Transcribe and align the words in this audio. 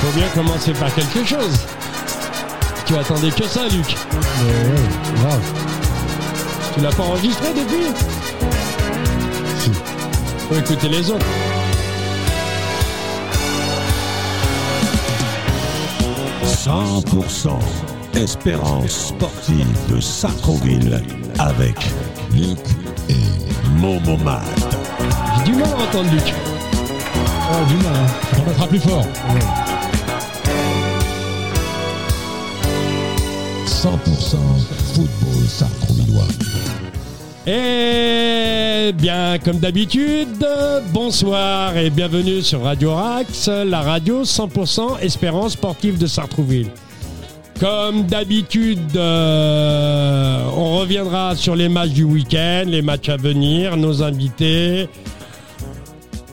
Faut 0.00 0.12
bien 0.16 0.28
commencer 0.28 0.72
par 0.72 0.94
quelque 0.94 1.24
chose. 1.24 1.58
Tu 2.86 2.96
attendais 2.96 3.30
que 3.30 3.46
ça, 3.46 3.68
Luc. 3.68 3.96
Mais 4.44 4.70
ouais, 4.70 4.88
grave. 5.20 5.42
Tu 6.74 6.80
l'as 6.80 6.92
pas 6.92 7.02
enregistré 7.02 7.48
depuis 7.48 7.92
Si. 9.58 9.72
Faut 10.48 10.54
écouter 10.54 10.88
les 10.88 11.10
autres. 11.10 11.26
«100% 16.68 17.58
Espérance 18.14 19.08
sportive 19.08 19.66
de 19.90 20.00
Sartreville 20.00 21.02
avec 21.38 21.76
Luc 22.32 22.58
et 23.08 23.14
Momomad. 23.76 24.42
J'ai 25.36 25.52
du 25.52 25.58
mal 25.58 25.68
à 25.68 25.82
entendre 25.82 26.10
Luc. 26.10 26.34
Oh, 27.50 27.64
du 27.68 27.76
mal, 27.76 27.94
hein. 27.94 28.06
On 28.36 28.40
remettra 28.42 28.66
plus 28.66 28.80
fort. 28.80 29.04
100% 29.04 29.67
football 35.48 35.68
sartrouvillois. 35.68 36.28
Eh 37.46 38.92
bien, 38.92 39.38
comme 39.38 39.58
d'habitude, 39.58 40.46
bonsoir 40.92 41.76
et 41.76 41.90
bienvenue 41.90 42.42
sur 42.42 42.62
Radio 42.62 42.94
Rax, 42.94 43.48
la 43.48 43.80
radio 43.80 44.24
100% 44.24 45.00
Espérance 45.00 45.52
sportive 45.52 45.98
de 45.98 46.06
Sartrouville. 46.06 46.70
Comme 47.58 48.04
d'habitude, 48.04 48.96
euh, 48.96 50.44
on 50.56 50.78
reviendra 50.78 51.34
sur 51.34 51.56
les 51.56 51.68
matchs 51.68 51.90
du 51.90 52.04
week-end, 52.04 52.64
les 52.66 52.82
matchs 52.82 53.08
à 53.08 53.16
venir, 53.16 53.76
nos 53.76 54.02
invités. 54.02 54.88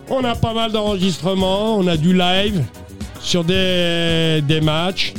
On 0.09 0.23
a 0.23 0.35
pas 0.35 0.53
mal 0.53 0.71
d'enregistrements, 0.71 1.77
on 1.77 1.87
a 1.87 1.97
du 1.97 2.13
live 2.13 2.63
sur 3.21 3.43
des 3.43 4.59
matchs. 4.61 5.13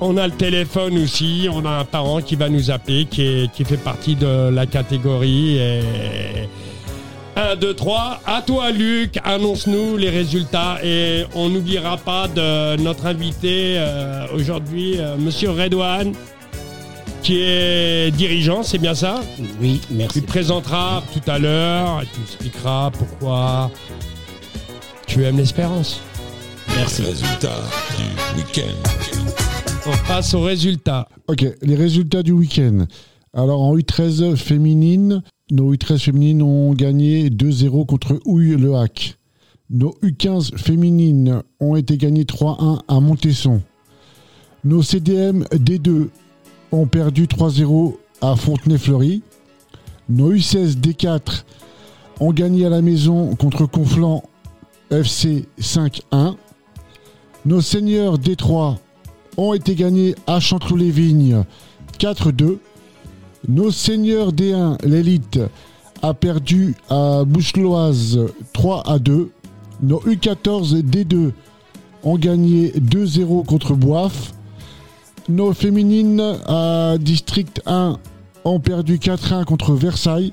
On 0.00 0.16
a 0.16 0.26
le 0.26 0.32
téléphone 0.32 0.98
aussi, 0.98 1.48
on 1.50 1.64
a 1.64 1.70
un 1.70 1.84
parent 1.84 2.20
qui 2.20 2.36
va 2.36 2.48
nous 2.48 2.70
appeler, 2.70 3.06
qui, 3.06 3.22
est- 3.22 3.52
qui 3.52 3.64
fait 3.64 3.76
partie 3.78 4.16
de 4.16 4.50
la 4.50 4.66
catégorie. 4.66 5.56
Et... 5.58 5.80
1, 7.36 7.56
2, 7.56 7.74
3, 7.74 8.20
à 8.26 8.42
toi 8.42 8.70
Luc, 8.70 9.18
annonce-nous 9.24 9.96
les 9.96 10.10
résultats 10.10 10.78
et 10.84 11.24
on 11.34 11.48
n'oubliera 11.48 11.96
pas 11.96 12.28
de 12.28 12.76
notre 12.80 13.06
invité 13.06 13.74
euh, 13.78 14.26
aujourd'hui, 14.34 14.96
euh, 15.00 15.16
Monsieur 15.16 15.50
Redouane, 15.50 16.12
qui 17.22 17.40
est 17.40 18.12
dirigeant, 18.12 18.62
c'est 18.62 18.78
bien 18.78 18.94
ça 18.94 19.20
Oui, 19.60 19.80
Tu 19.88 19.94
merci. 19.94 20.22
te 20.22 20.26
présenteras 20.28 21.02
tout 21.12 21.28
à 21.28 21.38
l'heure 21.40 22.02
et 22.02 22.06
tu 22.14 22.20
expliqueras 22.20 22.90
pourquoi 22.90 23.70
tu 25.06 25.24
aimes 25.24 25.38
l'espérance. 25.38 26.00
Merci. 26.76 27.02
Résultat 27.02 27.56
du 27.98 28.38
week-end. 28.40 29.43
On 29.86 30.08
passe 30.08 30.32
aux 30.32 30.40
résultats. 30.40 31.08
Ok, 31.28 31.44
les 31.60 31.74
résultats 31.74 32.22
du 32.22 32.32
week-end. 32.32 32.86
Alors 33.34 33.60
en 33.60 33.76
U13 33.76 34.34
féminine, 34.34 35.22
nos 35.50 35.74
U13 35.74 35.98
féminines 35.98 36.42
ont 36.42 36.72
gagné 36.72 37.28
2-0 37.28 37.84
contre 37.84 38.18
Houille 38.24 38.56
Le 38.56 38.76
Hac. 38.76 39.18
Nos 39.68 39.94
U15 40.02 40.56
féminines 40.56 41.42
ont 41.60 41.76
été 41.76 41.98
gagnées 41.98 42.24
3-1 42.24 42.80
à 42.88 43.00
Montesson. 43.00 43.60
Nos 44.64 44.82
CDM 44.82 45.44
D2 45.52 46.08
ont 46.72 46.86
perdu 46.86 47.26
3-0 47.26 47.96
à 48.22 48.36
Fontenay-Fleury. 48.36 49.22
Nos 50.08 50.32
U16 50.32 50.80
D4 50.80 51.42
ont 52.20 52.32
gagné 52.32 52.64
à 52.64 52.70
la 52.70 52.80
maison 52.80 53.36
contre 53.36 53.66
Conflans 53.66 54.22
FC 54.90 55.44
5-1. 55.60 56.36
Nos 57.44 57.60
seniors 57.60 58.18
D3 58.18 58.78
ont 59.36 59.54
été 59.54 59.74
gagnés 59.74 60.14
à 60.26 60.40
Chanteloup-les-Vignes 60.40 61.44
4-2. 61.98 62.58
Nos 63.48 63.70
seigneurs 63.70 64.32
D1, 64.32 64.84
l'élite, 64.86 65.40
a 66.02 66.14
perdu 66.14 66.74
à 66.88 67.24
Boucheloise 67.24 68.18
3 68.52 68.82
à 68.86 68.98
2. 68.98 69.30
Nos 69.82 70.00
U14 70.00 70.82
D2 70.82 71.32
ont 72.04 72.18
gagné 72.18 72.68
2-0 72.72 73.44
contre 73.44 73.74
Boif. 73.74 74.32
Nos 75.28 75.52
féminines 75.52 76.22
à 76.46 76.96
District 76.98 77.62
1 77.66 77.98
ont 78.44 78.60
perdu 78.60 78.98
4-1 78.98 79.44
contre 79.44 79.72
Versailles. 79.72 80.32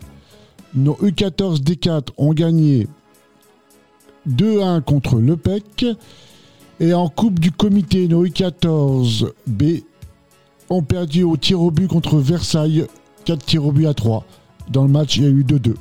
Nos 0.76 0.96
U14 0.96 1.62
D4 1.62 2.10
ont 2.18 2.34
gagné 2.34 2.88
2-1 4.30 4.82
contre 4.82 5.18
Le 5.18 5.38
Pec. 5.38 5.86
Et 6.82 6.94
en 6.94 7.08
Coupe 7.10 7.40
du 7.40 7.52
Comité, 7.52 8.08
nos 8.08 8.26
U14B 8.26 9.84
ont 10.70 10.82
perdu 10.82 11.22
au 11.24 11.38
tir 11.38 11.62
au 11.62 11.70
but 11.72 11.88
contre 11.88 12.18
Versailles, 12.18 12.86
4 13.26 13.46
tirs 13.46 13.66
au 13.66 13.72
but 13.72 13.86
à 13.86 13.94
3. 13.94 14.26
Dans 14.70 14.84
le 14.84 14.90
match, 14.90 15.16
il 15.18 15.24
y 15.24 15.26
a 15.28 15.30
eu 15.30 15.44
2-2. 15.44 15.76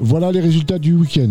Voilà 0.00 0.30
les 0.32 0.40
résultats 0.40 0.78
du 0.78 0.94
week-end. 0.94 1.30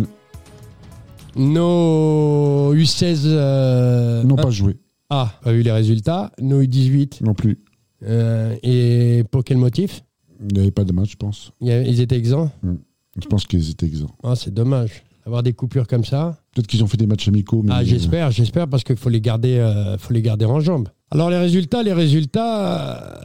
Nos 1.36 2.74
U16 2.76 3.22
euh, 3.26 4.24
N'ont 4.24 4.36
pas 4.36 4.50
joué, 4.50 4.78
Ah, 5.10 5.32
pas 5.44 5.54
vu 5.54 5.62
les 5.62 5.72
résultats. 5.72 6.32
Nos 6.42 6.62
U18 6.64 7.24
non 7.24 7.34
plus. 7.34 7.60
euh, 8.04 8.56
et 8.64 9.24
pour 9.32 9.44
quel 9.44 9.58
motif? 9.58 10.04
Il 10.42 10.54
n'y 10.56 10.60
avait 10.62 10.72
pas 10.72 10.84
de 10.84 10.92
match, 10.92 11.12
je 11.12 11.16
pense. 11.18 11.52
Il 11.62 11.68
y 11.68 11.72
a- 11.72 11.82
Ils 11.82 12.02
étaient 12.02 12.18
exempts? 12.18 12.52
Je 13.20 13.28
pense 13.28 13.46
qu'ils 13.46 13.70
étaient 13.72 13.86
exempts. 13.88 14.16
Ah, 14.24 14.36
C'est 14.36 14.54
dommage. 14.54 15.04
Avoir 15.28 15.44
des 15.44 15.52
coupures 15.52 15.88
comme 15.88 16.06
ça. 16.06 16.38
Peut-être 16.56 16.68
qu'ils 16.68 16.82
ont 16.86 16.88
fait 16.88 16.96
des 16.96 17.06
matchs 17.06 17.28
amicaux. 17.28 17.62
Mais 17.62 17.72
Ah, 17.74 17.84
j'espère, 17.84 18.32
j'espère 18.32 18.66
parce 18.70 18.86
qu'il 18.86 18.96
faut 18.96 19.10
les 19.10 19.20
garder, 19.20 19.58
euh, 19.58 19.98
faut 19.98 20.14
les 20.14 20.22
garder 20.22 20.46
en 20.46 20.62
jambes. 20.62 20.88
Alors 21.12 21.30
les 21.30 21.38
résultats, 21.38 21.84
les 21.84 21.92
résultats, 21.92 23.20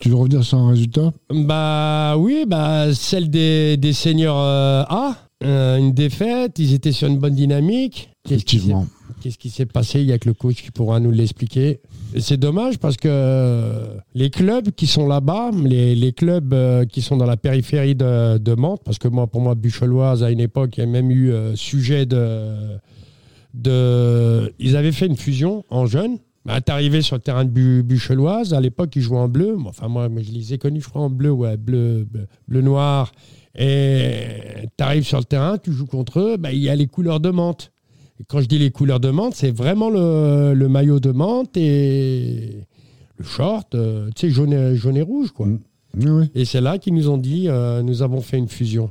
Tu 0.00 0.08
veux 0.08 0.16
revenir 0.16 0.42
sur 0.44 0.58
un 0.58 0.70
résultat? 0.70 1.12
Euh, 1.32 1.44
bah 1.44 2.16
oui, 2.18 2.44
bah 2.46 2.92
celle 2.92 3.30
des, 3.30 3.76
des 3.76 3.92
seniors 3.92 4.40
euh, 4.40 4.82
A, 4.88 5.16
euh, 5.44 5.76
une 5.78 5.92
défaite. 5.92 6.58
Ils 6.58 6.74
étaient 6.74 6.90
sur 6.92 7.06
une 7.08 7.18
bonne 7.18 7.34
dynamique. 7.36 8.10
Qu'est-ce 8.24 8.34
Effectivement. 8.34 8.86
Qu'est-ce 9.22 9.38
qui 9.38 9.50
s'est 9.50 9.66
passé? 9.66 10.00
Il 10.00 10.06
y 10.06 10.12
a 10.12 10.18
que 10.18 10.28
le 10.28 10.34
coach 10.34 10.62
qui 10.62 10.70
pourra 10.72 10.98
nous 11.00 11.12
l'expliquer. 11.12 11.80
C'est 12.18 12.38
dommage 12.38 12.78
parce 12.78 12.96
que 12.96 13.08
euh, 13.10 13.98
les 14.14 14.30
clubs 14.30 14.70
qui 14.70 14.86
sont 14.86 15.06
là-bas, 15.06 15.50
les, 15.64 16.12
clubs 16.12 16.54
euh, 16.54 16.84
qui 16.86 17.02
sont 17.02 17.16
dans 17.16 17.26
la 17.26 17.36
périphérie 17.36 17.94
de, 17.94 18.54
Mantes, 18.54 18.82
parce 18.84 18.98
que 18.98 19.08
moi, 19.08 19.26
pour 19.26 19.40
moi, 19.40 19.54
Bucheloise, 19.54 20.22
à 20.22 20.30
une 20.30 20.40
époque, 20.40 20.78
il 20.78 20.80
y 20.80 20.82
a 20.82 20.86
même 20.86 21.10
eu 21.10 21.30
euh, 21.30 21.54
sujet 21.56 22.06
de. 22.06 22.78
Ils 24.58 24.76
avaient 24.76 24.92
fait 24.92 25.06
une 25.06 25.16
fusion 25.16 25.64
en 25.70 25.86
jeunes. 25.86 26.18
Bah, 26.44 26.60
sur 27.00 27.16
le 27.16 27.20
terrain 27.20 27.44
de 27.44 27.50
Bu- 27.50 27.82
Bucheloise, 27.82 28.54
à 28.54 28.60
l'époque, 28.60 28.94
ils 28.94 29.02
jouaient 29.02 29.18
en 29.18 29.28
bleu. 29.28 29.56
Enfin, 29.66 29.88
moi, 29.88 30.08
je 30.16 30.30
les 30.30 30.54
ai 30.54 30.58
connus, 30.58 30.80
je 30.80 30.88
crois, 30.88 31.02
en 31.02 31.10
bleu, 31.10 31.32
ouais, 31.32 31.56
bleu, 31.56 32.06
bleu, 32.46 32.60
noir. 32.60 33.10
Et 33.58 34.68
tu 34.78 34.84
arrives 34.84 35.04
sur 35.04 35.18
le 35.18 35.24
terrain, 35.24 35.58
tu 35.58 35.72
joues 35.72 35.86
contre 35.86 36.20
eux, 36.20 36.36
bah, 36.36 36.52
il 36.52 36.60
y 36.60 36.68
a 36.68 36.76
les 36.76 36.86
couleurs 36.86 37.18
de 37.18 37.30
Mantes. 37.30 37.72
Quand 38.28 38.40
je 38.40 38.46
dis 38.46 38.58
les 38.58 38.70
couleurs 38.70 39.00
de 39.00 39.10
Mantes, 39.10 39.34
c'est 39.34 39.50
vraiment 39.50 39.90
le, 39.90 40.54
le 40.54 40.68
maillot 40.68 41.00
de 41.00 41.10
Mantes 41.12 41.56
et 41.56 42.60
le 43.18 43.24
short, 43.24 43.74
euh, 43.74 44.08
tu 44.16 44.28
sais, 44.28 44.30
jaune 44.32 44.52
et, 44.52 44.74
jaune 44.76 44.96
et 44.96 45.02
rouge, 45.02 45.32
quoi. 45.32 45.46
Mm. 45.46 45.58
Oui, 45.98 46.26
Et 46.34 46.44
c'est 46.44 46.60
là 46.60 46.76
qu'ils 46.78 46.94
nous 46.94 47.08
ont 47.08 47.16
dit, 47.18 47.48
euh, 47.48 47.82
nous 47.82 48.02
avons 48.02 48.20
fait 48.20 48.36
une 48.38 48.48
fusion. 48.48 48.90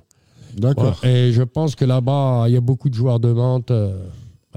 d'accord. 0.57 0.97
Voilà. 1.01 1.15
Et 1.15 1.31
je 1.33 1.43
pense 1.43 1.75
que 1.75 1.85
là-bas, 1.85 2.45
il 2.47 2.53
y 2.53 2.57
a 2.57 2.61
beaucoup 2.61 2.89
de 2.89 2.95
joueurs 2.95 3.19
de 3.19 3.31
Mantes. 3.31 3.69
euh, 3.71 3.95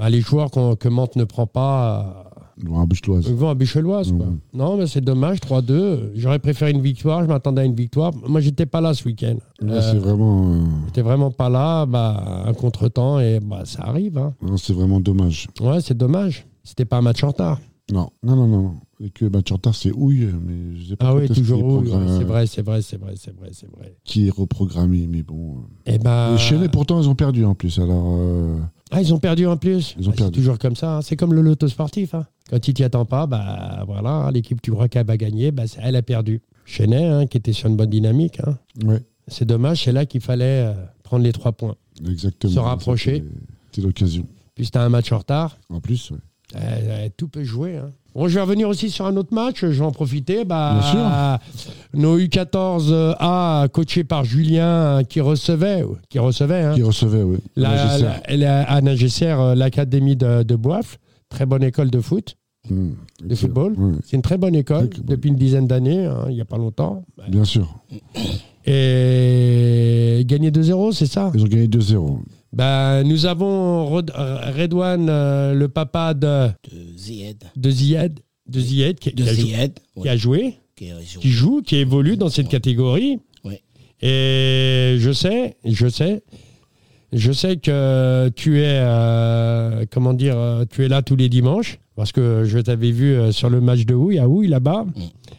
les 0.08 0.20
joueurs 0.20 0.50
que 0.50 0.88
Mantes 0.88 1.16
ne 1.16 1.24
prend 1.24 1.46
pas, 1.46 2.27
Bon, 2.62 2.78
un 2.80 2.84
Boucheloise. 2.86 3.24
ils 3.28 3.34
vont 3.34 3.50
à. 3.50 4.10
Quoi. 4.12 4.26
Mhm. 4.26 4.38
Non, 4.54 4.76
mais 4.76 4.86
c'est 4.86 5.00
dommage, 5.00 5.38
3-2. 5.40 6.10
J'aurais 6.14 6.38
préféré 6.38 6.72
une 6.72 6.80
victoire, 6.80 7.22
je 7.22 7.28
m'attendais 7.28 7.62
à 7.62 7.64
une 7.64 7.74
victoire. 7.74 8.12
Moi, 8.28 8.40
j'étais 8.40 8.66
pas 8.66 8.80
là 8.80 8.94
ce 8.94 9.04
week-end. 9.04 9.36
Là, 9.60 9.74
Euh, 9.74 9.92
c'est 9.92 9.98
vraiment, 9.98 10.52
euh, 10.54 10.60
J'étais 10.86 11.02
vraiment 11.02 11.30
pas 11.30 11.48
là, 11.48 11.86
bah, 11.86 12.42
un 12.46 12.52
contretemps, 12.54 13.20
et 13.20 13.38
bah, 13.40 13.62
ça 13.64 13.82
arrive. 13.84 14.18
Hein. 14.18 14.34
non, 14.42 14.56
c'est 14.56 14.72
vraiment 14.72 15.00
dommage. 15.00 15.46
Ouais, 15.60 15.80
c'est 15.80 15.96
dommage. 15.96 16.46
C'était 16.64 16.84
pas 16.84 16.96
un 16.98 17.02
match 17.02 17.22
en 17.24 17.28
retard. 17.28 17.60
Non, 17.90 18.10
non, 18.22 18.36
non, 18.36 18.46
non. 18.46 18.74
Et 19.00 19.08
que 19.10 19.24
match 19.24 19.50
en 19.50 19.54
retard, 19.54 19.74
c'est 19.74 19.92
houille, 19.92 20.28
mais 20.44 20.76
je 20.76 20.88
sais 20.90 20.96
pas 20.96 21.06
Ah 21.08 21.14
oui, 21.14 21.26
toujours 21.28 21.60
programmé- 21.62 22.18
C'est 22.18 22.24
vrai, 22.24 22.46
c'est 22.46 22.60
vrai, 22.62 22.82
c'est 22.82 23.00
vrai, 23.00 23.14
c'est 23.16 23.34
vrai, 23.34 23.48
c'est 23.52 23.70
vrai. 23.70 23.94
Qui 24.04 24.26
est 24.26 24.30
reprogrammé, 24.30 25.06
mais 25.08 25.22
bon. 25.22 25.58
euh. 25.86 25.94
Et 25.94 25.98
ben. 25.98 26.32
Les 26.32 26.38
Chénets, 26.38 26.68
pourtant, 26.68 27.00
ils 27.00 27.08
ont 27.08 27.14
perdu 27.14 27.44
en 27.46 27.54
plus. 27.54 27.78
Alors, 27.78 28.16
euh, 28.18 28.58
Ah, 28.90 29.00
ils 29.00 29.14
ont 29.14 29.18
perdu 29.18 29.46
en 29.46 29.56
plus. 29.56 29.94
Ils 29.98 30.06
ont 30.06 30.10
Bah, 30.10 30.14
c'est 30.18 30.22
perdu. 30.24 30.38
toujours 30.40 30.58
comme 30.58 30.74
ça. 30.76 30.96
hein. 30.98 31.02
C'est 31.02 31.16
comme 31.16 31.32
le 31.32 31.40
loto 31.42 31.68
sportif. 31.68 32.14
hein. 32.14 32.26
Quand 32.48 32.58
tu 32.60 32.72
t'y 32.74 32.82
attends 32.84 33.04
pas, 33.04 33.26
bah 33.26 33.84
voilà, 33.86 34.10
hein, 34.10 34.30
l'équipe 34.30 34.60
tu 34.62 34.70
crois 34.72 34.88
qu'elle 34.88 35.06
va 35.06 35.16
gagner, 35.16 35.50
bah, 35.52 35.64
elle 35.82 35.96
a 35.96 36.02
perdu. 36.02 36.40
Chenet, 36.64 37.06
hein, 37.06 37.26
qui 37.26 37.36
était 37.38 37.52
sur 37.52 37.68
une 37.68 37.76
bonne 37.76 37.88
dynamique. 37.90 38.40
hein. 38.46 38.56
ouais, 38.84 39.02
C'est 39.26 39.44
dommage, 39.46 39.84
c'est 39.84 39.92
là 39.92 40.04
qu'il 40.06 40.20
fallait 40.20 40.66
euh, 40.66 40.72
prendre 41.02 41.24
les 41.24 41.32
trois 41.32 41.52
points. 41.52 41.76
exactement. 42.06 42.52
Se 42.52 42.58
rapprocher. 42.58 43.24
C'était- 43.70 43.86
l'occasion. 43.86 44.26
Puis 44.54 44.64
c'était 44.66 44.78
un 44.78 44.88
match 44.88 45.10
en 45.12 45.18
retard. 45.18 45.56
En 45.70 45.80
plus, 45.80 46.10
ouais. 46.10 46.16
Euh, 46.56 46.58
euh, 46.60 47.08
tout 47.16 47.28
peut 47.28 47.44
jouer. 47.44 47.76
hein. 47.76 47.90
Bon, 48.14 48.26
je 48.26 48.34
vais 48.34 48.40
revenir 48.40 48.68
aussi 48.68 48.90
sur 48.90 49.06
un 49.06 49.16
autre 49.16 49.32
match. 49.34 49.60
Je 49.60 49.66
vais 49.66 49.80
en 49.84 49.92
profiter. 49.92 50.44
Bah, 50.44 51.38
Nos 51.94 52.18
U14A, 52.18 53.68
coachés 53.68 54.04
par 54.04 54.24
Julien, 54.24 55.02
qui 55.08 55.20
recevait, 55.20 55.84
qui 56.08 56.18
recevait 56.18 56.62
hein, 56.62 56.74
qui 56.74 56.82
recevait, 56.82 57.22
oui. 57.22 57.38
la, 57.56 57.68
Magistère. 57.68 58.20
la- 58.28 58.36
la- 58.36 58.62
à 58.70 58.80
Nagessière, 58.80 59.54
l'académie 59.54 60.16
de, 60.16 60.42
de 60.42 60.56
Boif. 60.56 60.98
très 61.28 61.44
bonne 61.46 61.62
école 61.62 61.90
de 61.90 62.00
foot, 62.00 62.36
Mmh. 62.70 62.94
de 63.24 63.34
football. 63.34 63.76
C'est 64.04 64.16
une 64.16 64.22
très 64.22 64.38
bonne 64.38 64.54
école 64.54 64.88
Très 64.90 65.02
depuis 65.02 65.28
une 65.28 65.36
dizaine 65.36 65.66
d'années, 65.66 66.04
hein, 66.06 66.26
il 66.28 66.34
n'y 66.34 66.40
a 66.40 66.44
pas 66.44 66.58
longtemps. 66.58 67.04
bien 67.28 67.44
sûr. 67.44 67.78
Et 68.66 70.22
gagné 70.26 70.50
2-0, 70.50 70.92
c'est 70.92 71.06
ça? 71.06 71.30
Ils 71.34 71.42
ont 71.42 71.46
gagné 71.48 71.66
2-0. 71.68 72.18
Ben, 72.52 73.02
Nous 73.04 73.26
avons 73.26 73.86
Rod- 73.86 74.12
Redouane, 74.14 75.08
euh, 75.10 75.54
le 75.54 75.68
papa 75.68 76.14
de, 76.14 76.48
de 76.48 76.96
Zied. 76.96 77.44
de 77.56 77.70
Ziad, 77.70 78.20
de 78.48 78.60
Ziad 78.60 78.98
qui, 78.98 79.10
De 79.12 79.22
qui 79.22 79.28
a, 79.28 79.32
jou- 79.34 79.46
Zied. 79.46 79.72
qui 80.02 80.08
a 80.08 80.16
joué, 80.16 80.54
qui 80.76 80.90
a 80.90 81.00
joué. 81.00 81.20
qui 81.20 81.30
joue, 81.30 81.62
qui 81.62 81.76
évolue 81.76 82.16
dans 82.16 82.28
cette 82.30 82.48
catégorie. 82.48 83.18
Ouais. 83.44 83.60
Et 84.00 84.96
je 84.98 85.10
sais, 85.12 85.56
je 85.64 85.88
sais, 85.88 86.22
je 87.12 87.32
sais 87.32 87.56
que 87.56 88.28
tu 88.36 88.58
es, 88.60 88.80
euh, 88.82 89.84
comment 89.90 90.14
dire, 90.14 90.36
euh, 90.38 90.64
tu 90.70 90.84
es 90.84 90.88
là 90.88 91.02
tous 91.02 91.16
les 91.16 91.28
dimanches 91.28 91.78
parce 91.98 92.12
que 92.12 92.44
je 92.44 92.58
t'avais 92.60 92.92
vu 92.92 93.12
euh, 93.14 93.32
sur 93.32 93.50
le 93.50 93.60
match 93.60 93.84
de 93.84 93.92
Houille, 93.92 94.18
à 94.20 94.28
Houille 94.28 94.46
là-bas. 94.48 94.86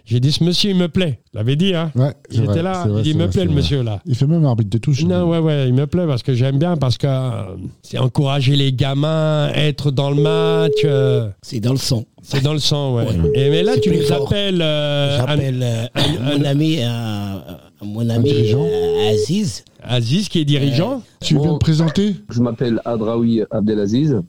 J'ai 0.05 0.19
dit, 0.19 0.31
ce 0.31 0.43
monsieur, 0.43 0.71
il 0.71 0.75
me 0.75 0.89
plaît. 0.89 1.19
Je 1.33 1.37
l'avais 1.37 1.55
dit, 1.55 1.73
hein. 1.73 1.89
Ouais, 1.95 2.13
J'étais 2.29 2.45
vrai, 2.45 2.61
là, 2.63 2.85
vrai, 2.85 2.99
il 2.99 3.03
dit, 3.03 3.09
il 3.11 3.15
me 3.17 3.23
vrai, 3.23 3.31
plaît 3.31 3.43
le 3.45 3.49
vrai. 3.51 3.55
monsieur 3.55 3.81
là. 3.83 4.01
Il 4.05 4.13
fait 4.15 4.27
même 4.27 4.43
arbitre 4.45 4.69
de 4.69 4.77
touche. 4.77 5.03
Non, 5.05 5.29
ouais, 5.29 5.39
ouais, 5.39 5.67
il 5.69 5.73
me 5.73 5.87
plaît 5.87 6.05
parce 6.05 6.21
que 6.21 6.33
j'aime 6.33 6.59
bien, 6.59 6.75
parce 6.75 6.97
que 6.97 7.07
euh, 7.07 7.55
c'est 7.81 7.97
encourager 7.97 8.55
les 8.57 8.73
gamins, 8.73 9.49
être 9.55 9.89
dans 9.91 10.09
le 10.11 10.21
match, 10.21 10.73
euh, 10.83 11.29
C'est 11.41 11.59
dans 11.61 11.71
le 11.71 11.77
sang. 11.77 12.03
c'est 12.21 12.43
dans 12.43 12.53
le 12.53 12.59
sang, 12.59 12.95
ouais. 12.95 13.05
Ouais. 13.05 13.31
Et 13.35 13.49
mais 13.49 13.63
là, 13.63 13.73
C'est 13.75 13.81
tu 13.81 13.91
nous 13.91 14.01
fort. 14.01 14.27
appelles. 14.27 14.61
euh, 14.61 15.17
J'appelle 15.17 15.59
euh, 15.63 15.85
un- 15.95 16.37
mon 16.37 16.41
un- 16.41 16.45
ami, 16.45 16.79
mon 17.81 18.09
ami 18.09 18.23
dirigeant. 18.33 18.65
euh, 18.65 19.11
Aziz. 19.13 19.63
Aziz 19.81 20.27
qui 20.27 20.39
est 20.39 20.45
dirigeant. 20.45 21.01
Tu 21.21 21.35
viens 21.35 21.43
Bon. 21.43 21.53
de 21.53 21.57
présenter? 21.59 22.15
Je 22.29 22.41
m'appelle 22.41 22.81
Adraoui 22.83 23.43
Abdelaziz, 23.49 24.19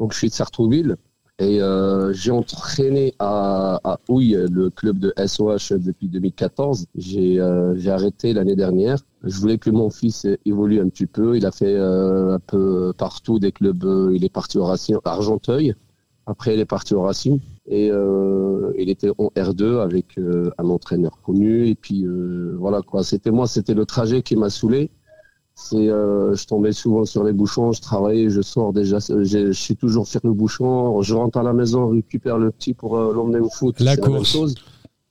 donc 0.00 0.12
je 0.14 0.18
suis 0.18 0.28
de 0.28 0.34
Sartrouville 0.34 0.96
et 1.38 1.60
euh, 1.60 2.12
j'ai 2.14 2.30
entraîné 2.30 3.14
à, 3.18 3.78
à 3.84 3.98
Houille, 4.08 4.36
le 4.50 4.70
club 4.70 4.98
de 4.98 5.12
SOH 5.26 5.76
depuis 5.78 6.08
2014. 6.08 6.86
J'ai 6.94 7.38
euh, 7.40 7.74
arrêté 7.88 8.32
l'année 8.32 8.56
dernière. 8.56 8.98
Je 9.22 9.38
voulais 9.38 9.58
que 9.58 9.68
mon 9.70 9.90
fils 9.90 10.26
évolue 10.46 10.80
un 10.80 10.88
petit 10.88 11.06
peu. 11.06 11.36
Il 11.36 11.44
a 11.44 11.52
fait 11.52 11.74
euh, 11.74 12.34
un 12.36 12.38
peu 12.38 12.92
partout 12.96 13.38
des 13.38 13.52
clubs. 13.52 13.84
euh, 13.84 14.12
Il 14.14 14.24
est 14.24 14.32
parti 14.32 14.56
au 14.58 14.64
Racing, 14.64 14.96
Argenteuil. 15.04 15.74
Après, 16.26 16.54
il 16.54 16.60
est 16.60 16.64
parti 16.64 16.94
au 16.94 17.02
Racing 17.02 17.38
et 17.66 17.90
euh, 17.90 18.72
il 18.78 18.88
était 18.88 19.10
en 19.18 19.30
R2 19.36 19.80
avec 19.80 20.18
euh, 20.18 20.50
un 20.58 20.68
entraîneur 20.70 21.20
connu. 21.22 21.68
Et 21.68 21.74
puis 21.74 22.06
voilà 22.58 22.80
quoi. 22.82 23.04
C'était 23.04 23.30
moi, 23.30 23.46
c'était 23.46 23.74
le 23.74 23.84
trajet 23.84 24.22
qui 24.22 24.36
m'a 24.36 24.48
saoulé. 24.50 24.90
C'est, 25.58 25.88
euh, 25.88 26.34
je 26.34 26.46
tombais 26.46 26.72
souvent 26.72 27.06
sur 27.06 27.24
les 27.24 27.32
bouchons, 27.32 27.72
je 27.72 27.80
travaillais, 27.80 28.28
je 28.28 28.42
sors 28.42 28.74
déjà, 28.74 28.98
je, 28.98 29.24
je 29.24 29.52
suis 29.52 29.74
toujours 29.74 30.06
sur 30.06 30.20
le 30.22 30.32
bouchon, 30.32 31.00
je 31.00 31.14
rentre 31.14 31.38
à 31.38 31.42
la 31.42 31.54
maison, 31.54 31.88
récupère 31.88 32.36
le 32.36 32.50
petit 32.50 32.74
pour 32.74 32.96
euh, 32.98 33.14
l'emmener 33.14 33.40
au 33.40 33.48
foot. 33.48 33.80
La 33.80 33.96
même 33.96 34.04
course. 34.04 34.28
chose. 34.30 34.54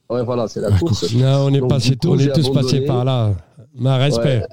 Ouais, 0.07 0.23
voilà, 0.23 0.47
c'est 0.47 0.61
la, 0.61 0.69
La 0.69 0.77
course. 0.77 0.99
course. 0.99 1.15
Non, 1.15 1.47
on 1.47 1.53
est 1.53 1.59
Donc, 1.61 1.69
passé, 1.69 1.95
coup, 1.95 2.09
on 2.09 2.19
est 2.19 2.31
tous 2.31 2.49
passés 2.49 2.81
par 2.81 3.03
là. 3.03 3.33
Ma 3.73 3.97
respect. 3.97 4.43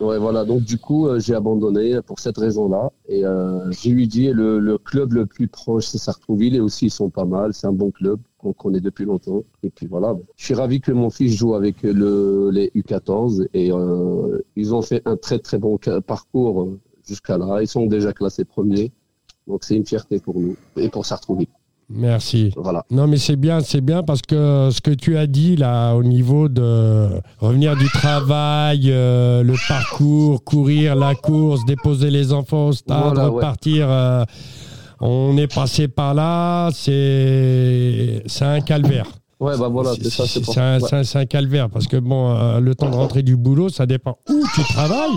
Ouais, 0.00 0.18
voilà. 0.18 0.44
Donc 0.46 0.62
du 0.62 0.78
coup, 0.78 1.08
euh, 1.08 1.20
j'ai 1.20 1.34
abandonné 1.34 2.00
pour 2.02 2.18
cette 2.20 2.38
raison-là. 2.38 2.90
Et 3.08 3.24
euh, 3.24 3.70
j'ai 3.70 3.90
lui 3.90 4.08
dit 4.08 4.28
le, 4.32 4.58
le 4.58 4.78
club 4.78 5.12
le 5.12 5.26
plus 5.26 5.46
proche, 5.46 5.84
c'est 5.84 5.98
Sartrouville, 5.98 6.56
et 6.56 6.60
aussi 6.60 6.86
ils 6.86 6.90
sont 6.90 7.10
pas 7.10 7.26
mal. 7.26 7.52
C'est 7.52 7.66
un 7.66 7.72
bon 7.72 7.90
club 7.90 8.18
qu'on 8.44 8.52
connaît 8.52 8.80
depuis 8.80 9.04
longtemps. 9.06 9.42
Et 9.62 9.70
puis 9.70 9.86
voilà. 9.86 10.14
Je 10.36 10.44
suis 10.44 10.54
ravi 10.54 10.80
que 10.80 10.92
mon 10.92 11.10
fils 11.10 11.34
joue 11.34 11.54
avec 11.54 11.82
le, 11.82 12.50
les 12.52 12.70
U14 12.76 13.46
et 13.54 13.72
euh, 13.72 14.38
ils 14.56 14.74
ont 14.74 14.82
fait 14.82 15.02
un 15.06 15.16
très 15.16 15.38
très 15.38 15.58
bon 15.58 15.78
parcours 16.06 16.62
euh, 16.62 16.78
jusqu'à 17.08 17.38
là. 17.38 17.58
Ils 17.62 17.68
sont 17.68 17.86
déjà 17.86 18.12
classés 18.12 18.44
premiers. 18.44 18.92
Donc 19.46 19.64
c'est 19.64 19.76
une 19.76 19.86
fierté 19.86 20.20
pour 20.20 20.38
nous 20.38 20.56
et 20.76 20.88
pour 20.88 21.04
Sartrouville. 21.06 21.48
Merci. 21.90 22.50
Voilà. 22.56 22.82
Non, 22.90 23.06
mais 23.06 23.18
c'est 23.18 23.36
bien, 23.36 23.60
c'est 23.60 23.82
bien 23.82 24.02
parce 24.02 24.22
que 24.22 24.70
ce 24.72 24.80
que 24.80 24.90
tu 24.90 25.18
as 25.18 25.26
dit 25.26 25.54
là, 25.56 25.94
au 25.94 26.02
niveau 26.02 26.48
de 26.48 27.08
revenir 27.40 27.76
du 27.76 27.86
travail, 27.88 28.90
euh, 28.90 29.42
le 29.42 29.52
parcours, 29.68 30.42
courir 30.44 30.94
la 30.96 31.14
course, 31.14 31.62
déposer 31.66 32.10
les 32.10 32.32
enfants 32.32 32.68
au 32.68 32.72
stade, 32.72 33.02
Voilà, 33.14 33.28
ouais. 33.28 33.34
repartir. 33.36 33.86
euh, 33.90 34.24
on 35.00 35.36
est 35.36 35.52
passé 35.52 35.88
par 35.88 36.14
là, 36.14 36.70
c'est 36.72 38.22
un 38.40 38.60
calvaire. 38.60 39.06
Ouais, 39.40 39.58
bah 39.58 39.68
voilà, 39.68 39.90
c'est 40.00 40.10
ça. 40.10 40.24
C'est 40.26 40.58
un, 40.58 40.80
ouais. 40.80 41.04
c'est 41.04 41.18
un- 41.18 41.26
calvaire 41.26 41.68
parce 41.68 41.86
que 41.86 41.96
bon, 41.96 42.30
euh, 42.30 42.60
le 42.60 42.74
temps 42.74 42.88
de 42.88 42.94
rentrer 42.94 43.22
du 43.22 43.36
boulot, 43.36 43.68
ça 43.68 43.84
dépend 43.84 44.16
où 44.30 44.42
tu 44.54 44.62
travailles. 44.72 45.10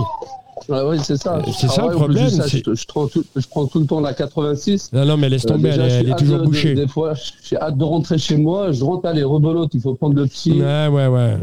Ouais, 0.68 0.81
ouais, 0.81 0.97
c'est 1.00 1.18
ça. 1.18 1.35
Euh, 1.38 1.41
c'est 1.57 1.68
ça, 1.69 1.83
Ah 1.83 1.88
le 1.88 1.91
de 1.94 1.95
problème, 1.97 2.29
ça, 2.29 2.47
je, 2.47 2.57
je 2.74 2.85
prends 2.88 3.07
tout, 3.07 3.24
je 3.35 3.47
prends 3.47 3.68
tout 3.68 3.79
le 3.79 3.85
temps 3.85 4.01
la 4.01 4.13
86. 4.13 4.91
Non, 4.91 5.06
non, 5.06 5.15
mais 5.15 5.29
laisse 5.29 5.45
Euh, 5.45 5.50
tomber, 5.50 5.69
déjà, 5.69 5.83
elle, 5.83 6.07
est- 6.07 6.09
elle 6.09 6.15
toujours 6.18 6.38
de- 6.38 6.41
de- 6.41 6.45
bouchée. 6.47 6.74
Des 6.74 6.88
fois, 6.88 7.13
j'ai 7.44 7.57
hâte 7.57 7.77
de 7.77 7.83
rentrer 7.83 8.18
chez 8.18 8.38
moi. 8.38 8.71
Je 8.71 8.83
rentre, 8.83 9.06
allez, 9.07 9.24
rebelote, 9.24 9.69
il 9.75 9.81
faut 9.81 9.94
prendre 9.94 10.15
le 10.15 10.25
petit. 10.25 10.51
Ouais, 10.59 10.88
ouais, 10.88 11.07
ouais. 11.07 11.38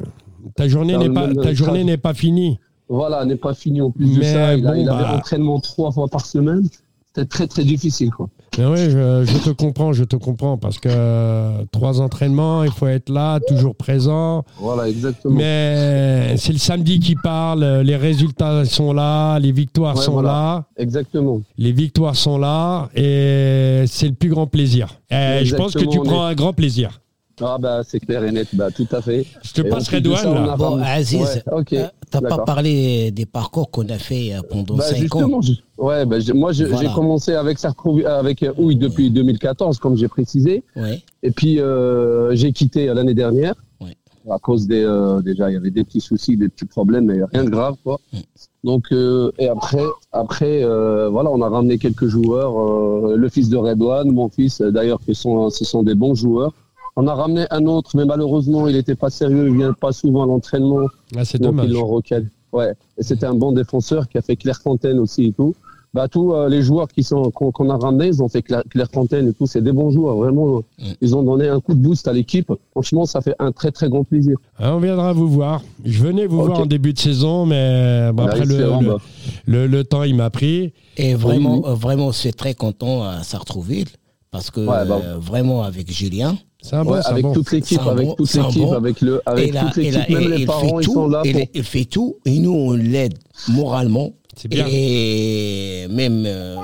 Ta 0.57 0.69
journée 0.69 0.97
n'est 0.99 1.09
pas, 1.11 1.33
ta 1.33 1.55
journée 1.55 1.85
n'est 1.85 1.97
pas 1.97 2.13
finie. 2.13 2.59
Voilà, 2.89 3.25
n'est 3.25 3.37
pas 3.37 3.55
fini 3.55 3.81
en 3.81 3.91
plus 3.91 4.13
de 4.15 4.19
Mais 4.19 4.33
ça. 4.33 4.55
Il, 4.57 4.67
a- 4.67 4.71
avait 4.73 4.85
bah. 4.85 5.15
entraînement 5.17 5.59
trois 5.61 5.91
fois 5.93 6.09
par 6.09 6.27
semaine. 6.27 6.69
C'était 7.15 7.29
très, 7.29 7.47
très 7.47 7.63
difficile, 7.65 8.11
quoi. 8.11 8.29
Mais 8.59 8.67
oui, 8.67 8.77
je, 8.91 9.25
je 9.25 9.39
te 9.39 9.51
comprends, 9.51 9.93
je 9.93 10.03
te 10.05 10.17
comprends, 10.17 10.59
parce 10.59 10.79
que 10.79 10.89
euh, 10.91 11.65
trois 11.71 12.01
entraînements, 12.01 12.65
il 12.65 12.71
faut 12.73 12.89
être 12.89 13.09
là, 13.09 13.39
toujours 13.47 13.77
présent. 13.77 14.45
Voilà, 14.59 14.89
exactement. 14.89 15.35
Mais 15.35 16.37
c'est 16.37 16.53
le 16.53 16.59
samedi 16.59 16.99
qui 16.99 17.15
parle, 17.15 17.65
les 17.85 17.97
résultats 17.97 18.65
sont 18.65 18.93
là, 18.93 19.39
les 19.39 19.53
victoires 19.53 19.97
Ouais, 19.97 20.03
sont 20.03 20.13
voilà. 20.13 20.29
là, 20.29 20.65
Exactement. 20.77 21.41
les 21.57 21.71
victoires 21.73 22.17
sont 22.17 22.39
là, 22.39 22.89
et 22.97 23.85
c'est 23.87 24.09
le 24.09 24.15
plus 24.15 24.29
grand 24.31 24.47
plaisir. 24.49 25.01
Et 25.11 25.45
je 25.45 25.55
pense 25.55 25.75
que 25.75 25.85
tu 25.85 26.01
prends 26.01 26.25
un 26.25 26.35
grand 26.35 26.53
plaisir. 26.53 27.01
Ah, 27.41 27.57
bah, 27.61 27.83
c'est 27.85 27.99
clair 28.01 28.23
et 28.25 28.31
net. 28.31 28.49
Bah, 28.53 28.71
tout 28.71 28.87
à 28.93 29.01
fait. 29.03 29.27
Je 29.43 29.53
te 29.53 29.63
Et 29.63 29.69
passerai 29.69 29.97
ça, 29.97 30.01
douane, 30.03 30.47
là. 30.47 30.53
a- 30.53 30.57
Bon, 30.57 30.81
Aziz, 30.81 31.21
Ouais, 31.21 31.43
ok. 31.53 31.73
euh, 31.73 31.87
t'as 32.11 32.21
pas 32.21 32.39
parlé 32.39 33.11
des 33.11 33.27
parcours 33.27 33.71
qu'on 33.71 33.89
a 33.89 33.99
fait 33.99 34.35
euh, 34.35 34.41
pendant 34.49 34.77
Bah, 34.77 34.85
5 34.85 34.95
ans. 35.17 35.19
justement, 35.21 35.43
je- 35.43 35.53
ouais, 35.79 36.07
bah, 36.07 36.21
je- 36.21 36.33
moi, 36.33 36.53
Voilà. 36.53 36.77
j'ai 36.77 36.95
commencé 36.95 37.35
avec 37.35 37.59
avec 38.07 38.43
euh, 38.45 38.53
Houille 38.57 38.77
depuis 38.77 39.11
2014, 39.11 39.79
comme 39.79 39.97
j'ai 39.97 40.07
précisé. 40.09 40.63
Ouais. 40.77 41.03
Et 41.25 41.33
puis, 41.33 41.59
euh, 41.61 42.35
j'ai 42.37 42.53
quitté 42.53 42.87
l'année 42.87 43.15
dernière. 43.15 43.55
Ouais. 43.81 43.97
À 44.31 44.39
cause 44.39 44.69
des. 44.69 44.85
euh, 44.85 45.21
déjà, 45.21 45.51
il 45.51 45.55
y 45.55 45.57
avait 45.57 45.71
des 45.73 45.83
petits 45.83 46.01
soucis, 46.01 46.37
des 46.37 46.49
petits 46.49 46.67
problèmes, 46.67 47.07
mais 47.07 47.19
rien 47.33 47.45
de 47.45 47.51
grave, 47.51 47.75
quoi. 47.83 47.99
Mm. 48.13 48.19
Donc, 48.63 48.85
euh, 48.93 49.31
et 49.39 49.49
après, 49.49 49.85
après 50.13 50.63
euh, 50.63 51.09
voilà, 51.11 51.31
on 51.31 51.43
a 51.43 51.49
ramené 51.49 51.79
quelques 51.79 52.07
joueurs. 52.07 52.55
euh, 52.59 53.17
le 53.17 53.29
fils 53.29 53.49
de 53.51 53.57
Redouane, 53.57 54.11
mon 54.13 54.29
fils, 54.29 54.61
d'ailleurs, 54.63 55.01
qui 55.05 55.15
sont, 55.17 55.51
ce 55.51 55.65
sont 55.65 55.83
des 55.83 55.95
bons 55.97 56.15
joueurs. 56.15 56.53
On 56.97 57.07
a 57.09 57.15
ramené 57.15 57.45
un 57.51 57.67
autre, 57.67 57.97
mais 57.97 58.05
malheureusement, 58.05 58.69
il 58.69 58.77
n'était 58.77 58.95
pas 58.95 59.11
sérieux, 59.11 59.49
il 59.49 59.57
vient 59.57 59.73
pas 59.73 59.93
souvent 59.93 60.23
à 60.23 60.27
l'entraînement. 60.27 60.87
Ah, 61.17 61.25
c'est 61.25 61.39
Donc, 61.39 61.53
dommage. 61.57 61.67
ils 61.69 61.73
l'ont 61.75 61.87
recalé. 61.87 62.27
Ouais. 62.53 62.73
Et 62.99 63.03
c'était 63.03 63.27
un 63.27 63.35
bon 63.35 63.51
défenseur 63.53 64.09
qui 64.09 64.17
a 64.19 64.23
fait 64.23 64.37
Clairefontaine 64.37 64.99
aussi 65.01 65.25
et 65.27 65.33
tout. 65.33 65.55
Bah, 65.93 66.09
tous 66.09 66.33
euh, 66.35 66.49
les 66.49 66.61
joueurs 66.63 66.89
qui 66.89 67.05
sont 67.05 67.31
qu'on 67.31 67.53
qu'on 67.53 67.71
a 67.71 67.77
ramenés, 67.77 68.09
ils 68.09 68.21
ont 68.23 68.29
fait 68.29 68.43
Claire- 68.43 68.65
Clairefontaine 68.69 69.29
et 69.29 69.33
tout. 69.33 69.47
C'est 69.47 69.63
des 69.63 69.71
bons 69.73 69.91
joueurs, 69.91 70.17
vraiment. 70.17 70.63
Ils 71.01 71.15
ont 71.17 71.23
donné 71.23 71.49
un 71.49 71.61
coup 71.61 71.75
de 71.75 71.79
boost 71.81 72.09
à 72.09 72.13
l'équipe. 72.13 72.53
Franchement, 72.73 73.07
ça 73.07 73.21
fait 73.21 73.35
un 73.39 73.53
très 73.53 73.71
très 73.71 73.89
grand 73.89 74.03
plaisir. 74.03 74.37
Ah, 74.59 74.75
on 74.75 74.81
viendra 74.81 75.13
vous 75.13 75.29
voir. 75.29 75.63
Je 75.85 76.03
venais 76.03 76.27
vous 76.27 76.45
voir 76.45 76.61
en 76.61 76.67
début 76.67 76.93
de 76.93 76.99
saison, 76.99 77.47
mais 77.47 78.11
bon, 78.13 78.25
Bah, 78.25 78.31
après 78.33 78.45
le, 78.45 78.57
le, 78.59 78.97
le- 79.47 79.67
le 79.69 79.85
temps, 79.85 80.03
il 80.03 80.17
m'a 80.17 80.31
pris. 80.31 80.73
Et 80.97 81.15
vraiment, 81.15 81.59
oui. 81.59 81.63
euh, 81.67 81.75
vraiment, 81.75 82.11
c'est 82.13 82.33
très 82.33 82.55
content 82.55 83.03
à 83.05 83.23
Sartrouville 83.23 83.89
parce 84.33 84.51
que 84.51 84.61
Ouais, 84.61 84.85
bah. 84.87 85.01
euh, 85.05 85.17
vraiment 85.21 85.63
avec 85.63 85.93
Julien, 85.93 86.37
C'est 86.67 86.77
un 86.77 86.85
bon, 86.85 86.93
Ouais, 86.93 87.01
c'est 87.03 87.09
un 87.09 87.13
avec 87.13 87.25
bon. 87.25 87.33
toute 87.35 87.53
l'équipe, 87.53 87.81
avec 87.83 88.07
bon- 88.07 88.15
toute 88.15 88.33
l'équipe, 88.35 88.63
bon. 88.63 88.73
avec 88.73 89.01
le, 89.03 89.21
avec 89.27 89.53
là, 89.53 89.65
toute 89.67 89.77
l'équipe, 89.77 90.09
même 90.09 90.29
les 90.31 90.39
il 90.41 90.47
parents, 90.47 90.61
fait 90.61 90.75
ils 90.81 90.85
tout, 90.87 90.93
sont 90.95 91.09
là 91.09 91.21
il, 91.27 91.33
pour. 91.33 91.43
il 91.53 91.63
fait 91.65 91.85
tout, 91.85 92.17
et 92.25 92.39
nous 92.39 92.53
on 92.53 92.73
l'aide 92.73 93.19
moralement. 93.49 94.13
C'est 94.35 94.49
bien. 94.49 94.65
Et 94.69 95.87
même, 95.91 96.25
euh, 96.27 96.57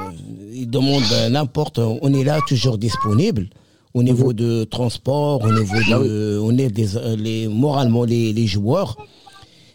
il 0.55 0.69
demande 0.71 1.03
n'importe, 1.31 1.79
on 1.79 2.15
est 2.15 2.25
là 2.25 2.41
toujours 2.49 2.79
disponible 2.79 3.49
au 3.93 4.03
niveau 4.03 4.33
de 4.33 4.65
transport, 4.65 5.43
au 5.45 5.53
niveau 5.53 5.77
Ah 5.93 5.99
de, 5.99 6.41
on 6.43 6.57
est 6.57 6.71
des, 6.71 6.97
euh, 6.97 7.15
les, 7.17 7.47
moralement 7.49 8.05
les, 8.05 8.33
les 8.33 8.47
joueurs. 8.47 8.97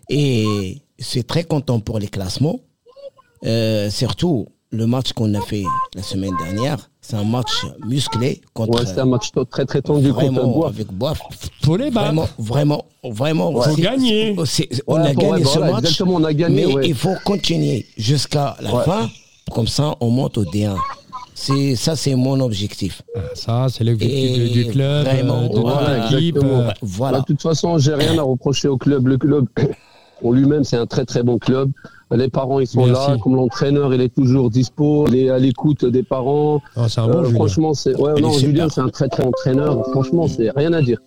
Et 0.09 0.81
c'est 0.97 1.25
très 1.27 1.43
content 1.43 1.79
pour 1.79 1.99
les 1.99 2.07
classements. 2.07 2.59
Euh, 3.45 3.89
surtout 3.91 4.47
le 4.71 4.87
match 4.87 5.13
qu'on 5.13 5.33
a 5.35 5.41
fait 5.41 5.63
la 5.95 6.01
semaine 6.03 6.33
dernière, 6.43 6.89
c'est 7.07 7.15
un 7.17 7.23
match 7.23 7.65
musclé 7.85 8.41
contre. 8.53 8.79
Ouais, 8.79 8.85
c'est 8.85 8.99
un 8.99 9.05
match 9.05 9.29
très 9.49 9.65
très 9.65 9.81
tendu 9.81 10.11
contre 10.11 10.25
vraiment 10.25 10.47
Bois. 10.47 10.67
avec 10.69 10.87
Boif. 10.91 11.19
Faut 11.63 11.77
les 11.77 11.91
battre. 11.91 12.05
Vraiment, 12.07 12.27
vraiment, 12.39 12.85
vraiment. 13.03 13.51
Ouais. 13.51 13.65
Faut 13.69 13.75
gagner. 13.75 14.35
on 14.87 14.95
Ouais, 14.95 15.07
a 15.09 15.13
gagné 15.13 15.31
ouais, 15.31 15.43
ce 15.43 15.57
voilà, 15.59 15.71
match. 15.73 15.79
exactement, 15.83 16.13
on 16.15 16.23
a 16.23 16.33
gagné, 16.33 16.65
Mais 16.65 16.73
ouais. 16.73 16.87
il 16.87 16.95
faut 16.95 17.15
continuer 17.23 17.85
jusqu'à 17.97 18.55
la 18.61 18.73
Ouais. 18.75 18.83
fin. 18.83 19.09
Comme 19.51 19.67
ça, 19.67 19.95
on 20.01 20.09
monte 20.09 20.37
au 20.39 20.43
D1. 20.45 20.75
C'est 21.37 21.75
ça, 21.75 21.95
c'est 21.95 22.15
mon 22.15 22.39
objectif. 22.39 23.01
Ah, 23.15 23.19
Ça, 23.35 23.67
c'est 23.69 23.83
l'objectif 23.83 24.51
du 24.51 24.65
club, 24.67 25.05
vraiment, 25.05 25.41
euh, 25.43 25.47
de 25.49 25.59
voilà, 25.59 25.99
toute 26.07 26.11
l'équipe. 26.19 26.37
euh, 26.43 26.71
Voilà. 26.81 27.17
Bah, 27.17 27.21
de 27.21 27.25
toute 27.27 27.41
façon, 27.41 27.77
j'ai 27.77 27.93
rien 27.93 28.17
à 28.17 28.21
reprocher 28.23 28.67
au 28.69 28.77
club. 28.77 29.07
Le 29.07 29.17
club, 29.17 29.45
En 30.23 30.31
lui-même, 30.31 30.63
c'est 30.63 30.77
un 30.77 30.85
très 30.85 31.05
très 31.05 31.23
bon 31.23 31.37
club. 31.37 31.71
Les 32.11 32.29
parents, 32.29 32.59
ils 32.59 32.67
sont 32.67 32.85
Merci. 32.85 33.11
là. 33.11 33.17
Comme 33.21 33.35
l'entraîneur, 33.35 33.93
il 33.93 33.99
est 34.01 34.13
toujours 34.13 34.49
dispo. 34.49 35.05
Il 35.07 35.15
est 35.15 35.29
à 35.29 35.39
l'écoute 35.39 35.83
des 35.85 36.03
parents. 36.03 36.61
Oh, 36.77 36.81
c'est 36.87 37.01
un 37.01 37.07
bon 37.07 37.17
Euh, 37.23 37.29
franchement, 37.31 37.73
c'est 37.73 37.95
ouais, 37.99 38.19
non, 38.21 38.31
est. 38.31 38.39
Julien, 38.39 38.69
c'est 38.69 38.81
un 38.81 38.89
très 38.89 39.09
très 39.09 39.23
entraîneur. 39.25 39.83
Franchement, 39.91 40.27
c'est 40.27 40.51
rien 40.55 40.71
à 40.73 40.81
dire. 40.81 40.99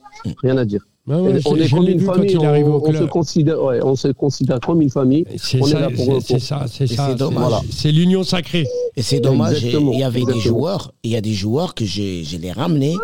Rien 0.42 0.56
à 0.58 0.64
dire. 0.64 0.82
Ouais, 1.06 1.14
on 1.46 1.54
je- 1.54 1.60
est 1.62 1.66
je 1.68 1.74
comme 1.74 1.88
une 1.88 2.00
famille. 2.00 2.36
On, 2.36 2.82
on 2.84 2.92
se 2.92 3.04
considère, 3.04 3.62
ouais, 3.62 3.80
on 3.82 3.96
se 3.96 4.08
considère 4.08 4.60
comme 4.60 4.82
une 4.82 4.90
famille. 4.90 5.24
C'est 5.38 5.62
on 5.62 5.66
est 5.66 5.70
ça, 5.70 5.80
là 5.80 5.86
pour- 5.88 5.96
c'est- 6.04 6.20
c'est 6.20 6.34
pour- 6.34 6.42
ça, 6.42 6.64
c'est 6.70 6.84
Et 6.84 6.86
ça. 6.88 7.06
c'est 7.06 7.12
c'est- 7.12 7.18
dommage. 7.18 7.38
Voilà. 7.48 7.60
C'est 7.70 7.92
l'union 7.92 8.24
sacrée. 8.24 8.66
Et 8.94 9.00
c'est 9.00 9.20
dommage, 9.20 9.62
il 9.62 9.98
y 9.98 10.02
avait 10.04 10.24
des 10.24 10.38
joueurs, 10.40 10.92
il 11.04 11.12
y 11.12 11.16
a 11.16 11.22
des 11.22 11.32
joueurs 11.32 11.74
que 11.74 11.86
j'ai 11.86 12.24
je 12.24 12.36
les 12.36 12.52
ramenés, 12.52 12.94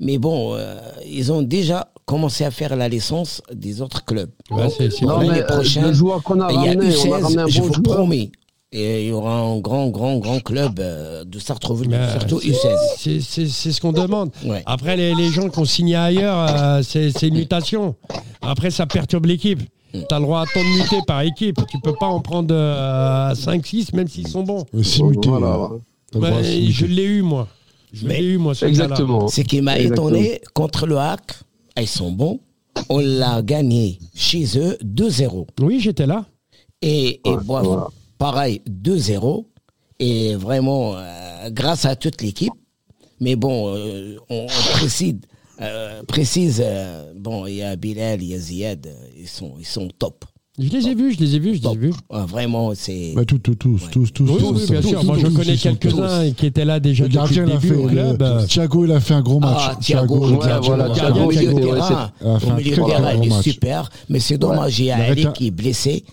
mais 0.00 0.18
bon, 0.18 0.54
euh, 0.54 0.76
ils 1.06 1.30
ont 1.32 1.42
déjà 1.42 1.88
commencé 2.06 2.44
à 2.44 2.50
faire 2.50 2.74
la 2.74 2.88
licence 2.88 3.40
des 3.52 3.80
autres 3.82 4.04
clubs. 4.04 4.30
Ouais, 4.50 4.68
c'est- 4.68 4.90
c'est 4.90 5.04
Donc, 5.06 5.20
Non, 5.22 5.28
l'année 5.28 5.42
euh, 5.42 5.46
prochaine, 5.46 5.84
le 5.84 5.92
joueur 5.92 6.22
qu'on 6.22 6.40
a 6.40 6.50
il 6.50 6.54
y 6.54 6.58
a 6.58 6.60
ramené, 6.70 6.86
on 6.86 7.12
a 7.12 7.18
U16, 7.18 7.22
ramené 7.22 7.42
un 7.42 7.46
je 7.46 7.60
bon 7.60 7.66
vous 7.68 7.72
joueur. 7.74 7.96
promets. 7.96 8.30
Et 8.72 9.02
il 9.04 9.08
y 9.08 9.12
aura 9.12 9.34
un 9.36 9.58
grand, 9.58 9.88
grand, 9.88 10.18
grand 10.18 10.38
club 10.40 10.78
euh, 10.78 11.24
de 11.24 11.38
Sartreville, 11.40 11.90
surtout 12.18 12.40
c'est- 12.40 12.48
U16. 12.50 12.78
C'est 12.98 13.20
c'est- 13.20 13.48
c'est 13.48 13.72
ce 13.72 13.80
qu'on 13.80 13.90
demande. 13.92 14.30
Ouais. 14.44 14.62
Après, 14.66 14.96
les, 14.96 15.12
les 15.14 15.28
gens 15.30 15.48
qui 15.48 15.58
ont 15.58 15.64
signé 15.64 15.96
ailleurs, 15.96 16.46
euh, 16.48 16.80
c'est 16.84 17.10
c'est 17.10 17.28
une 17.28 17.34
mutation. 17.34 17.96
Après, 18.42 18.70
ça 18.70 18.86
perturbe 18.86 19.26
l'équipe. 19.26 19.60
Mm. 19.92 19.98
Tu 20.08 20.14
as 20.14 20.18
le 20.20 20.24
droit 20.24 20.42
à 20.42 20.44
tant 20.46 20.60
de 20.60 20.82
muter 20.82 20.98
par 21.04 21.20
équipe. 21.22 21.58
Tu 21.68 21.80
peux 21.80 21.94
pas 21.98 22.06
en 22.06 22.20
prendre 22.20 22.54
5-6, 23.34 23.92
même 23.94 24.06
s'ils 24.08 24.28
sont 24.28 24.42
bons. 24.44 24.64
Euh, 24.74 24.82
Simulté. 24.84 25.28
Voilà. 25.28 25.68
euh, 26.16 26.66
je 26.70 26.86
l'ai 26.86 27.04
eu, 27.04 27.22
moi. 27.22 27.48
Je 27.92 28.06
Mais- 28.06 28.20
l'ai 28.20 28.26
eu, 28.26 28.38
moi, 28.38 28.54
ce. 28.54 28.66
Exactement. 28.66 29.28
Ce 29.28 29.40
qui 29.40 29.60
m'a 29.60 29.78
étonné, 29.78 30.40
contre 30.54 30.86
le 30.86 30.98
hack, 30.98 31.32
ils 31.78 31.88
sont 31.88 32.12
bons. 32.12 32.40
On 32.88 32.98
l'a 32.98 33.42
gagné 33.42 33.98
chez 34.14 34.44
eux 34.58 34.76
2-0. 34.82 35.46
Oui, 35.60 35.80
j'étais 35.80 36.06
là. 36.06 36.24
Et, 36.82 37.20
et 37.24 37.30
Ouais, 37.30 37.36
bref, 37.44 37.64
voilà. 37.66 37.88
pareil, 38.18 38.62
2-0. 38.68 39.44
Et 39.98 40.34
vraiment, 40.34 40.94
euh, 40.96 41.50
grâce 41.50 41.84
à 41.84 41.94
toute 41.96 42.22
l'équipe. 42.22 42.52
Mais 43.20 43.36
bon, 43.36 43.74
euh, 43.74 44.16
on, 44.30 44.44
on 44.46 44.72
précise, 44.78 45.16
euh, 45.60 46.02
précise 46.04 46.62
euh, 46.64 47.12
bon, 47.16 47.44
il 47.46 47.56
y 47.56 47.62
a 47.62 47.76
Bilal, 47.76 48.22
il 48.22 48.28
y 48.30 48.34
a 48.34 48.38
Ziad, 48.38 48.88
ils 49.18 49.28
sont, 49.28 49.54
ils 49.58 49.66
sont 49.66 49.88
top. 49.98 50.24
Je 50.60 50.68
les 50.68 50.88
ai 50.88 50.94
vus, 50.94 51.14
je 51.14 51.20
les 51.20 51.36
ai 51.36 51.38
vus, 51.38 51.54
je 51.56 51.62
les 51.62 51.68
ai 51.74 51.76
vus. 51.76 51.92
Ah, 52.10 52.26
vraiment, 52.28 52.72
c'est. 52.74 53.12
Bah, 53.16 53.24
tous, 53.24 53.38
tous, 53.38 53.54
tous, 53.54 53.78
tous, 53.90 54.12
tous. 54.12 54.24
Oui, 54.30 54.36
tous, 54.38 54.52
oui, 54.52 54.66
bien 54.70 54.80
tous, 54.82 54.88
sûr. 54.88 55.00
tous, 55.00 55.06
Moi, 55.06 55.16
je 55.18 55.26
tous, 55.26 55.34
connais 55.36 55.56
quelques-uns 55.56 56.30
qui 56.32 56.46
étaient 56.46 56.64
là 56.64 56.78
déjà 56.80 57.04
Le 57.04 57.08
depuis 57.08 57.16
gardien, 57.18 57.42
le 57.44 57.48
il 57.48 57.52
a 57.52 57.56
début 57.56 57.68
fait. 57.68 57.74
au 57.74 57.86
club. 57.86 58.22
le- 58.22 58.46
Thiago, 58.46 58.84
il 58.84 58.92
a 58.92 59.00
fait 59.00 59.14
un 59.14 59.22
gros 59.22 59.40
match. 59.40 59.56
Ah, 59.58 59.76
Thiago, 59.80 60.18
ouais, 60.28 60.38
Thiago, 60.38 60.64
voilà, 60.66 60.90
Thiago, 60.90 61.26
milieu 61.28 61.40
Thiago, 61.40 61.72
a 61.72 62.12
un 62.22 62.54
milieu 62.56 62.70
de 62.76 62.84
terrain, 62.84 63.12
il 63.14 63.24
est 63.24 63.28
match. 63.30 63.42
super. 63.42 63.90
Mais 64.10 64.20
c'est 64.20 64.38
dommage, 64.38 64.78
il 64.78 64.84
y 64.86 64.90
a 64.90 64.98
Il 65.06 65.10
Ali 65.12 65.26
un- 65.26 65.32
qui 65.32 65.46
est 65.46 65.50
blessé. 65.50 66.04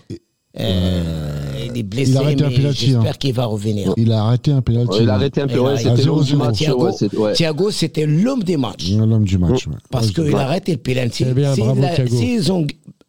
Euh, 0.58 1.66
il 1.72 1.78
est 1.78 1.82
blessé, 1.82 2.16
arrête 2.16 2.42
un 2.42 2.48
mais 2.48 2.56
penalty, 2.56 2.86
j'espère 2.86 3.10
hein. 3.12 3.16
qu'il 3.18 3.32
va 3.34 3.44
revenir. 3.44 3.92
Il 3.96 4.10
a 4.12 4.24
arrêté 4.24 4.50
un 4.50 4.60
pénalty. 4.62 4.90
Ouais, 4.98 5.02
il 5.02 5.10
a 5.10 5.14
arrêté 5.14 5.40
un. 5.42 5.46
Il 5.46 5.54
a 5.56 5.62
Ouais, 5.62 5.68
arrêté. 5.68 5.88
c'était 5.90 6.02
À 6.02 6.06
l'homme 6.06 6.22
du 6.24 6.30
0-0. 6.32 6.36
match. 6.38 6.56
Thiago, 6.56 6.84
ouais, 6.86 6.92
c'est- 6.96 7.16
ouais. 7.16 7.32
Thiago, 7.34 7.70
c'était 7.70 8.06
l'homme 8.06 8.42
des 8.42 8.56
matchs. 8.56 8.90
L'homme 8.92 9.24
du 9.24 9.38
match. 9.38 9.66
ouais. 9.66 9.74
Parce 9.90 10.08
Ouais, 10.08 10.12
qu'il 10.24 10.34
a 10.34 10.40
arrêté 10.40 10.72
le 10.72 10.78
penalty. 10.78 11.24
Bien, 11.26 11.54
S'il 11.54 11.64
bravo, 11.64 11.82
a- 11.84 11.88
Thiago. 11.94 12.16
S'ils 12.16 12.50
ont, 12.52 12.66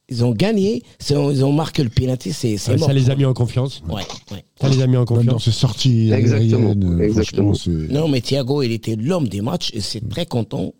ils 0.09 0.23
ont 0.25 0.31
gagné, 0.31 0.83
ils 1.09 1.43
ont 1.45 1.51
marqué 1.51 1.83
le 1.83 1.89
penalty, 1.89 2.33
c'est 2.33 2.57
c'est 2.57 2.71
Ouais, 2.71 2.77
mort. 2.77 2.87
ça 2.87 2.93
les 2.93 3.09
a 3.09 3.15
mis 3.15 3.25
en 3.25 3.33
confiance. 3.33 3.81
Ouais, 3.89 4.01
ouais. 4.31 4.43
Ça 4.59 4.69
les 4.69 4.81
a 4.81 4.87
mis 4.87 4.97
en 4.97 5.05
confiance. 5.05 5.45
ses 5.45 5.51
sorties 5.51 6.11
Exactement, 6.11 6.69
aériennes, 6.69 6.99
euh, 7.01 7.03
exactement. 7.05 7.53
c'est- 7.53 7.69
Non, 7.69 8.07
mais 8.07 8.21
Thiago, 8.21 8.61
il 8.63 8.71
était 8.71 8.95
l'homme 8.95 9.27
des 9.27 9.41
matchs 9.41 9.71
et 9.73 9.81
c'est 9.81 10.07
très 10.09 10.25
content. 10.25 10.73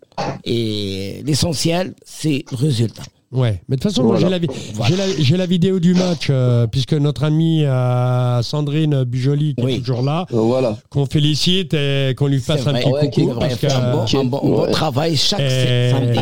Et 0.44 1.22
l'essentiel, 1.24 1.94
c'est 2.04 2.44
le 2.50 2.56
résultat. 2.56 3.02
Ouais, 3.32 3.62
mais 3.68 3.76
de 3.76 3.80
toute 3.80 3.92
façon, 3.92 4.02
moi, 4.02 4.16
Voilà. 4.18 4.26
j'ai 4.26 4.30
la, 4.30 4.38
vi- 4.52 4.88
j'ai 4.88 4.96
la- 4.96 5.22
j'ai 5.22 5.36
la 5.36 5.46
vidéo 5.46 5.78
du 5.78 5.94
match, 5.94 6.26
euh, 6.30 6.66
puisque 6.66 6.94
notre 6.94 7.22
amie 7.22 7.64
euh, 7.64 8.42
Sandrine 8.42 9.04
Bujoli, 9.04 9.54
qui 9.54 9.70
est 9.70 9.78
toujours 9.78 10.02
là, 10.02 10.26
Euh, 10.32 10.40
Voilà. 10.40 10.76
qu'on 10.88 11.06
félicite 11.06 11.72
et 11.74 12.14
qu'on 12.16 12.26
lui 12.26 12.40
fasse 12.40 12.66
un 12.66 12.72
vrai. 12.72 12.80
petit 12.80 12.90
Ouais, 12.90 13.10
qui 13.10 13.20
coucou. 13.26 13.36
est 13.36 13.38
Parce 13.38 13.54
que, 13.54 13.66
un 13.68 13.92
bon, 13.92 14.04
un 14.20 14.24
bon- 14.24 14.70
travail 14.72 15.14
chaque 15.16 15.48
samedi. 15.48 16.18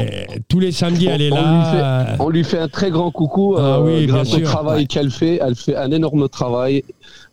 tous 0.48 0.60
les 0.60 0.70
samedis, 0.70 1.06
elle 1.06 1.22
est 1.22 1.32
on, 1.32 1.36
là. 1.36 2.04
lui 2.04 2.10
fait, 2.18 2.22
on 2.22 2.28
lui 2.28 2.44
fait 2.44 2.58
un 2.58 2.68
très 2.68 2.90
grand 2.90 3.10
coucou 3.10 3.54
Ah 3.56 3.76
euh, 3.78 3.80
oui, 4.00 4.06
grâce 4.06 4.34
au 4.34 4.40
travail 4.40 4.80
Ouais. 4.80 4.86
qu'elle 4.86 5.10
fait. 5.10 5.40
Elle 5.42 5.54
fait 5.54 5.76
un 5.76 5.90
énorme 5.90 6.28
travail. 6.28 6.84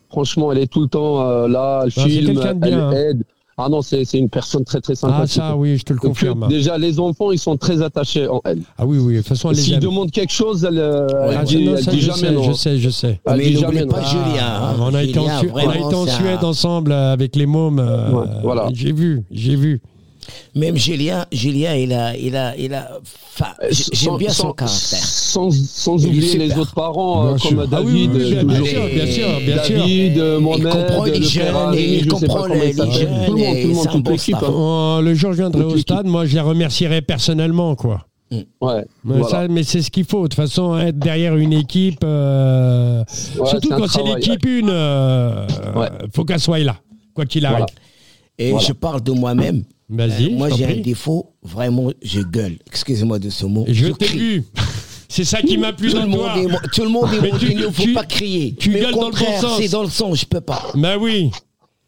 Franchement, 0.09 0.53
elle 0.53 0.59
est 0.59 0.67
tout 0.67 0.83
le 0.83 0.87
temps 0.87 1.27
euh, 1.29 1.49
là, 1.49 1.81
elle 1.83 1.91
Ah, 1.97 2.01
c'est 2.01 2.09
filme, 2.09 2.41
elle 2.41 2.53
bien, 2.59 2.89
hein. 2.91 3.13
Ah 3.57 3.69
non, 3.69 3.81
c'est 3.81 4.03
c'est 4.03 4.17
une 4.17 4.29
personne 4.29 4.65
très 4.65 4.81
très 4.81 4.93
Ah, 4.93 4.95
sympathique. 4.97 5.31
ça, 5.35 5.55
oui, 5.55 5.77
je 5.77 5.83
te 5.83 5.93
le 5.93 5.99
Donc, 5.99 6.09
confirme. 6.09 6.47
déjà, 6.49 6.77
les 6.77 6.99
enfants, 6.99 7.31
ils 7.31 7.39
sont 7.39 7.55
très 7.55 7.81
attachés 7.81 8.27
en 8.27 8.41
elle. 8.43 8.59
Ah 8.77 8.85
oui, 8.85 8.97
oui, 8.97 9.13
de 9.13 9.19
toute 9.19 9.29
façon, 9.29 9.49
elle 9.49 9.55
les 9.55 9.61
S'ils 9.61 9.79
demandent 9.79 10.11
quelque 10.11 10.33
chose, 10.33 10.65
elle, 10.65 10.77
euh, 10.77 11.07
elle 11.29 11.37
Ah, 11.39 11.43
dit, 11.45 11.63
non, 11.63 11.75
elle 11.77 11.83
ça, 11.83 11.91
dit 11.91 12.01
je 12.01 12.05
jamais 12.07 12.19
sais, 12.19 12.31
non. 12.31 12.43
je 12.43 12.51
sais, 12.51 12.77
je 12.77 12.89
sais. 12.89 13.21
Elle 13.25 13.37
Mais 13.37 13.45
dit 13.45 13.55
jamais 13.57 13.85
pas 13.85 14.01
non. 14.01 14.07
Julien. 14.07 14.23
Ah, 14.41 14.71
hein. 14.71 14.75
on 14.81 14.93
a 14.93 15.03
été 15.03 15.19
en, 15.19 15.25
on 15.53 15.69
a 15.69 15.75
été 15.77 15.95
en 15.95 16.05
Suède 16.05 16.43
ensemble 16.43 16.91
euh, 16.91 17.13
avec 17.13 17.37
les 17.37 17.45
mômes. 17.45 17.79
euh, 17.79 18.11
Ouais, 18.11 18.25
voilà. 18.43 18.67
J'ai 18.73 18.91
vu, 18.91 19.23
j'ai 19.31 19.55
vu. 19.55 19.81
Même 20.55 20.77
Julien, 20.77 21.25
Julien, 21.31 21.75
il 21.75 21.91
a, 21.93 22.15
il 22.17 22.35
a, 22.35 22.55
il 22.57 22.73
a, 22.73 22.91
Euh, 23.41 23.67
j'aime 23.69 24.11
sans- 24.11 24.17
bien 24.17 24.29
son 24.29 24.53
caractère. 24.53 24.99
Sans, 24.99 25.51
sans 25.51 26.05
oublier 26.05 26.21
super. 26.29 26.47
les 26.47 26.57
autres 26.57 26.73
parents, 26.73 27.23
Bien 27.33 27.37
comme 27.37 27.39
sûr. 27.51 27.67
Ah 27.71 27.81
oui, 27.83 28.07
David, 28.07 28.11
oui, 28.15 28.35
oui, 28.37 28.45
bien, 28.45 28.63
sûr, 28.65 28.85
bien 28.87 29.05
sûr, 29.07 29.39
bien 29.41 29.63
sûr. 29.63 29.77
David, 29.79 30.17
euh, 30.19 30.39
Il 30.57 30.63
comprend 30.63 31.03
les 31.03 31.19
le 31.19 31.25
jeunes, 31.25 31.43
Ferrari, 31.43 31.83
il 31.99 32.07
comprend 32.07 32.45
les 32.47 32.73
jeunes, 32.73 33.25
Tout 33.25 33.33
le 33.35 33.43
monde, 33.43 33.61
tout 33.61 33.67
le 33.67 33.73
monde, 33.73 33.87
toute 33.91 34.09
l'équipe. 34.09 34.35
hein. 34.35 34.49
Oh, 34.51 34.99
le 35.03 35.13
jour 35.13 35.29
où 35.31 35.33
je 35.33 35.37
viendrai 35.39 35.63
au 35.63 35.77
stade, 35.77 36.05
moi, 36.05 36.25
je 36.25 36.35
les 36.35 36.41
remercierai 36.41 37.01
personnellement, 37.01 37.75
quoi. 37.75 38.05
Ouais, 38.31 38.41
Mais, 38.61 39.19
voilà. 39.19 39.27
ça, 39.27 39.47
mais 39.47 39.63
c'est 39.63 39.81
ce 39.81 39.91
qu'il 39.91 40.03
faut. 40.05 40.23
De 40.23 40.27
toute 40.29 40.33
façon, 40.35 40.77
être 40.77 40.97
derrière 40.97 41.35
une 41.35 41.53
équipe, 41.53 41.99
euh, 42.03 43.03
Ouais, 43.37 43.47
surtout 43.49 43.69
quand 43.69 43.87
c'est 43.87 44.03
l'équipe 44.03 44.45
une, 44.45 44.69
euh, 44.69 45.45
Ouais. 45.75 45.89
faut 46.13 46.25
qu'elle 46.25 46.39
soit 46.39 46.59
là, 46.59 46.75
quoi 47.13 47.25
qu'il 47.25 47.45
arrive. 47.45 47.57
Voilà. 47.59 47.71
Et 48.37 48.51
Voilà. 48.51 48.65
je 48.67 48.73
parle 48.73 49.01
de 49.01 49.11
moi-même. 49.11 49.63
Vas-y, 49.89 50.25
Euh, 50.27 50.29
moi, 50.31 50.49
j'ai 50.49 50.65
un 50.65 50.81
défaut, 50.81 51.33
vraiment, 51.43 51.91
je 52.01 52.21
gueule. 52.21 52.57
Excusez-moi 52.67 53.19
de 53.19 53.29
ce 53.29 53.45
mot. 53.45 53.65
Je 53.67 53.87
t'ai 53.87 54.07
vu. 54.07 54.43
C'est 55.07 55.23
ça 55.23 55.41
qui 55.41 55.57
m'a 55.57 55.71
plu 55.71 55.89
Tout 55.91 55.97
dans 55.97 56.03
le, 56.03 56.09
monde 56.09 56.29
est, 56.37 56.67
tout 56.73 56.81
le 56.83 56.89
monde 56.89 57.09
est 57.13 57.21
mon 57.31 57.37
il 57.39 57.57
ne 57.57 57.69
faut 57.69 57.83
tu- 57.83 57.93
pas 57.93 58.03
crier. 58.03 58.55
tu 58.59 58.69
Mais 58.71 58.81
gueules 58.81 58.93
au 58.95 58.99
dans 59.01 59.05
le 59.09 59.11
bon 59.11 59.17
contraire, 59.19 59.41
sens. 59.41 59.57
c'est 59.61 59.69
dans 59.69 59.83
le 59.83 59.89
son, 59.89 60.13
je 60.15 60.25
peux 60.25 60.41
pas. 60.41 60.71
Bah 60.75 60.97
oui. 60.99 61.29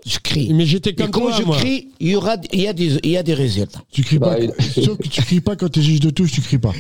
Je 0.06 0.20
crie. 0.20 0.54
Mais 0.54 0.66
j'étais 0.66 0.92
Et 0.92 0.96
comme 0.96 1.10
quand 1.10 1.22
toi, 1.22 1.36
je 1.38 1.44
moi. 1.44 1.58
crie, 1.58 1.90
il 2.00 2.10
y 2.10 2.16
aura, 2.16 2.38
il 2.54 2.62
y 2.62 2.68
a 2.68 2.72
des, 2.74 2.98
il 3.04 3.10
y 3.10 3.18
a 3.18 3.24
des 3.24 3.34
résultats. 3.34 3.82
Tu 3.92 4.04
cries 4.04 4.20
Bah, 4.20 4.36
pas. 4.36 4.40
il- 4.40 4.84
Sauf 4.84 4.98
que 4.98 5.08
tu 5.10 5.22
cries 5.22 5.42
pas 5.42 5.56
quand 5.58 5.68
t'es 5.68 5.82
juge 5.82 6.00
de 6.00 6.12
touche, 6.12 6.32
tu 6.32 6.42
cries 6.42 6.60
pas. 6.60 6.72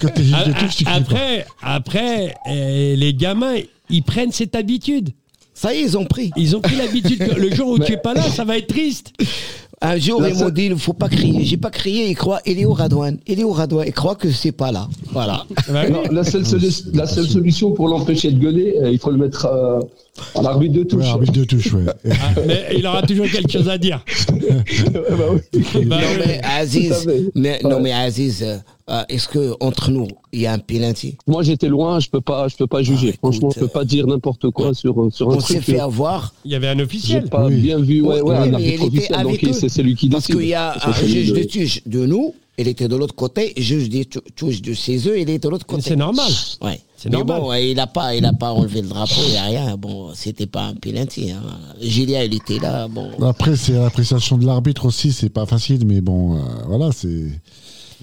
Quand 0.00 0.08
t'es 0.14 0.22
juge 0.22 0.44
de 0.46 0.52
touche, 0.52 0.76
tu 0.76 0.84
cries 0.84 0.92
pas. 0.94 0.98
Après, 1.00 1.46
après, 1.60 2.34
euh, 2.48 2.96
les 2.96 3.12
gamins, 3.12 3.56
ils 3.90 4.02
prennent 4.02 4.32
cette 4.32 4.54
habitude. 4.54 5.10
Ça 5.52 5.74
y 5.74 5.78
est, 5.78 5.82
ils 5.82 5.98
ont 5.98 6.06
pris. 6.06 6.30
Ils 6.36 6.56
ont 6.56 6.60
pris 6.62 6.76
l'habitude 6.76 7.22
le 7.36 7.54
jour 7.54 7.68
où 7.68 7.78
tu 7.84 7.92
es 7.92 7.96
pas 7.98 8.14
là, 8.14 8.22
ça 8.30 8.44
va 8.44 8.56
être 8.56 8.68
triste. 8.68 9.12
Un 9.84 9.98
jour, 9.98 10.26
ils 10.26 10.34
m'ont 10.36 10.48
dit, 10.50 10.66
il 10.66 10.70
ne 10.70 10.76
faut 10.76 10.92
pas 10.92 11.08
crier. 11.08 11.44
J'ai 11.44 11.56
pas 11.56 11.70
crié, 11.70 12.08
ils 12.08 12.14
croient, 12.14 12.40
il 12.46 12.58
est 12.60 12.64
au 12.64 12.72
Radouane. 12.72 13.18
Il 13.26 13.40
est 13.40 13.44
au 13.44 13.50
Radouane. 13.52 13.84
Ils 13.88 13.92
croient 13.92 14.14
que 14.14 14.30
c'est 14.30 14.52
pas 14.52 14.70
là. 14.70 14.88
Voilà. 15.12 15.44
Non, 15.90 16.02
la, 16.10 16.22
seule, 16.22 16.44
solu- 16.44 16.84
la 16.94 17.06
seule 17.06 17.26
solution 17.26 17.72
pour 17.72 17.88
l'empêcher 17.88 18.30
de 18.30 18.38
gueuler, 18.38 18.76
euh, 18.80 18.90
il 18.92 18.98
faut 19.00 19.10
le 19.10 19.18
mettre 19.18 19.46
euh, 19.46 19.80
à 20.36 20.42
l'arbitre 20.42 20.74
de 20.74 20.84
touche. 20.84 21.02
Ouais, 21.02 21.08
arbitre 21.10 21.32
de 21.32 21.44
touche, 21.44 21.72
ouais. 21.72 21.84
Ah, 22.12 22.40
mais 22.46 22.66
il 22.76 22.86
aura 22.86 23.02
toujours 23.02 23.26
quelque 23.26 23.50
chose 23.50 23.68
à 23.68 23.76
dire. 23.76 24.04
Bah 24.92 25.24
oui. 25.32 25.84
Bah 25.86 25.96
non, 26.00 26.32
Aziz, 26.58 27.08
mais 27.34 27.92
Aziz, 27.92 28.44
euh, 28.88 28.92
euh, 28.92 29.02
est-ce 29.08 29.28
que 29.28 29.54
entre 29.60 29.90
nous, 29.90 30.08
il 30.32 30.40
y 30.40 30.46
a 30.46 30.52
un 30.52 30.58
penalty? 30.58 31.16
Moi, 31.26 31.42
j'étais 31.42 31.68
loin, 31.68 32.00
je 32.00 32.08
peux 32.10 32.20
pas, 32.20 32.48
je 32.48 32.56
peux 32.56 32.66
pas 32.66 32.82
juger. 32.82 33.08
écoute, 33.08 33.18
Franchement, 33.20 33.50
je 33.54 33.60
peux 33.60 33.68
pas 33.68 33.84
dire 33.84 34.06
n'importe 34.06 34.50
quoi 34.50 34.74
sur 34.74 35.08
sur 35.12 35.30
un 35.30 35.36
On 35.36 35.40
s'est 35.40 35.54
truc. 35.54 35.64
fait 35.66 35.72
que 35.74 35.80
avoir 35.80 36.34
Il 36.44 36.50
y 36.50 36.54
avait 36.54 36.68
un 36.68 36.76
J'ai 36.76 36.82
officiel. 36.82 37.28
pas 37.28 37.46
Oui. 37.46 37.56
bien 37.60 37.78
vu. 37.78 38.00
Ouais, 38.02 38.20
Oui, 38.20 38.30
ouais, 38.30 38.36
oui, 38.40 38.48
un 38.48 38.54
arbitre 38.54 38.60
il 38.60 38.72
était 38.98 39.14
officiel, 39.14 39.22
donc 39.22 39.54
c'est 39.54 39.68
celui 39.68 39.94
qui 39.94 40.08
Parce 40.08 40.26
décide. 40.26 40.40
qu'il 40.40 40.48
y 40.48 40.54
a 40.54 40.74
C'est 40.80 40.88
un 40.88 40.92
celui 40.94 41.12
juge 41.12 41.32
de- 41.32 41.38
de 41.38 41.42
touche 41.44 41.80
de 41.86 42.06
nous, 42.06 42.34
il 42.58 42.68
était 42.68 42.88
de 42.88 42.96
l'autre 42.96 43.14
côté, 43.14 43.52
juge 43.56 43.88
de 43.88 44.02
tou- 44.02 44.20
touche 44.36 44.60
de 44.60 44.74
chez 44.74 44.98
eux, 45.08 45.18
il 45.18 45.30
est 45.30 45.38
de 45.42 45.48
l'autre 45.48 45.64
côté. 45.66 45.82
C'est 45.82 45.96
normal. 45.96 46.30
Ouais. 46.60 46.80
C'est 46.96 47.10
normal. 47.10 47.40
bon, 47.40 47.52
il 47.54 47.74
n'a 47.74 47.88
pas, 47.88 48.14
il 48.14 48.24
a 48.24 48.32
pas 48.32 48.52
enlevé 48.52 48.80
le 48.82 48.86
drapeau, 48.88 49.12
il 49.26 49.32
n'y 49.32 49.36
a 49.36 49.44
rien. 49.44 49.76
Bon, 49.76 50.10
c'était 50.14 50.46
pas 50.46 50.66
un 50.66 50.74
penalty. 50.74 51.32
Hein. 51.32 51.42
Julien, 51.80 52.22
il 52.22 52.34
était 52.34 52.60
là. 52.60 52.86
Bon. 52.86 53.10
Après, 53.22 53.56
c'est 53.56 53.72
l'appréciation 53.72 54.38
de 54.38 54.46
l'arbitre 54.46 54.86
aussi, 54.86 55.10
c'est 55.10 55.28
pas 55.30 55.44
facile, 55.46 55.84
mais 55.84 56.00
bon, 56.00 56.36
euh, 56.36 56.38
voilà, 56.68 56.90
c'est 56.92 57.26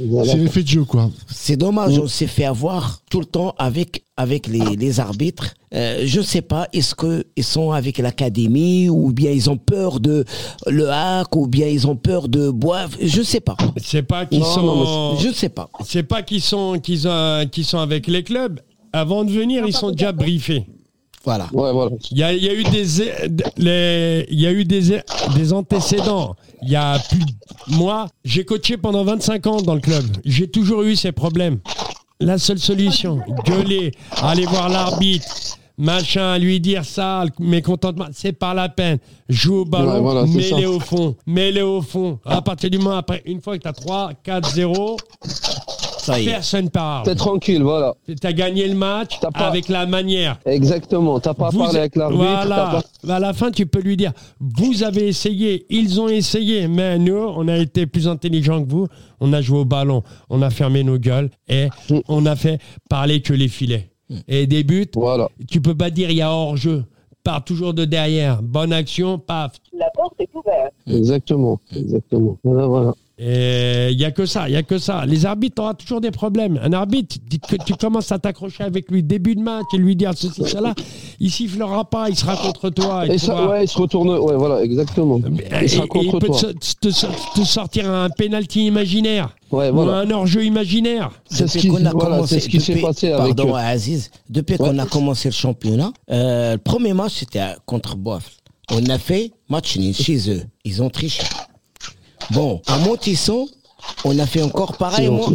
Voilà. 0.07 0.31
c'est 0.31 0.37
l'effet 0.37 0.63
de 0.63 0.67
jeu, 0.67 0.83
quoi. 0.85 1.09
C'est 1.27 1.57
dommage, 1.57 1.97
on 1.99 2.07
s'est 2.07 2.27
fait 2.27 2.45
avoir 2.45 3.01
tout 3.09 3.19
le 3.19 3.25
temps 3.25 3.53
avec, 3.57 4.03
avec 4.17 4.47
les, 4.47 4.75
les 4.77 4.99
arbitres. 4.99 5.53
Euh, 5.73 6.03
je 6.05 6.19
ne 6.19 6.25
sais 6.25 6.41
pas, 6.41 6.67
est-ce 6.73 6.95
qu'ils 6.95 7.43
sont 7.43 7.71
avec 7.71 7.97
l'académie 7.97 8.89
ou 8.89 9.11
bien 9.11 9.31
ils 9.31 9.49
ont 9.49 9.57
peur 9.57 9.99
de 9.99 10.25
le 10.67 10.89
hack 10.89 11.35
ou 11.35 11.47
bien 11.47 11.67
ils 11.67 11.87
ont 11.87 11.95
peur 11.95 12.27
de 12.27 12.49
boire. 12.49 12.89
Je 13.01 13.19
ne 13.19 13.23
sais 13.23 13.39
pas. 13.39 13.57
C'est 13.77 14.03
pas 14.03 14.25
qu'ils 14.25 14.43
sont. 14.43 14.63
non, 14.63 15.17
Je 15.19 15.27
ne 15.27 15.33
sais 15.33 15.49
pas. 15.49 15.69
C'est 15.85 16.03
pas 16.03 16.21
qu'ils 16.23 16.41
sont, 16.41 16.79
qu'ils 16.81 17.07
ont- 17.07 17.45
qu'ils 17.51 17.65
sont 17.65 17.79
avec 17.79 18.07
les 18.07 18.23
clubs. 18.23 18.59
Avant 18.93 19.23
de 19.23 19.31
venir, 19.31 19.63
ils 19.67 19.73
sont 19.73 19.91
déjà 19.91 20.11
briefés. 20.11 20.65
Voilà. 21.25 21.47
Ouais, 21.53 21.71
voilà. 21.73 21.91
Il 22.11 22.17
y 22.17 22.23
a, 22.23 22.33
il 22.33 22.43
y 22.43 22.49
a 22.49 22.53
eu 22.53 22.63
des, 22.63 22.85
les- 23.57 24.25
il 24.31 24.39
y 24.39 24.47
a 24.47 24.51
eu 24.51 24.63
des, 24.65 25.01
des 25.35 25.53
antécédents. 25.53 26.35
Il 26.61 26.69
y 26.69 26.75
a 26.75 26.99
plus, 27.09 27.23
moi, 27.67 28.07
j'ai 28.25 28.43
coaché 28.45 28.77
pendant 28.77 29.03
25 29.03 29.47
ans 29.47 29.61
dans 29.61 29.75
le 29.75 29.81
club. 29.81 30.05
J'ai 30.25 30.49
toujours 30.49 30.83
eu 30.83 30.95
ces 30.95 31.11
problèmes. 31.11 31.59
La 32.19 32.37
seule 32.37 32.59
solution, 32.59 33.21
gueuler, 33.45 33.91
aller 34.21 34.45
voir 34.45 34.67
l'arbitre, 34.67 35.25
machin, 35.77 36.37
lui 36.37 36.59
dire 36.59 36.83
ça, 36.83 37.23
mécontentement, 37.39 38.07
c'est 38.11 38.33
pas 38.33 38.53
la 38.53 38.67
peine. 38.67 38.97
Joue 39.29 39.59
au 39.59 39.65
ballon, 39.65 39.93
Ouais, 39.93 39.99
voilà, 40.01 40.25
mets-les 40.25 40.65
au 40.65 40.81
fond, 40.81 41.15
mets-les 41.25 41.61
au 41.61 41.81
fond. 41.81 42.19
À 42.25 42.41
partir 42.41 42.69
du 42.69 42.77
moment 42.77 42.97
après, 42.97 43.21
une 43.25 43.39
fois 43.41 43.57
que 43.57 43.63
tu 43.63 43.69
as 43.69 43.73
3, 43.73 44.11
4, 44.21 44.49
0, 44.49 44.97
Ça 45.99 46.19
y 46.19 46.27
est. 46.27 46.31
personne 46.31 46.69
parle. 46.69 47.05
T'es 47.05 47.15
tranquille, 47.15 47.61
voilà. 47.63 47.95
Tu 48.07 48.15
as 48.23 48.33
gagné 48.33 48.67
le 48.67 48.75
match 48.75 49.17
T'as 49.21 49.31
pas- 49.31 49.47
avec 49.47 49.67
la 49.69 49.85
manière. 49.85 50.39
Exactement. 50.45 51.19
T'as 51.19 51.33
pas 51.33 51.49
Vous- 51.49 51.59
parler 51.59 51.79
avec 51.79 51.95
l'arbitre. 51.95 52.23
t'as 52.23 52.45
Voilà. 52.45 52.81
pas- 53.05 53.15
À 53.15 53.19
la 53.19 53.33
fin, 53.33 53.51
tu 53.51 53.65
peux 53.65 53.81
lui 53.81 53.97
dire 53.97 54.11
Vous 54.39 54.83
avez 54.83 55.07
essayé, 55.07 55.65
ils 55.69 55.99
ont 56.01 56.07
essayé, 56.09 56.67
mais 56.67 56.97
nous, 56.99 57.15
on 57.17 57.47
a 57.47 57.57
été 57.57 57.85
plus 57.85 58.07
intelligents 58.07 58.63
que 58.63 58.69
vous. 58.69 58.87
On 59.19 59.33
a 59.33 59.41
joué 59.41 59.59
au 59.59 59.65
ballon, 59.65 60.03
on 60.29 60.41
a 60.41 60.49
fermé 60.49 60.83
nos 60.83 60.97
gueules 60.97 61.29
et 61.47 61.67
Mm. 61.89 61.99
on 62.07 62.25
a 62.25 62.35
fait 62.35 62.59
parler 62.89 63.21
que 63.21 63.33
les 63.33 63.47
filets. 63.47 63.89
Et 64.27 64.47
des 64.47 64.63
buts, 64.63 64.89
Voilà. 64.95 65.29
tu 65.47 65.61
peux 65.61 65.75
pas 65.75 65.89
dire 65.91 66.09
il 66.09 66.17
y 66.17 66.21
a 66.21 66.31
hors-jeu. 66.31 66.83
Part 67.23 67.43
toujours 67.43 67.73
de 67.73 67.83
derrière. 67.85 68.41
Bonne 68.41 68.71
action, 68.73 69.19
paf. 69.19 69.51
La 69.77 69.87
porte 69.93 70.13
est 70.19 70.29
ouverte. 70.33 70.73
Exactement. 70.87 71.59
Exactement. 71.75 72.37
Voilà, 72.43 72.65
voilà. 72.65 72.93
Et 73.21 73.89
il 73.91 73.97
n'y 73.97 74.05
a 74.05 74.11
que 74.11 74.25
ça, 74.25 74.47
il 74.47 74.53
y 74.53 74.55
a 74.55 74.63
que 74.63 74.77
ça. 74.77 75.05
Les 75.05 75.25
arbitres, 75.25 75.61
auras 75.61 75.73
toujours 75.73 75.99
des 75.99 76.11
problèmes. 76.11 76.57
Un 76.63 76.71
arbitre, 76.71 77.17
que 77.49 77.57
tu 77.65 77.73
commences 77.75 78.13
à 78.13 78.17
t'accrocher 78.19 78.63
avec 78.63 78.89
lui 78.89 79.03
début 79.03 79.35
de 79.35 79.41
match 79.41 79.65
et 79.73 79.77
lui 79.77 79.97
dire 79.97 80.11
ceci, 80.15 80.41
cela, 80.45 80.73
il 81.19 81.29
sifflera 81.29 81.83
pas, 81.89 82.09
il 82.09 82.15
sera 82.15 82.37
contre 82.37 82.69
toi. 82.69 83.05
Et 83.07 83.17
ça, 83.17 83.33
vois. 83.35 83.49
ouais, 83.49 83.65
il 83.65 83.67
se 83.67 83.77
retourne. 83.77 84.09
Ouais, 84.09 84.35
voilà, 84.37 84.63
exactement. 84.63 85.17
Et- 85.19 85.63
Il 85.63 85.69
sera 85.69 85.83
et 85.83 85.87
contre 85.89 86.05
il 86.05 86.11
peut 86.19 86.27
te, 86.29 86.87
te- 86.87 87.39
te 87.39 87.43
sortir 87.45 87.91
un 87.91 88.09
penalty 88.09 88.67
imaginaire 88.67 89.35
Ouais, 89.51 89.69
ou 89.69 89.81
un 89.81 90.09
hors-jeu 90.11 90.45
imaginaire. 90.45 91.09
C'est 91.29 91.47
ce 91.47 91.67
qu'on 91.67 91.85
a 91.85 91.91
voilà, 91.91 92.15
commencé, 92.17 92.35
c'est 92.35 92.39
ce 92.45 92.49
qui 92.49 92.61
s'est 92.61 92.71
depuis- 92.73 92.85
passé 92.85 93.11
avec. 93.11 93.35
pardon, 93.35 93.53
euh, 93.53 93.59
Aziz, 93.59 94.11
depuis 94.29 94.55
qu'on 94.57 94.79
a 94.79 94.85
commencé 94.85 95.27
le 95.27 95.33
championnat, 95.33 95.91
euh, 96.09 96.53
le 96.53 96.57
premier 96.57 96.93
match 96.93 97.15
c'était 97.15 97.43
contre 97.65 97.97
Boif. 97.97 98.37
On 98.71 98.85
a 98.85 98.97
fait 98.97 99.31
match 99.49 99.75
nul 99.77 99.93
chez 99.93 100.29
eux. 100.31 100.43
Ils 100.63 100.81
ont 100.81 100.89
triché. 100.89 101.23
Bon, 102.31 102.61
à 102.67 102.77
Montisson, 102.79 103.47
on 104.05 104.17
a 104.19 104.25
fait 104.25 104.41
encore 104.41 104.77
pareil. 104.77 105.09
Moi, 105.09 105.29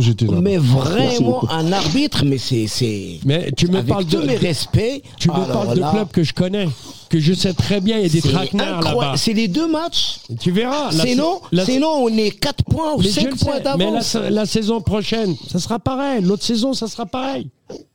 j'étais 0.00 0.26
là. 0.26 0.38
mais 0.40 0.56
vraiment 0.56 1.42
un 1.50 1.72
arbitre, 1.72 2.24
mais 2.24 2.38
c'est 2.38 2.66
c'est 2.66 3.20
Mais 3.24 3.50
tu 3.56 3.68
me 3.68 3.78
avec 3.78 3.88
parles 3.88 4.04
tous 4.06 4.16
de, 4.16 4.26
mes 4.26 4.36
respects. 4.36 5.02
tu 5.18 5.28
me 5.28 5.34
alors 5.34 5.48
parles 5.48 5.74
de 5.76 5.80
là, 5.80 5.90
clubs 5.92 6.10
que 6.10 6.22
je 6.22 6.32
connais, 6.32 6.68
que 7.08 7.18
je 7.20 7.32
sais 7.34 7.52
très 7.52 7.80
bien, 7.80 7.98
il 7.98 8.02
y 8.02 8.06
a 8.06 8.08
des 8.08 8.20
c'est 8.20 8.28
traquenards 8.30 8.78
incroyable. 8.78 9.00
là-bas. 9.02 9.16
C'est 9.16 9.32
les 9.32 9.48
deux 9.48 9.68
matchs. 9.68 10.18
Tu 10.40 10.50
verras. 10.50 10.90
la- 10.92 11.04
Sinon, 11.04 11.40
la- 11.52 11.64
sinon, 11.64 11.88
on 12.02 12.08
est 12.08 12.30
4 12.30 12.64
points 12.64 12.94
ou 12.94 12.98
mais 12.98 13.04
je 13.04 13.10
5 13.10 13.24
le 13.24 13.30
points 13.36 13.38
sais, 13.38 13.62
mais 13.78 13.84
la, 13.84 13.90
d'avance. 13.90 14.14
la 14.14 14.46
saison 14.46 14.80
prochaine, 14.80 15.34
ça 15.50 15.58
sera 15.58 15.78
pareil. 15.78 16.22
L'autre 16.22 16.42
saison, 16.44 16.72
ça 16.74 16.86
sera 16.88 17.06
pareil. 17.06 17.48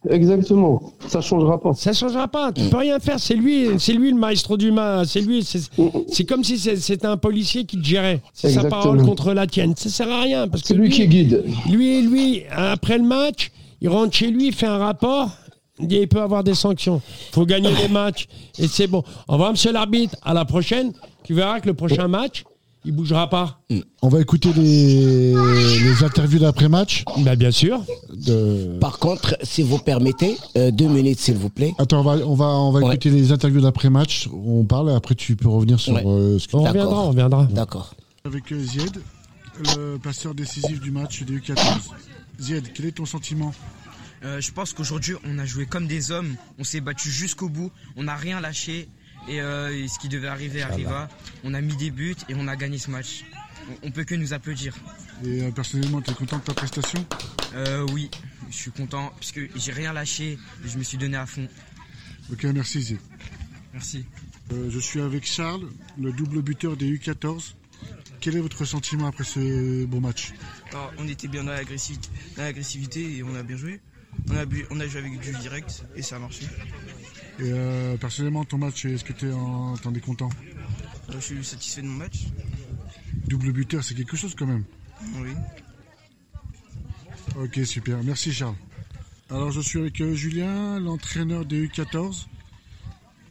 Exactement. 0.09 0.81
Ça 1.07 1.21
changera 1.21 1.59
pas. 1.61 1.73
Ça 1.73 1.93
changera 1.93 2.27
pas. 2.27 2.51
Tu 2.51 2.63
peux 2.63 2.77
rien 2.77 2.99
faire. 2.99 3.19
C'est 3.19 3.35
lui, 3.35 3.67
c'est 3.79 3.93
lui 3.93 4.11
le 4.11 4.17
maestro 4.17 4.57
du 4.57 4.71
mal. 4.71 5.07
C'est 5.07 5.21
lui. 5.21 5.43
C'est 5.43 5.61
c'est 6.09 6.25
comme 6.25 6.43
si 6.43 6.57
c'est- 6.57 6.75
c'était 6.77 7.07
un 7.07 7.17
policier 7.17 7.65
qui 7.65 7.77
te 7.79 7.85
gérait. 7.85 8.21
C'est 8.33 8.49
sa 8.51 8.63
parole 8.65 9.01
contre 9.05 9.33
la 9.33 9.47
tienne. 9.47 9.73
Ça 9.77 9.89
sert 9.89 10.09
à 10.09 10.21
rien 10.21 10.47
parce 10.47 10.61
que 10.63 10.69
C'est 10.69 10.73
lui 10.73 10.89
qui 10.89 11.07
guide. 11.07 11.43
Lui, 11.69 12.01
lui, 12.01 12.43
après 12.55 12.97
le 12.97 13.03
match, 13.05 13.51
il 13.81 13.89
rentre 13.89 14.13
chez 14.15 14.27
lui, 14.27 14.47
il 14.47 14.53
fait 14.53 14.67
un 14.67 14.77
rapport. 14.77 15.29
Il 15.81 15.91
il 15.91 16.07
peut 16.07 16.21
avoir 16.21 16.43
des 16.43 16.55
sanctions. 16.55 17.01
faut 17.31 17.45
gagner 17.45 17.71
les 17.75 17.87
matchs. 17.87 18.27
Et 18.59 18.67
c'est 18.67 18.87
bon. 18.87 19.03
Au 19.27 19.33
revoir, 19.33 19.51
monsieur 19.51 19.71
l'arbitre. 19.71 20.15
À 20.23 20.33
la 20.33 20.45
prochaine. 20.45 20.93
Tu 21.23 21.33
verras 21.33 21.59
que 21.59 21.67
le 21.67 21.73
prochain 21.75 22.07
match, 22.07 22.43
il 22.83 22.91
bougera 22.93 23.29
pas. 23.29 23.59
On 24.01 24.09
va 24.09 24.19
écouter 24.21 24.51
les, 24.53 25.33
les 25.33 26.03
interviews 26.03 26.39
d'après-match. 26.39 27.03
Bah, 27.19 27.35
bien 27.35 27.51
sûr. 27.51 27.79
De... 28.11 28.77
Par 28.79 28.97
contre, 28.99 29.37
si 29.43 29.61
vous 29.61 29.77
permettez, 29.77 30.35
euh, 30.57 30.71
deux 30.71 30.87
minutes 30.87 31.19
s'il 31.19 31.35
vous 31.37 31.49
plaît. 31.49 31.73
Attends, 31.77 31.99
on 31.99 32.03
va, 32.03 32.13
on 32.25 32.33
va, 32.35 32.45
on 32.47 32.71
va 32.71 32.79
Ouais. 32.79 32.87
écouter 32.95 33.09
les 33.11 33.31
interviews 33.31 33.61
d'après-match. 33.61 34.27
On 34.33 34.63
parle 34.65 34.89
et 34.89 34.93
après 34.93 35.15
tu 35.15 35.35
peux 35.35 35.47
revenir 35.49 35.79
sur 35.79 35.93
Ouais. 35.93 36.03
euh, 36.05 36.39
ce 36.39 36.47
que 36.47 36.55
On 36.57 36.63
D'accord. 36.63 36.81
reviendra, 36.81 37.03
on 37.05 37.09
reviendra. 37.09 37.43
D'accord. 37.51 37.93
Avec 38.25 38.51
euh, 38.51 38.59
Zied, 38.59 38.97
le 39.77 39.97
passeur 39.97 40.33
décisif 40.33 40.79
du 40.81 40.89
match 40.91 41.23
des 41.23 41.35
U14. 41.37 41.57
Zied, 42.39 42.63
quel 42.73 42.87
est 42.87 42.91
ton 42.93 43.05
sentiment? 43.05 43.51
Euh, 44.23 44.39
je 44.39 44.51
pense 44.51 44.73
qu'aujourd'hui, 44.73 45.15
on 45.23 45.39
a 45.39 45.45
joué 45.45 45.65
comme 45.65 45.87
des 45.87 46.11
hommes. 46.11 46.35
On 46.59 46.63
s'est 46.63 46.81
battu 46.81 47.09
jusqu'au 47.09 47.49
bout. 47.49 47.71
On 47.95 48.03
n'a 48.03 48.15
rien 48.15 48.39
lâché. 48.39 48.87
Et, 49.27 49.41
euh, 49.41 49.87
ce 49.87 49.99
qui 49.99 50.09
devait 50.09 50.27
arriver 50.27 50.61
arriva. 50.61 51.09
On 51.43 51.53
a 51.53 51.61
mis 51.61 51.75
des 51.75 51.91
buts 51.91 52.15
et 52.29 52.33
on 52.35 52.47
a 52.47 52.55
gagné 52.55 52.77
ce 52.77 52.89
match. 52.91 53.23
On, 53.83 53.87
on 53.87 53.91
peut 53.91 54.03
que 54.03 54.15
nous 54.15 54.33
applaudir. 54.33 54.75
Et 55.23 55.43
euh, 55.43 55.51
personnellement, 55.51 56.01
tu 56.01 56.11
es 56.11 56.13
content 56.13 56.37
de 56.37 56.43
ta 56.43 56.53
prestation? 56.53 57.05
Euh, 57.53 57.85
oui, 57.91 58.09
je 58.49 58.55
suis 58.55 58.71
content 58.71 59.13
puisque 59.19 59.41
j'ai 59.55 59.71
rien 59.71 59.93
lâché. 59.93 60.37
Et 60.65 60.67
je 60.67 60.77
me 60.77 60.83
suis 60.83 60.97
donné 60.97 61.17
à 61.17 61.25
fond. 61.25 61.47
Ok, 62.31 62.43
merci 62.45 62.81
Zied. 62.81 62.99
Merci. 63.73 64.05
Euh, 64.51 64.69
je 64.69 64.79
suis 64.79 65.01
avec 65.01 65.25
Charles, 65.25 65.67
le 65.99 66.11
double 66.11 66.41
buteur 66.41 66.75
des 66.75 66.91
U14. 66.97 67.53
Quel 68.19 68.35
est 68.35 68.39
votre 68.39 68.65
sentiment 68.65 69.07
après 69.07 69.23
ce 69.23 69.85
beau 69.85 69.99
match? 69.99 70.33
Alors, 70.71 70.91
on 70.99 71.07
était 71.07 71.27
bien 71.27 71.43
dans 71.43 71.51
l'agressivité, 71.51 72.09
dans 72.37 72.43
l'agressivité 72.43 73.17
et 73.17 73.23
on 73.23 73.33
a 73.35 73.43
bien 73.43 73.57
joué. 73.57 73.79
On 74.29 74.35
a, 74.35 74.45
bu- 74.45 74.65
on 74.69 74.79
a 74.79 74.87
joué 74.87 74.99
avec 74.99 75.19
du 75.19 75.31
direct 75.39 75.83
et 75.95 76.01
ça 76.01 76.15
a 76.15 76.19
marché. 76.19 76.45
Et 77.39 77.43
euh, 77.51 77.97
personnellement, 77.97 78.45
ton 78.45 78.57
match, 78.57 78.85
est-ce 78.85 79.03
que 79.03 79.13
tu 79.13 79.27
es, 79.29 79.31
en... 79.33 79.75
es 79.75 79.99
content? 79.99 80.29
Euh, 81.09 81.13
je 81.15 81.19
suis 81.19 81.43
satisfait 81.43 81.81
de 81.81 81.87
mon 81.87 81.97
match. 81.97 82.27
Double 83.27 83.51
buteur, 83.51 83.83
c'est 83.83 83.95
quelque 83.95 84.15
chose 84.15 84.35
quand 84.37 84.45
même. 84.47 84.63
Oui. 85.15 85.31
Ok, 87.37 87.59
super. 87.65 88.03
Merci 88.03 88.31
Charles. 88.33 88.55
Alors, 89.29 89.51
je 89.51 89.61
suis 89.61 89.79
avec 89.79 89.99
euh, 90.01 90.13
Julien, 90.13 90.79
l'entraîneur 90.79 91.45
des 91.45 91.67
U14, 91.67 92.27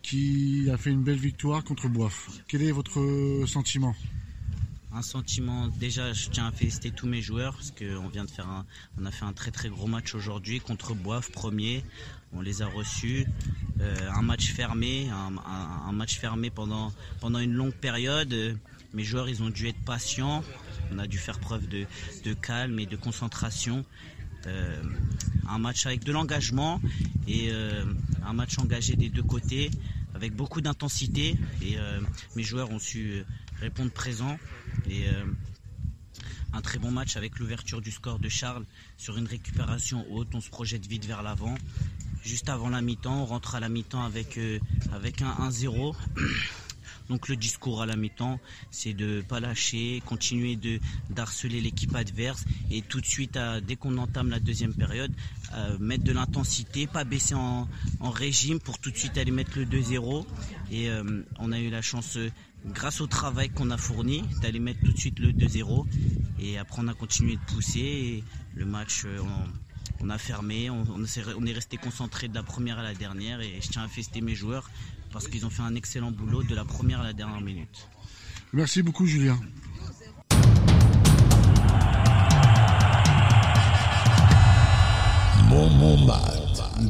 qui 0.03 0.69
a 0.73 0.77
fait 0.79 0.91
une 0.91 1.03
belle 1.03 1.19
victoire 1.19 1.63
contre 1.63 1.89
Boif. 1.89 2.29
Quel 2.49 2.63
est 2.63 2.73
votre 2.73 3.45
sentiment? 3.47 3.95
Un 4.93 5.03
sentiment. 5.03 5.69
Déjà 5.69 6.13
je 6.13 6.29
tiens 6.31 6.47
à 6.47 6.53
féliciter 6.53 6.91
tous 6.91 7.07
mes 7.07 7.23
joueurs 7.23 7.55
parce 7.55 7.71
qu'on 7.71 8.09
vient 8.09 8.25
de 8.25 8.31
faire 8.31 8.49
un 8.49 8.67
on 9.01 9.07
a 9.07 9.11
fait 9.11 9.25
un 9.25 9.33
très 9.33 9.51
très 9.51 9.69
gros 9.69 9.87
match 9.87 10.15
aujourd'hui 10.15 10.61
contre 10.61 10.95
Boif 10.95 11.31
premier. 11.31 11.85
On 12.33 12.41
les 12.41 12.63
a 12.63 12.67
reçus. 12.67 13.27
Euh, 13.81 14.11
un 14.15 14.23
match 14.23 14.53
fermé 14.53 15.09
un, 15.11 15.93
match 15.93 16.19
fermé 16.19 16.51
pendant 16.51 16.93
une 17.23 17.53
longue 17.53 17.75
période. 17.75 18.35
Mes 18.93 19.05
joueurs 19.05 19.29
ils 19.29 19.43
ont 19.43 19.51
dû 19.51 19.69
être 19.69 19.81
patients. 19.85 20.45
On 20.93 20.99
a 20.99 21.07
dû 21.07 21.19
faire 21.19 21.39
preuve 21.39 21.69
de, 21.69 21.87
calme 22.35 22.79
et 22.79 22.87
de 22.87 22.97
concentration. 22.97 23.85
Euh, 24.47 24.83
un 25.49 25.59
match 25.59 25.87
avec 25.87 26.03
de 26.03 26.13
l'engagement 26.13 26.81
et 27.29 27.51
euh, 27.51 27.85
un 28.25 28.33
match 28.33 28.59
engagé 28.59 28.97
des 28.97 29.11
deux 29.11 29.23
côtés 29.23 29.71
avec 30.15 30.35
beaucoup 30.35 30.61
d'intensité. 30.61 31.37
Et 31.63 31.77
mes 32.37 32.43
joueurs 32.43 32.71
ont 32.71 32.79
su 32.79 33.25
répondre 33.61 33.91
présent 33.91 34.39
et 34.89 35.09
euh, 35.09 35.25
un 36.53 36.61
très 36.61 36.79
bon 36.79 36.91
match 36.91 37.17
avec 37.17 37.39
l'ouverture 37.39 37.81
du 37.81 37.91
score 37.91 38.19
de 38.19 38.29
Charles 38.29 38.65
sur 38.97 39.17
une 39.19 39.27
récupération 39.27 40.05
haute. 40.11 40.35
On 40.35 40.41
se 40.41 40.51
projette 40.51 40.87
vite 40.87 41.05
vers 41.05 41.23
l'avant. 41.23 41.55
Juste 42.23 42.49
avant 42.49 42.69
la 42.69 42.83
mi-temps, 42.83 43.23
on 43.23 43.27
rentre 43.27 43.55
à 43.55 43.61
la 43.61 43.69
mi-temps 43.69 44.03
avec, 44.03 44.39
euh, 44.39 44.59
avec 44.93 45.23
un 45.23 45.33
1-0. 45.49 45.95
Donc 47.11 47.29
le 47.29 47.37
discours 47.37 47.83
à 47.83 47.87
la 47.87 47.97
mi-temps, 47.97 48.41
c'est 48.71 48.95
de 48.95 49.23
pas 49.29 49.41
lâcher, 49.41 50.03
continuer 50.07 50.57
de 50.57 50.81
d'harceler 51.11 51.61
l'équipe 51.61 51.95
adverse 51.95 52.45
et 52.71 52.81
tout 52.81 53.01
de 53.01 53.07
suite, 53.07 53.39
dès 53.67 53.77
qu'on 53.77 53.99
entame 53.99 54.31
la 54.31 54.41
deuxième 54.41 54.73
période, 54.73 55.13
mettre 55.79 56.05
de 56.05 56.13
l'intensité, 56.13 56.87
pas 56.87 57.05
baisser 57.05 57.35
en, 57.35 57.69
en 58.01 58.11
régime 58.11 58.61
pour 58.61 58.79
tout 58.79 58.91
de 58.91 58.97
suite 58.97 59.19
aller 59.19 59.31
mettre 59.31 59.59
le 59.59 59.65
2-0. 59.65 60.25
Et 60.71 60.91
euh, 60.91 61.23
on 61.39 61.53
a 61.53 61.59
eu 61.59 61.71
la 61.71 61.83
chance, 61.83 62.17
euh, 62.17 62.31
grâce 62.67 63.01
au 63.01 63.07
travail 63.07 63.51
qu'on 63.51 63.71
a 63.71 63.77
fourni, 63.77 64.23
d'aller 64.41 64.61
mettre 64.61 64.81
tout 64.81 64.93
de 64.93 64.99
suite 64.99 65.19
le 65.19 65.33
2-0. 65.33 65.87
Et 66.41 66.59
après, 66.59 66.83
on 66.83 66.89
a 66.89 66.95
continué 66.95 67.37
de 67.37 67.53
pousser. 67.53 68.25
Le 68.55 68.65
match, 68.65 69.03
euh, 69.05 69.19
on, 70.01 70.11
a 70.11 70.19
fermé. 70.19 70.71
On, 70.71 70.85
on 70.89 71.47
est 71.47 71.53
resté 71.53 71.77
concentré 71.77 72.29
de 72.29 72.35
la 72.35 72.43
première 72.43 72.79
à 72.79 72.83
la 72.83 72.95
dernière. 72.95 73.41
Et 73.41 73.61
je 73.61 73.69
tiens 73.69 73.83
à 73.83 73.89
féliciter 73.89 74.21
mes 74.21 74.35
joueurs 74.35 74.71
parce 75.13 75.29
qu'ils 75.29 75.45
ont 75.47 75.51
fait 75.51 75.63
un 75.63 75.75
excellent 75.75 76.11
boulot 76.11 76.43
de 76.43 76.55
la 76.55 76.65
première 76.65 77.01
à 77.01 77.05
la 77.05 77.13
dernière 77.13 77.41
minute. 77.41 77.89
Merci 78.53 78.83
beaucoup 78.83 79.07
Julien. 79.07 79.39
Mon 85.49 85.69
mon. 85.71 85.97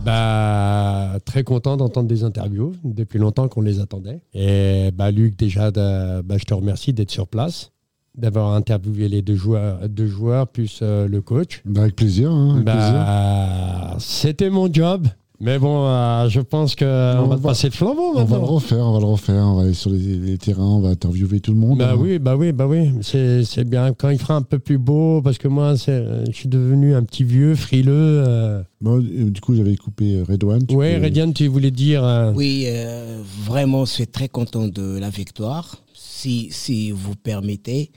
Bah, 0.04 1.18
très 1.24 1.42
content 1.44 1.76
d'entendre 1.76 2.09
des 2.09 2.24
interviews. 2.24 2.72
Depuis 2.85 3.18
longtemps 3.18 3.48
qu'on 3.48 3.62
les 3.62 3.80
attendait. 3.80 4.20
Et 4.35 4.90
bah, 4.94 5.11
Luc, 5.11 5.37
déjà, 5.37 5.70
de- 5.70 6.20
bah, 6.22 6.37
je 6.38 6.44
te 6.44 6.54
remercie 6.54 6.92
d'être 6.92 7.11
sur 7.11 7.26
place, 7.26 7.72
d'avoir 8.16 8.54
interviewé 8.54 9.09
les 9.09 9.22
deux 9.22 9.35
joueurs, 9.35 9.88
deux 9.88 10.06
joueurs 10.06 10.46
plus 10.46 10.80
euh, 10.83 11.09
le 11.09 11.20
coach. 11.22 11.62
Bah, 11.64 11.83
avec 11.83 11.96
plaisir. 11.96 12.30
hein, 12.30 12.52
avec 12.56 12.64
plaisir. 12.66 12.92
Bah, 12.92 13.96
c'était 13.98 14.50
mon 14.50 14.72
job. 14.72 15.09
Mais 15.42 15.59
bon, 15.59 15.87
euh, 15.87 16.29
je 16.29 16.40
pense 16.40 16.76
qu'on 16.76 16.85
On 16.85 17.26
va 17.29 17.38
passer 17.38 17.68
le 17.68 17.72
flambeau 17.72 18.11
On 18.11 18.12
va 18.14 18.20
le 18.24 18.29
maintenant. 18.29 18.44
refaire, 18.55 18.79
on 18.87 18.92
va 18.92 18.98
le 19.00 19.07
refaire. 19.07 19.42
On 19.46 19.55
va 19.55 19.62
aller 19.62 19.72
sur 19.72 19.88
les, 19.90 19.98
les 20.18 20.37
terrains, 20.37 20.62
on 20.66 20.81
va 20.81 20.90
interviewer 20.90 21.40
tout 21.40 21.53
le 21.53 21.59
monde. 21.59 21.79
Bah 21.79 21.92
hein. 21.94 21.98
oui, 21.98 22.18
bah 22.18 22.37
oui, 22.37 22.53
bah 22.53 22.66
oui. 22.66 22.90
C'est 23.00 23.42
c'est 23.44 23.64
bien 23.64 23.94
quand 23.94 24.11
il 24.11 24.18
fera 24.18 24.35
un 24.37 24.42
peu 24.42 24.59
plus 24.59 24.76
beau, 24.76 25.22
parce 25.22 25.38
que 25.38 25.48
moi, 25.48 25.79
c'est- 25.79 26.05
je 26.26 26.33
suis 26.33 26.48
devenu 26.48 26.94
un 26.94 27.03
petit 27.05 27.24
vieux 27.24 27.55
frileux. 27.55 27.90
euh. 28.29 28.62
Bon, 28.83 28.98
euh, 28.98 29.31
du 29.31 29.40
coup, 29.40 29.55
j'avais 29.55 29.76
coupé 29.76 30.22
Redouane. 30.29 30.66
tu 30.66 30.74
Ouais, 30.74 30.98
peux- 30.98 31.05
Redian, 31.07 31.33
tu 31.33 31.46
voulais 31.46 31.70
dire. 31.70 32.05
euh, 32.05 32.33
Oui, 32.37 32.64
euh, 32.66 33.22
vraiment, 33.46 33.87
je 33.87 33.92
suis 33.92 34.07
très 34.07 34.29
content 34.29 34.68
de 34.68 34.98
la 34.98 35.09
victoire. 35.09 35.79
Si, 35.94 36.48
si 36.50 36.90
vous 36.90 37.14
permettez, 37.16 37.92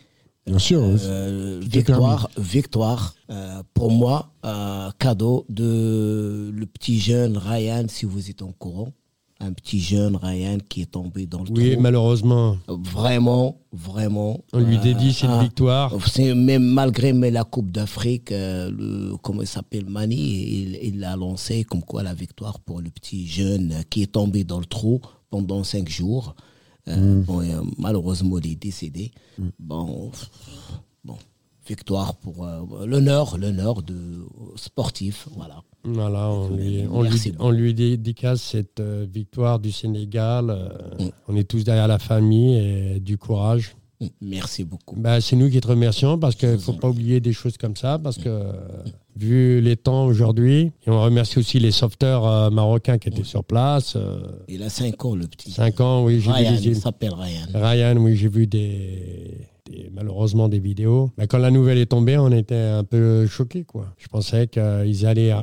Bien 0.46 0.60
sûr. 0.60 0.82
oui. 0.82 1.00
euh, 1.04 1.60
victoire, 1.64 2.30
victoire 2.38 3.16
euh, 3.30 3.64
pour 3.74 3.92
moi, 3.92 4.30
euh, 4.46 4.90
cadeau 5.00 5.46
de 5.50 6.52
le 6.54 6.66
petit 6.66 7.00
jeune 7.00 7.38
Ryan, 7.38 7.86
si 7.88 8.06
vous 8.06 8.30
êtes 8.30 8.42
au 8.42 8.52
courant. 8.58 8.90
Un 9.40 9.52
petit 9.52 9.80
jeune 9.82 10.16
Ryan 10.16 10.58
qui 10.70 10.84
est 10.84 10.92
tombé 10.92 11.26
dans 11.26 11.44
le 11.44 11.52
Oui, 11.52 11.72
trou. 11.74 11.82
malheureusement, 11.82 12.58
Vraiment, 12.68 13.58
vraiment. 13.74 14.40
on 14.54 14.60
lui 14.60 14.78
dédie 14.78 15.12
cette 15.14 15.30
un- 15.30 15.42
victoire. 15.44 15.94
C'est 16.08 16.34
même 16.34 16.64
malgré 16.64 17.12
mais 17.12 17.30
la 17.32 17.44
Coupe 17.44 17.70
d'Afrique, 17.72 18.30
le 18.32 19.16
comment 19.22 19.42
il 19.42 19.48
s'appelle 19.48 19.86
Mani, 19.90 20.16
il 20.16 20.80
il 20.82 21.00
l'a 21.00 21.18
lancé 21.18 21.66
comme 21.66 21.84
quoi 21.84 22.04
la 22.04 22.14
victoire 22.14 22.60
pour 22.62 22.80
le 22.80 22.90
petit 22.90 23.28
jeune 23.28 23.84
qui 23.90 24.04
est 24.04 24.12
tombé 24.14 24.46
dans 24.46 24.60
le 24.60 24.66
trou 24.66 25.02
pendant 25.30 25.64
cinq 25.66 25.90
jours. 25.90 26.36
Euh, 26.88 27.22
bon, 27.22 27.42
et, 27.42 27.54
euh, 27.54 27.62
malheureusement, 27.78 28.38
il 28.40 28.52
est 28.52 28.56
décédé. 28.56 29.12
Bon, 29.60 30.12
bon, 31.04 31.16
victoire 31.68 32.16
pour 32.16 32.46
euh, 32.46 32.86
l'honneur, 32.86 33.38
l'honneur 33.38 33.82
de 33.84 34.26
sportif, 34.56 35.28
voilà. 35.36 35.64
Voilà, 35.86 36.30
on 36.30 36.56
lui, 36.56 36.84
on 36.90 37.02
lui, 37.04 37.10
beaucoup. 37.32 37.44
on 37.44 37.52
lui 37.52 37.74
dédicace 37.74 38.42
cette 38.42 38.80
euh, 38.80 39.06
victoire 39.12 39.60
du 39.60 39.72
Sénégal. 39.72 40.50
euh, 40.50 40.70
Mm. 41.00 41.10
On 41.28 41.36
est 41.36 41.44
tous 41.44 41.64
derrière 41.64 41.88
la 41.88 42.00
famille 42.00 42.56
et 42.56 43.00
du 43.00 43.18
courage. 43.18 43.76
Merci 44.22 44.64
beaucoup. 44.66 44.96
Bah, 44.98 45.22
c'est 45.22 45.36
nous 45.36 45.50
qui 45.50 45.60
te 45.62 45.68
remercions 45.68 46.18
parce 46.20 46.36
qu'il 46.36 46.50
ne 46.52 46.58
faut 46.58 46.74
pas 46.74 46.90
oublier 46.90 47.20
des 47.22 47.32
choses 47.34 47.58
comme 47.58 47.76
ça 47.78 47.98
parce 48.00 48.18
que 48.18 48.28
euh, 48.30 48.52
vu 49.16 49.62
les 49.62 49.76
temps 49.76 50.06
aujourd'hui, 50.06 50.72
et 50.86 50.90
on 50.90 51.02
remercie 51.02 51.38
aussi 51.40 51.60
les 51.60 51.72
sauveteurs 51.72 52.26
euh, 52.26 52.50
marocains 52.50 52.98
qui 52.98 53.10
étaient 53.10 53.24
sur 53.24 53.44
place. 53.44 53.96
euh, 53.96 54.20
Il 54.48 54.64
a 54.64 54.70
cinq 54.70 55.04
ans, 55.06 55.16
le 55.16 55.28
petit. 55.28 55.52
cinq 55.52 55.80
ans, 55.82 56.04
oui, 56.04 56.20
j'ai 56.20 56.32
vu 56.32 56.38
Ryan, 56.38 56.52
des 56.52 56.68
il 56.68 56.76
s'appelle 56.76 57.14
Ryan. 57.14 57.46
Ryan, 57.54 57.98
oui, 57.98 58.16
j'ai 58.16 58.28
vu 58.30 58.48
des, 58.48 59.48
des- 59.70 59.90
malheureusement 59.94 60.50
des 60.50 60.60
vidéos. 60.60 61.12
Bah, 61.18 61.28
quand 61.28 61.38
la 61.38 61.52
nouvelle 61.52 61.78
est 61.78 61.86
tombée, 61.88 62.18
on 62.18 62.32
était 62.32 62.56
un 62.56 62.84
peu 62.84 63.28
choqués, 63.28 63.64
quoi. 63.64 63.94
Je 63.98 64.08
pensais 64.08 64.48
qu'ils 64.48 65.06
allaient, 65.06 65.34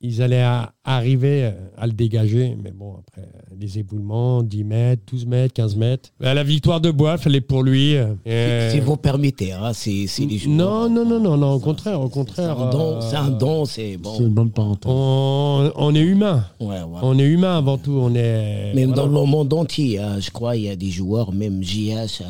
ils 0.00 0.22
allaient 0.22 0.42
à- 0.42 0.72
arriver 0.84 1.50
à 1.76 1.86
le 1.86 1.92
dégager, 1.92 2.56
mais 2.62 2.70
bon, 2.70 2.94
après, 2.98 3.28
les 3.60 3.78
éboulements, 3.78 4.42
10 4.42 4.64
mètres, 4.64 5.02
12 5.10 5.26
mètres, 5.26 5.52
15 5.52 5.76
mètres. 5.76 6.10
Bah, 6.20 6.32
la 6.32 6.44
victoire 6.44 6.80
de 6.80 6.90
Boif, 6.90 7.26
elle 7.26 7.34
est 7.36 7.40
pour 7.42 7.62
lui. 7.62 7.94
Et- 8.24 8.68
Si 8.70 8.80
vous 8.80 8.96
permettez, 8.96 9.52
hein, 9.52 9.72
c'est 9.74 10.06
c'est 10.06 10.24
les 10.24 10.38
joueurs. 10.38 10.56
non, 10.56 10.88
non, 10.88 11.04
non, 11.04 11.20
non, 11.20 11.36
non, 11.36 11.52
au 11.52 11.58
contraire, 11.58 12.00
au 12.00 12.08
contraire. 12.08 12.56
C'est 12.56 13.16
un 13.16 13.30
don, 13.30 13.62
euh, 13.62 13.64
c'est 13.66 13.96
bon. 13.96 14.14
C'est 14.16 14.22
une 14.22 14.30
bonne 14.34 14.50
parenthèse. 14.50 14.90
on, 14.90 15.72
on 15.76 15.94
est 15.94 16.00
humain. 16.00 16.44
Ouais, 16.60 16.68
ouais. 16.82 16.98
On 17.02 17.18
est 17.18 17.26
humain 17.26 17.58
avant 17.58 17.76
tout. 17.76 17.92
On 18.00 18.14
est. 18.14 18.72
Même 18.74 18.92
voilà. 18.92 19.02
dans 19.02 19.06
le 19.22 19.26
monde 19.26 19.52
entier, 19.52 19.98
hein, 19.98 20.20
je 20.20 20.30
crois, 20.30 20.56
il 20.56 20.62
y 20.64 20.68
a 20.70 20.76
des 20.76 20.90
joueurs, 20.90 21.32
même 21.32 21.62
JH, 21.62 22.22
euh, 22.22 22.24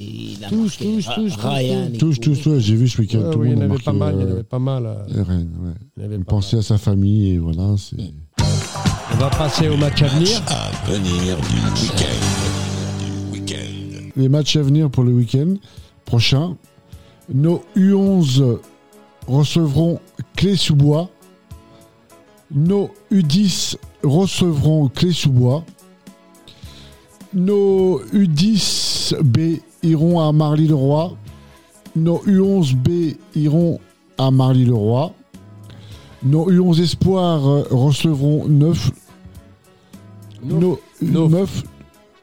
il, 0.00 0.34
il 0.38 0.44
a 0.44 0.48
Tous, 0.48 0.64
marqué, 0.64 0.84
tous, 0.84 1.08
tous, 1.14 1.36
Ryan 1.36 1.88
Tous, 1.98 2.20
tous, 2.20 2.58
j'ai 2.58 2.74
vu 2.74 2.88
ce 2.88 3.00
week-end. 3.00 3.18
Ouais, 3.20 3.30
tout 3.32 3.38
oui, 3.38 3.48
le 3.50 3.54
il 3.54 3.58
y 3.60 3.64
en 3.64 3.68
monde 3.68 3.70
a 3.70 3.74
avait 3.74 3.82
pas 3.84 3.92
mal. 3.92 4.14
Il 4.16 4.20
y 4.20 4.24
en 4.24 4.26
euh, 4.28 4.32
avait 4.32 4.42
pas 4.42 4.58
mal. 4.58 4.86
euh, 4.86 4.94
euh, 5.16 5.22
Rennes, 5.22 5.50
ouais. 5.62 5.70
il 5.96 6.02
y 6.02 6.06
avait 6.06 6.16
Il 6.16 6.24
pas 6.24 6.30
pensait 6.32 6.58
à 6.58 6.62
sa 6.62 6.76
famille 6.76 7.03
et 7.04 7.38
voilà. 7.38 7.74
c'est 7.76 7.96
On 9.12 9.16
va 9.16 9.30
passer 9.30 9.68
au 9.68 9.76
match 9.76 10.02
à 10.02 10.08
venir. 10.08 10.42
À 10.48 10.70
venir 10.90 11.36
du 11.36 11.82
week-end. 11.82 13.32
Du 13.32 13.38
week-end. 13.38 14.10
Les 14.16 14.28
matchs 14.28 14.56
à 14.56 14.62
venir 14.62 14.90
pour 14.90 15.04
le 15.04 15.12
week-end 15.12 15.54
prochain. 16.04 16.56
Nos 17.32 17.62
U11 17.76 18.58
recevront 19.26 20.00
Clé-sous-Bois. 20.36 21.10
Nos 22.50 22.90
U10 23.10 23.76
recevront 24.02 24.88
Clé-sous-Bois. 24.88 25.64
Nos 27.32 28.00
U10B 28.12 29.60
iront 29.82 30.20
à 30.20 30.32
Marly-le-Roi. 30.32 31.16
Nos 31.96 32.18
U11B 32.18 33.16
iront 33.34 33.80
à 34.18 34.30
Marly-le-Roi. 34.30 35.12
Nos 36.24 36.50
U11 36.50 36.80
Espoirs 36.82 37.46
euh, 37.46 37.64
recevront 37.70 38.46
9. 38.48 38.90
Nos 40.44 40.78
Neuf. 41.02 41.20
9. 41.28 41.64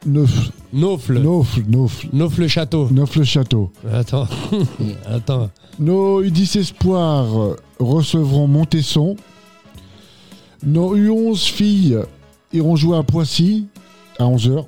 9. 0.06 0.50
Naufle. 0.72 1.18
9. 1.20 1.58
9. 1.68 2.06
Naufle 2.12 2.40
le 2.42 2.48
château. 2.48 2.88
9 2.90 3.16
le 3.16 3.24
château. 3.24 3.70
Attends. 3.92 4.26
Attends. 5.06 5.50
Nos 5.78 6.22
U10 6.24 6.58
Espoirs 6.58 7.38
euh, 7.40 7.56
recevront 7.78 8.46
Montesson. 8.48 9.16
Nos 10.64 10.96
U11 10.96 11.48
filles 11.50 11.98
iront 12.52 12.76
jouer 12.76 12.96
à 12.96 13.02
Poissy 13.02 13.66
à 14.18 14.24
11h. 14.24 14.64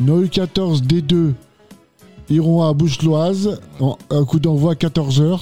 Nos 0.00 0.24
U14 0.24 0.82
D2 0.82 1.32
iront 2.30 2.62
à 2.62 2.72
Boucheloise. 2.72 3.60
en- 3.80 3.96
Un 4.10 4.24
coup 4.24 4.38
d'envoi 4.40 4.72
à 4.72 4.74
14h. 4.74 5.38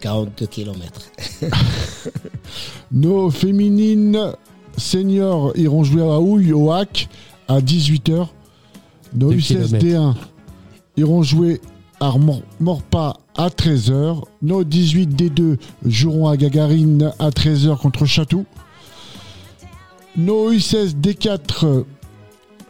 42 0.00 0.46
km. 0.46 1.10
Nos 2.92 3.30
féminines 3.30 4.18
seniors 4.76 5.52
iront 5.56 5.84
jouer 5.84 6.02
à 6.02 6.18
Houille 6.20 6.52
au 6.52 6.70
HAC 6.72 7.08
à 7.48 7.60
18h. 7.60 8.26
Nos 9.14 9.30
Deux 9.30 9.36
U16 9.38 9.78
D1 9.78 10.14
iront 10.96 11.22
jouer 11.22 11.60
à 12.00 12.16
Mor- 12.16 12.42
Morpa 12.60 13.16
à 13.36 13.48
13h. 13.48 14.22
Nos 14.42 14.64
18 14.64 15.10
D2 15.10 15.58
joueront 15.86 16.28
à 16.28 16.36
Gagarine 16.36 17.12
à 17.18 17.30
13h 17.30 17.76
contre 17.78 18.06
Chatou. 18.06 18.46
Nos 20.16 20.52
U16 20.52 20.94
D4 21.00 21.84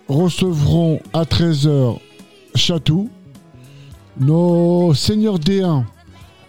recevront 0.08 1.00
à 1.12 1.22
13h 1.24 1.98
Chatou. 2.54 3.08
Nos 4.18 4.92
seniors 4.94 5.38
D1 5.38 5.84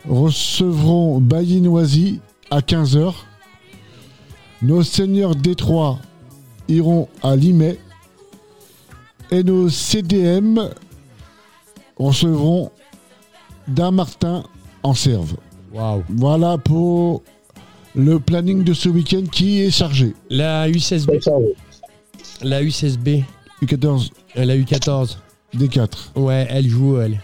recevront 0.07 1.19
Bailly-Noisy 1.19 2.19
à 2.49 2.59
15h. 2.59 3.13
Nos 4.61 4.83
seigneurs 4.83 5.35
D3 5.35 5.97
iront 6.67 7.07
à 7.23 7.35
Limay. 7.35 7.79
Et 9.31 9.43
nos 9.43 9.69
CDM 9.69 10.69
recevront 11.97 12.71
Damartin 13.67 14.43
en 14.83 14.93
serve. 14.93 15.35
Waouh. 15.73 16.03
Voilà 16.09 16.57
pour 16.57 17.23
le 17.95 18.19
planning 18.19 18.63
de 18.63 18.73
ce 18.73 18.89
week-end 18.89 19.23
qui 19.31 19.61
est 19.61 19.71
chargé. 19.71 20.13
La 20.29 20.69
U16B. 20.69 21.19
La 22.41 22.61
U16B. 22.63 23.23
U14 23.61 24.09
euh, 24.37 24.45
La 24.45 24.57
U14. 24.57 25.17
D4. 25.55 25.89
Ouais, 26.15 26.47
elle 26.49 26.67
joue, 26.67 26.99
elle. 26.99 27.19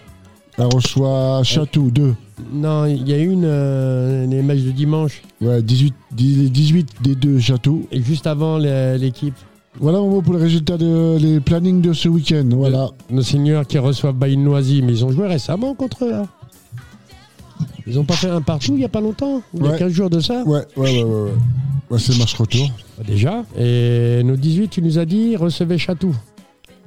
Elle 0.57 0.67
reçoit 0.73 1.41
Château 1.43 1.89
2. 1.89 2.15
Non, 2.53 2.85
il 2.85 3.07
y 3.07 3.13
a 3.13 3.17
une, 3.17 3.45
euh, 3.45 4.25
les 4.27 4.41
matchs 4.43 4.61
de 4.61 4.71
dimanche, 4.71 5.23
Ouais, 5.41 5.61
18, 5.61 5.93
18 6.11 6.87
D2 7.03 7.39
Château. 7.39 7.87
et 7.91 8.01
juste 8.01 8.27
avant 8.27 8.57
l'équipe. 8.57 9.33
Voilà 9.79 9.99
mon 9.99 10.09
mot 10.09 10.21
pour 10.21 10.33
les 10.35 10.39
résultats 10.41 10.77
de 10.77 11.17
les 11.19 11.39
plannings 11.39 11.81
de 11.81 11.93
ce 11.93 12.09
week-end. 12.09 12.47
Voilà. 12.51 12.89
Nos 13.11 13.21
seigneurs 13.21 13.65
qui 13.67 13.77
reçoivent 13.77 14.15
Baïn-Noisy, 14.15 14.81
mais 14.81 14.93
ils 14.93 15.05
ont 15.05 15.11
joué 15.11 15.27
récemment 15.27 15.73
contre 15.75 16.05
eux, 16.05 16.11
là. 16.11 16.25
Ils 17.87 17.97
ont 17.99 18.03
pas 18.03 18.15
fait 18.15 18.29
un 18.29 18.41
partout 18.41 18.73
il 18.75 18.81
y 18.81 18.85
a 18.85 18.89
pas 18.89 19.01
longtemps 19.01 19.41
Il 19.53 19.63
y 19.63 19.67
a 19.67 19.71
Ouais. 19.71 19.77
15 19.79 19.91
jours 19.91 20.09
de 20.09 20.19
ça 20.19 20.43
Ouais, 20.45 20.61
ouais, 20.75 20.91
ouais, 20.91 21.03
ouais. 21.03 21.21
ouais. 21.21 21.31
Ouais, 21.89 21.99
c'est 21.99 22.17
match 22.17 22.33
retour. 22.35 22.69
Bah, 22.97 23.03
Déjà. 23.07 23.45
Et 23.57 24.21
nos 24.23 24.35
18, 24.35 24.69
tu 24.69 24.81
nous 24.81 24.99
as 24.99 25.05
dit, 25.05 25.35
recevez 25.37 25.77
Château. 25.77 26.11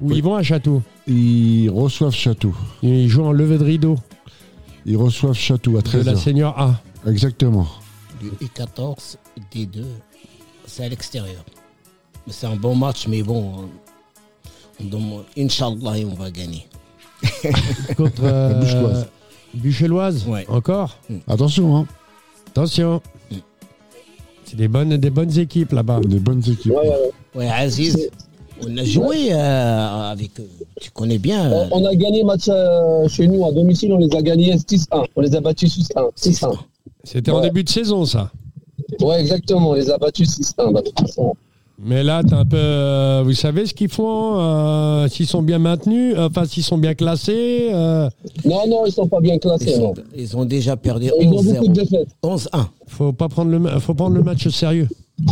Ou 0.01 0.11
ils 0.13 0.21
vont 0.23 0.35
à 0.35 0.43
Château. 0.43 0.81
Ils 1.07 1.69
reçoivent 1.69 2.13
Château. 2.13 2.53
Ils 2.83 3.07
jouent 3.09 3.23
en 3.25 3.31
levée 3.31 3.57
de 3.57 3.63
rideau 3.63 3.95
Ils 4.85 4.97
reçoivent 4.97 5.33
Château 5.35 5.77
à 5.77 5.81
de 5.81 6.03
la 6.03 6.13
13h. 6.13 6.17
senior 6.17 6.59
A. 6.59 6.81
Exactement. 7.07 7.67
Du 8.19 8.29
U14, 8.45 9.15
D2, 9.53 9.83
c'est 10.65 10.85
à 10.85 10.89
l'extérieur. 10.89 11.43
Mais 12.27 12.33
c'est 12.33 12.47
un 12.47 12.55
bon 12.55 12.75
match, 12.75 13.07
mais 13.07 13.23
bon, 13.23 13.69
on 14.79 14.83
demande, 14.83 15.23
Inch'Allah, 15.37 15.93
on 16.05 16.13
va 16.13 16.29
gagner. 16.29 16.67
Contre 17.97 18.23
euh, 18.23 18.59
Bucheloise. 18.59 19.07
Bucheloise. 19.53 20.27
Ouais. 20.27 20.45
Encore 20.47 20.97
Attention, 21.27 21.77
hein. 21.77 21.87
Attention. 22.47 23.01
Mm. 23.31 23.35
C'est 24.45 24.55
des 24.55 24.67
bonnes, 24.67 24.97
des 24.97 25.09
bonnes 25.09 25.37
équipes 25.37 25.71
là-bas. 25.71 26.01
Des 26.01 26.19
bonnes 26.19 26.43
équipes. 26.47 26.73
Ouais, 27.33 27.49
Aziz, 27.49 28.09
on 28.67 28.77
a 28.77 28.83
joué 28.83 29.33
euh, 29.33 30.11
avec 30.11 30.39
eux. 30.39 30.47
Tu 30.79 30.91
connais 30.91 31.17
bien. 31.17 31.51
euh, 31.51 31.65
On, 31.71 31.81
on 31.81 31.85
a 31.85 31.95
gagné 31.95 32.23
match 32.23 32.45
euh, 32.49 33.07
chez 33.07 33.27
nous 33.27 33.45
à 33.45 33.51
domicile, 33.51 33.93
on 33.93 33.97
les 33.97 34.15
a 34.15 34.21
gagnés 34.21 34.53
6-1. 34.55 35.05
On 35.15 35.21
les 35.21 35.35
a 35.35 35.41
battus 35.41 35.77
6-1. 35.77 36.09
6-1. 36.17 36.53
C'était 37.03 37.31
en 37.31 37.41
début 37.41 37.63
de 37.63 37.69
saison, 37.69 38.05
ça. 38.05 38.31
Ouais, 39.01 39.21
exactement. 39.21 39.69
On 39.69 39.73
les 39.73 39.89
a 39.89 39.97
battus 39.97 40.29
6-1. 40.39 40.71
bah, 40.73 40.81
de 40.81 40.87
toute 40.87 40.99
façon. 41.01 41.33
Mais 41.83 42.03
là, 42.03 42.21
t'es 42.23 42.35
un 42.35 42.45
peu. 42.45 42.57
euh, 42.57 43.21
vous 43.25 43.33
savez 43.33 43.65
ce 43.65 43.73
qu'ils 43.73 43.89
font 43.89 44.39
euh, 44.39 45.07
S'ils 45.07 45.25
sont 45.25 45.41
bien 45.41 45.57
maintenus, 45.57 46.13
euh, 46.15 46.27
enfin, 46.29 46.45
s'ils 46.45 46.61
sont 46.63 46.77
bien 46.77 46.93
classés. 46.93 47.69
euh, 47.71 48.07
Non, 48.45 48.67
non, 48.67 48.85
ils 48.85 48.91
sont 48.91 49.07
pas 49.07 49.19
bien 49.19 49.33
Ils, 49.35 49.39
classés. 49.39 49.73
sont- 49.73 49.81
non. 49.81 49.93
ils 50.15 50.37
ont 50.37 50.45
déjà 50.45 50.77
perdu 50.77 51.09
Ils 51.19 51.27
ont 51.27 51.31
beaucoup 51.31 51.43
de 51.43 51.49
11-0. 51.53 51.71
défaites. 51.71 52.07
11-1. 52.21 52.67
faut 52.87 53.13
pas 53.13 53.29
prendre 53.29 53.49
le, 53.49 53.79
faut 53.79 53.95
prendre 53.95 54.15
le 54.15 54.21
match 54.21 54.45
au 54.45 54.51
sérieux. 54.51 54.87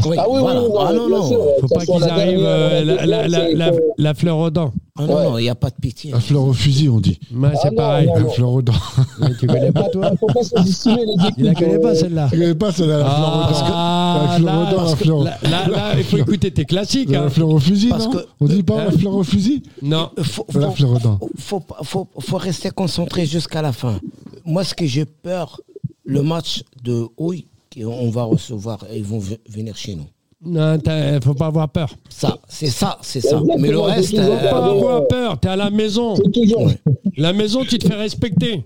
Oui, 0.06 0.16
Ah 0.20 0.26
oui, 0.30 0.40
voilà. 0.40 0.62
oui, 0.62 0.70
ah 0.80 0.94
non, 0.94 1.10
non. 1.10 1.28
sûr. 1.28 1.40
Faut 1.62 1.68
pas 1.68 1.86
qu'ils 1.86 2.00
la 2.00 2.14
arrivent 2.14 2.40
euh, 2.44 2.84
la, 2.84 3.06
la, 3.06 3.28
la, 3.28 3.50
la, 3.54 3.72
la 3.98 4.14
fleur 4.14 4.38
aux 4.38 4.50
dents. 4.50 4.72
Ah 4.98 5.06
non, 5.06 5.16
Ouais. 5.16 5.24
non, 5.24 5.38
il 5.38 5.44
n'y 5.44 5.50
a 5.50 5.56
pas 5.56 5.70
de 5.70 5.76
pitié. 5.82 6.12
La 6.12 6.20
fleur 6.20 6.44
au 6.44 6.54
fusil, 6.54 6.90
on 6.90 7.00
dit. 7.00 7.20
Ouais, 7.34 7.50
c'est 7.54 7.68
Ah 7.68 7.72
non, 7.72 7.76
pareil. 7.78 8.08
non, 8.08 8.14
La 8.16 8.26
fleur 8.30 8.50
aux 8.52 8.62
dents. 8.62 8.74
Mais 9.22 9.36
tu 9.40 9.48
connais 9.48 9.72
pas, 9.72 9.90
toi 9.90 10.10
Il 10.12 10.18
faut 10.18 10.28
pas 10.28 10.44
sous-estimer 10.44 11.06
les 11.06 11.14
équipes. 11.14 11.34
Il 11.38 11.46
la 11.46 11.54
connaît 11.56 11.80
pas, 11.80 11.96
celle-là. 11.96 12.30
Je 12.32 12.38
connais 12.40 12.56
pas, 12.56 12.72
c'est 12.72 12.86
la, 12.86 12.98
la 13.00 13.06
fleur 13.06 13.36
aux 13.36 13.52
dents. 13.52 13.60
Ah, 13.74 14.26
La 14.30 14.38
fleur 14.38 14.46
là, 14.56 14.62
aux 14.62 14.76
dents, 14.76 14.84
la 14.84 14.92
que- 14.92 14.98
fleur. 15.04 15.24
là, 15.24 15.38
là, 15.44 15.68
là, 15.70 15.94
il 15.98 16.04
faut 16.04 16.18
écouter 16.26 16.52
tes 16.52 16.66
classiques. 16.66 17.10
La 17.12 17.24
hein. 17.24 17.30
fleur 17.30 17.50
au 17.50 17.60
fusil, 17.60 17.90
Parce 17.90 18.06
non 18.06 18.12
que- 18.12 18.26
On 18.42 18.46
dit 18.46 18.64
pas 18.64 18.76
la 18.78 18.84
Hein 18.88 18.92
fleur 18.92 19.16
au 19.16 19.24
fusil 19.24 19.64
Non. 19.82 20.10
Faut, 20.22 20.46
La 20.54 20.68
faut- 20.68 20.76
fleur 20.76 20.92
aux 20.92 21.00
dents. 21.00 21.20
faut, 21.38 21.62
faut, 21.84 22.08
faut 22.20 22.38
rester 22.38 22.70
concentré 22.70 23.26
jusqu'à 23.26 23.62
la 23.62 23.72
fin. 23.72 24.00
Moi, 24.46 24.64
ce 24.64 24.74
que 24.76 24.86
j'ai 24.86 25.06
peur, 25.06 25.60
le 26.06 26.22
match 26.24 26.64
de 26.84 27.06
Houille, 27.18 27.46
qu'on 27.74 28.10
va 28.10 28.24
recevoir, 28.24 28.80
ils 28.94 29.04
vont 29.04 29.22
venir 29.50 29.76
chez 29.76 29.96
nous. 29.96 30.06
Non, 30.46 30.80
t'as- 30.80 31.20
faut 31.20 31.34
pas 31.34 31.48
avoir 31.48 31.68
peur. 31.68 31.94
Ça, 32.08 32.38
c'est 32.48 32.68
ça, 32.70 32.98
c'est 33.02 33.20
ça. 33.20 33.38
Exactement, 33.40 33.58
Mais 33.60 33.68
le 33.70 33.76
faut 33.76 33.84
reste, 33.84 34.14
euh, 34.14 34.38
Faut 34.38 34.44
pas 34.50 34.66
avoir 34.66 35.02
ouais. 35.02 35.08
peur. 35.10 35.40
T'es 35.40 35.50
à 35.50 35.56
la 35.58 35.70
maison. 35.70 36.16
Toujours. 36.34 36.72
La 37.18 37.34
maison, 37.34 37.66
tu 37.66 37.78
te 37.78 37.86
fais 37.86 37.96
respecter. 37.96 38.64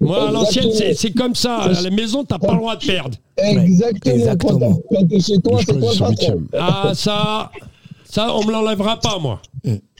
Moi, 0.00 0.28
à 0.28 0.32
l'ancienne, 0.32 0.70
c'est 0.74 0.94
c'est 0.94 1.12
comme 1.12 1.36
ça. 1.36 1.58
À 1.58 1.80
la 1.82 1.90
maison, 1.90 2.24
t'as 2.24 2.38
pas 2.40 2.50
le 2.52 2.58
droit 2.58 2.74
de 2.74 2.84
perdre. 2.84 3.16
Exactement. 3.36 4.14
Exactement. 4.16 4.58
Quand 4.58 4.58
t'as- 4.90 4.96
Quand 5.00 5.06
t'es 5.08 5.20
chez 5.20 5.38
toi, 5.40 5.60
c'est 5.64 5.78
toi 5.78 5.92
le 5.92 5.98
patron. 6.16 6.42
Ah, 6.58 6.92
ça, 6.96 7.52
ça, 8.14 8.34
on 8.36 8.44
me 8.44 8.52
l'enlèvera 8.52 9.00
pas, 9.00 9.18
moi. 9.18 9.40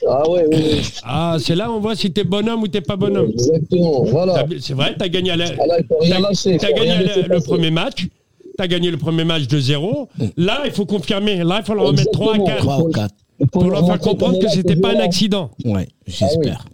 Ah 0.07 0.29
ouais, 0.29 0.45
oui, 0.51 0.57
oui. 0.63 0.81
Ah, 1.03 1.37
c'est 1.39 1.55
là 1.55 1.71
on 1.71 1.79
voit 1.79 1.95
si 1.95 2.11
t'es 2.11 2.23
bonhomme 2.23 2.61
ou 2.61 2.67
t'es 2.67 2.81
pas 2.81 2.95
bonhomme. 2.95 3.31
Exactement. 3.31 4.03
Voilà. 4.03 4.33
T'as- 4.43 4.55
C'est 4.59 4.73
vrai, 4.73 4.93
t'as 4.97 5.07
gagné, 5.07 5.31
à 5.31 5.35
la- 5.37 5.45
Ah 5.59 5.65
là, 5.65 5.77
il 5.79 5.85
faut 5.87 5.97
rien 5.99 6.15
t'as- 6.15 6.21
lâcher. 6.29 6.57
t'as 6.57 6.67
faut 6.67 6.73
gagné 6.75 6.91
rien 6.91 6.99
le, 6.99 7.05
laisser 7.05 7.21
le 7.23 7.29
passer. 7.29 7.47
premier 7.47 7.71
match. 7.71 8.07
T'as 8.57 8.67
gagné 8.67 8.91
le 8.91 8.97
premier 8.97 9.23
match 9.23 9.47
de 9.47 9.59
0. 9.59 10.09
Là, 10.37 10.61
il 10.65 10.71
faut 10.71 10.85
confirmer. 10.85 11.43
Là, 11.43 11.57
il 11.61 11.65
faut 11.65 11.73
leur 11.73 11.85
remettre 11.87 12.11
3 12.11 12.33
à 12.33 12.35
Exactement. 12.35 12.55
4 12.55 12.61
3 12.61 12.79
ou 12.87 12.91
4. 12.91 13.15
Il 13.39 13.45
faut 13.51 13.59
pour 13.61 13.63
leur 13.71 13.79
faire 13.79 13.87
montrer 13.95 14.09
comprendre 14.09 14.35
est 14.35 14.39
que 14.41 14.45
là, 14.45 14.51
c'était 14.51 14.75
pas 14.75 14.89
un 14.89 14.91
violent. 14.91 15.05
accident. 15.07 15.49
Ouais, 15.65 15.87
j'espère. 16.05 16.65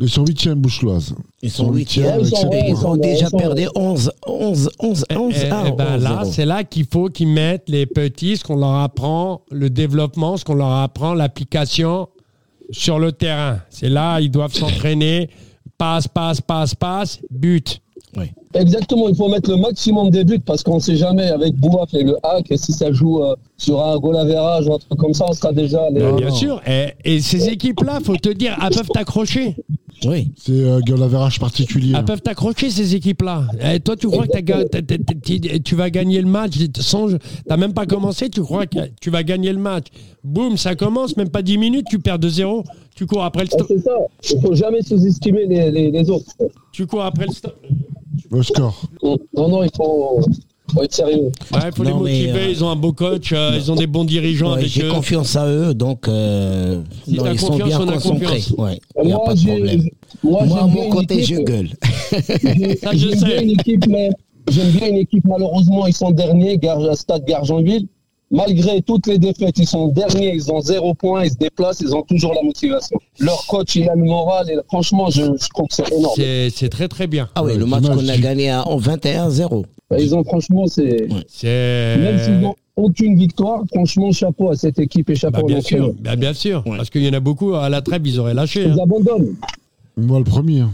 Ils 0.00 0.08
sont 0.08 0.24
huitièmes, 0.24 0.60
Boucheloise. 0.60 1.14
Ils 1.42 1.50
sont 1.50 1.72
Ils 1.72 1.78
8 1.78 1.88
sont 1.88 1.96
huitièmes, 1.98 2.12
avec 2.12 2.68
ils 2.68 2.82
Et 2.82 2.84
ont 2.86 2.96
déjà 2.96 3.30
perdu 3.30 3.66
11, 3.74 4.12
11, 4.26 4.70
11, 4.78 5.04
11, 5.10 5.34
Eh, 5.36 5.50
1. 5.50 5.64
eh 5.66 5.72
ben 5.72 5.96
là, 5.96 6.22
c'est 6.24 6.46
là 6.46 6.62
qu'il 6.62 6.86
faut 6.86 7.08
qu'ils 7.08 7.28
mettent 7.28 7.68
les 7.68 7.84
petits, 7.86 8.36
ce 8.36 8.44
qu'on 8.44 8.56
leur 8.56 8.74
apprend, 8.76 9.42
le 9.50 9.70
développement, 9.70 10.36
ce 10.36 10.44
qu'on 10.44 10.54
leur 10.54 10.70
apprend, 10.72 11.14
l'application 11.14 12.08
sur 12.70 12.98
le 13.00 13.10
terrain. 13.10 13.60
C'est 13.70 13.88
là, 13.88 14.20
ils 14.20 14.30
doivent 14.30 14.52
s'entraîner. 14.54 15.30
Passe, 15.78 16.06
passe, 16.06 16.40
passe, 16.40 16.74
passe, 16.74 17.18
but. 17.30 17.80
Exactement, 18.54 19.08
il 19.08 19.14
faut 19.14 19.28
mettre 19.28 19.50
le 19.50 19.56
maximum 19.56 20.10
des 20.10 20.24
buts 20.24 20.38
parce 20.40 20.62
qu'on 20.62 20.76
ne 20.76 20.80
sait 20.80 20.96
jamais 20.96 21.28
avec 21.28 21.54
Bouaf 21.56 21.92
et 21.92 22.02
le 22.02 22.16
hack, 22.22 22.50
et 22.50 22.56
si 22.56 22.72
ça 22.72 22.90
joue 22.92 23.22
euh, 23.22 23.34
sur 23.58 23.82
un 23.84 23.98
goal 23.98 24.16
average 24.16 24.66
ou 24.66 24.74
un 24.74 24.78
truc 24.78 24.98
comme 24.98 25.12
ça, 25.14 25.26
on 25.28 25.32
sera 25.32 25.52
déjà. 25.52 25.88
les- 25.90 26.12
bien 26.12 26.30
sûr. 26.30 26.60
Et, 26.66 26.94
et 27.04 27.20
ces 27.20 27.48
équipes-là, 27.48 27.98
faut 28.02 28.16
te 28.16 28.30
dire, 28.30 28.56
elles 28.62 28.74
peuvent 28.74 28.88
t'accrocher. 28.88 29.54
Oui. 30.06 30.30
C'est 30.36 30.52
euh, 30.52 30.80
average 31.02 31.40
particulier. 31.40 31.92
Elles 31.96 32.04
peuvent 32.04 32.22
t'accrocher, 32.22 32.70
ces 32.70 32.94
équipes-là. 32.94 33.44
Et 33.74 33.80
toi, 33.80 33.96
tu 33.96 34.06
crois 34.08 34.26
que 34.26 35.58
tu 35.58 35.74
vas 35.74 35.90
gagner 35.90 36.20
le 36.22 36.28
match 36.28 36.54
sans. 36.78 37.08
T'as 37.48 37.56
même 37.56 37.74
pas 37.74 37.84
commencé, 37.84 38.30
tu 38.30 38.40
crois 38.42 38.66
que 38.66 38.78
tu 39.00 39.10
vas 39.10 39.22
gagner 39.24 39.52
le 39.52 39.58
match. 39.58 39.86
Boum, 40.24 40.56
ça 40.56 40.74
commence, 40.74 41.16
même 41.16 41.28
pas 41.30 41.42
10 41.42 41.58
minutes, 41.58 41.86
tu 41.90 41.98
perds 41.98 42.18
de 42.18 42.28
0. 42.28 42.64
Tu 42.94 43.06
cours 43.06 43.24
après 43.24 43.42
le 43.44 43.48
Ah, 43.52 43.56
stop. 43.56 43.66
c'est 43.68 43.82
ça, 43.84 43.96
il 44.30 44.36
ne 44.36 44.40
faut 44.40 44.54
jamais 44.54 44.82
sous-estimer 44.82 45.46
les, 45.46 45.70
les, 45.70 45.90
les 45.90 46.10
autres. 46.10 46.32
Tu 46.72 46.86
cours 46.86 47.02
après 47.04 47.26
le 47.26 47.32
stop. 47.32 47.54
Au 48.30 48.42
score. 48.42 48.80
Non, 49.02 49.48
non, 49.48 49.62
il 49.62 49.70
faut, 49.76 50.20
faut 50.72 50.82
être 50.82 50.94
sérieux. 50.94 51.30
Ouais, 51.52 51.60
il 51.66 51.72
faut 51.74 51.82
les 51.84 51.90
Non, 51.90 51.98
motiver. 51.98 52.32
euh, 52.32 52.50
Ils 52.50 52.64
ont 52.64 52.70
un 52.70 52.76
beau 52.76 52.92
coach, 52.92 53.32
euh, 53.32 53.52
ils 53.56 53.70
ont 53.72 53.76
des 53.76 53.86
bons 53.86 54.04
dirigeants 54.04 54.52
Ouais, 54.52 54.58
avec 54.58 54.68
J'ai 54.68 54.88
confiance 54.88 55.34
à 55.36 55.46
eux, 55.48 55.74
donc 55.74 56.08
euh, 56.08 56.82
Si 57.04 57.14
non, 57.14 57.24
ils 57.32 57.38
sont 57.38 57.46
confiance, 57.48 57.68
bien 57.68 57.78
concentrés. 57.86 58.42
Ouais, 58.58 58.78
il 59.02 59.06
n'y 59.06 59.12
a 59.12 59.16
Moi, 59.16 59.24
pas 59.24 59.34
de 59.34 59.38
j'ai- 59.38 59.46
problème. 59.48 59.82
Moi, 60.22 60.32
Moi, 60.32 60.42
à 60.42 60.46
j'aime 60.60 60.66
mon 60.68 60.72
bien 60.74 60.84
une 60.84 60.90
côté, 60.90 61.22
je 61.22 61.34
équipe- 61.34 61.46
gueule. 61.46 61.68
Je 62.92 62.96
J'aime 62.98 63.18
sais. 63.18 63.26
bien 63.26 63.42
une 63.42 63.50
équipe, 63.50 63.86
mais 63.88 64.10
j'aime 64.50 64.70
bien 64.70 64.88
une 64.88 64.96
équipe. 64.96 65.24
Malheureusement, 65.26 65.86
ils 65.86 65.92
sont 65.94 66.10
derniers, 66.10 66.56
Gar- 66.58 66.96
Stade 66.96 67.24
Gargenville. 67.26 67.86
Malgré 68.30 68.82
toutes 68.82 69.06
les 69.06 69.18
défaites, 69.18 69.56
ils 69.58 69.66
sont 69.66 69.88
derniers, 69.88 70.34
ils 70.34 70.52
ont 70.52 70.60
zéro 70.60 70.92
point, 70.94 71.24
ils 71.24 71.30
se 71.30 71.36
déplacent, 71.38 71.80
ils 71.80 71.94
ont 71.94 72.02
toujours 72.02 72.34
la 72.34 72.42
motivation. 72.42 72.98
Leur 73.20 73.46
coach, 73.46 73.74
il 73.76 73.88
a 73.88 73.94
le 73.94 74.04
moral, 74.04 74.50
et 74.50 74.56
franchement, 74.66 75.08
je, 75.08 75.22
je 75.22 75.48
trouve 75.48 75.66
que 75.68 75.74
c'est 75.74 75.90
énorme. 75.92 76.12
C'est 76.14 76.50
c'est 76.50 76.68
très 76.68 76.88
très 76.88 77.06
bien. 77.06 77.28
Ah 77.34 77.42
oui, 77.42 77.56
le 77.56 77.64
match 77.64 77.84
qu'on 77.84 78.06
a 78.08 78.16
gagné 78.18 78.50
à- 78.50 78.66
en 78.68 78.76
21-0. 78.78 79.64
Ils 79.98 80.14
ont, 80.14 80.22
franchement, 80.24 80.66
c'est. 80.66 81.08
C'est. 81.26 81.96
Même 81.98 82.18
s'ils 82.22 82.38
n'ont 82.40 82.54
aucune 82.76 83.16
victoire, 83.16 83.62
franchement, 83.72 84.12
chapeau 84.12 84.50
à 84.50 84.56
cette 84.56 84.78
équipe 84.78 85.08
et 85.08 85.14
chapeau 85.14 85.38
Bah, 85.38 85.42
à 85.44 85.46
bien 85.46 85.60
sûr, 85.62 85.94
bah, 85.98 86.16
bien 86.16 86.34
sûr. 86.34 86.62
Ouais. 86.66 86.76
Parce 86.76 86.90
qu'il 86.90 87.02
y 87.04 87.08
en 87.08 87.14
a 87.14 87.20
beaucoup 87.20 87.54
à 87.54 87.70
la 87.70 87.80
trêve, 87.80 88.06
ils 88.06 88.20
auraient 88.20 88.34
lâché. 88.34 88.66
hein. 88.66 88.72
Ils 88.74 88.80
abandonnent. 88.80 89.34
Moi, 89.96 90.18
le 90.18 90.24
premier. 90.24 90.64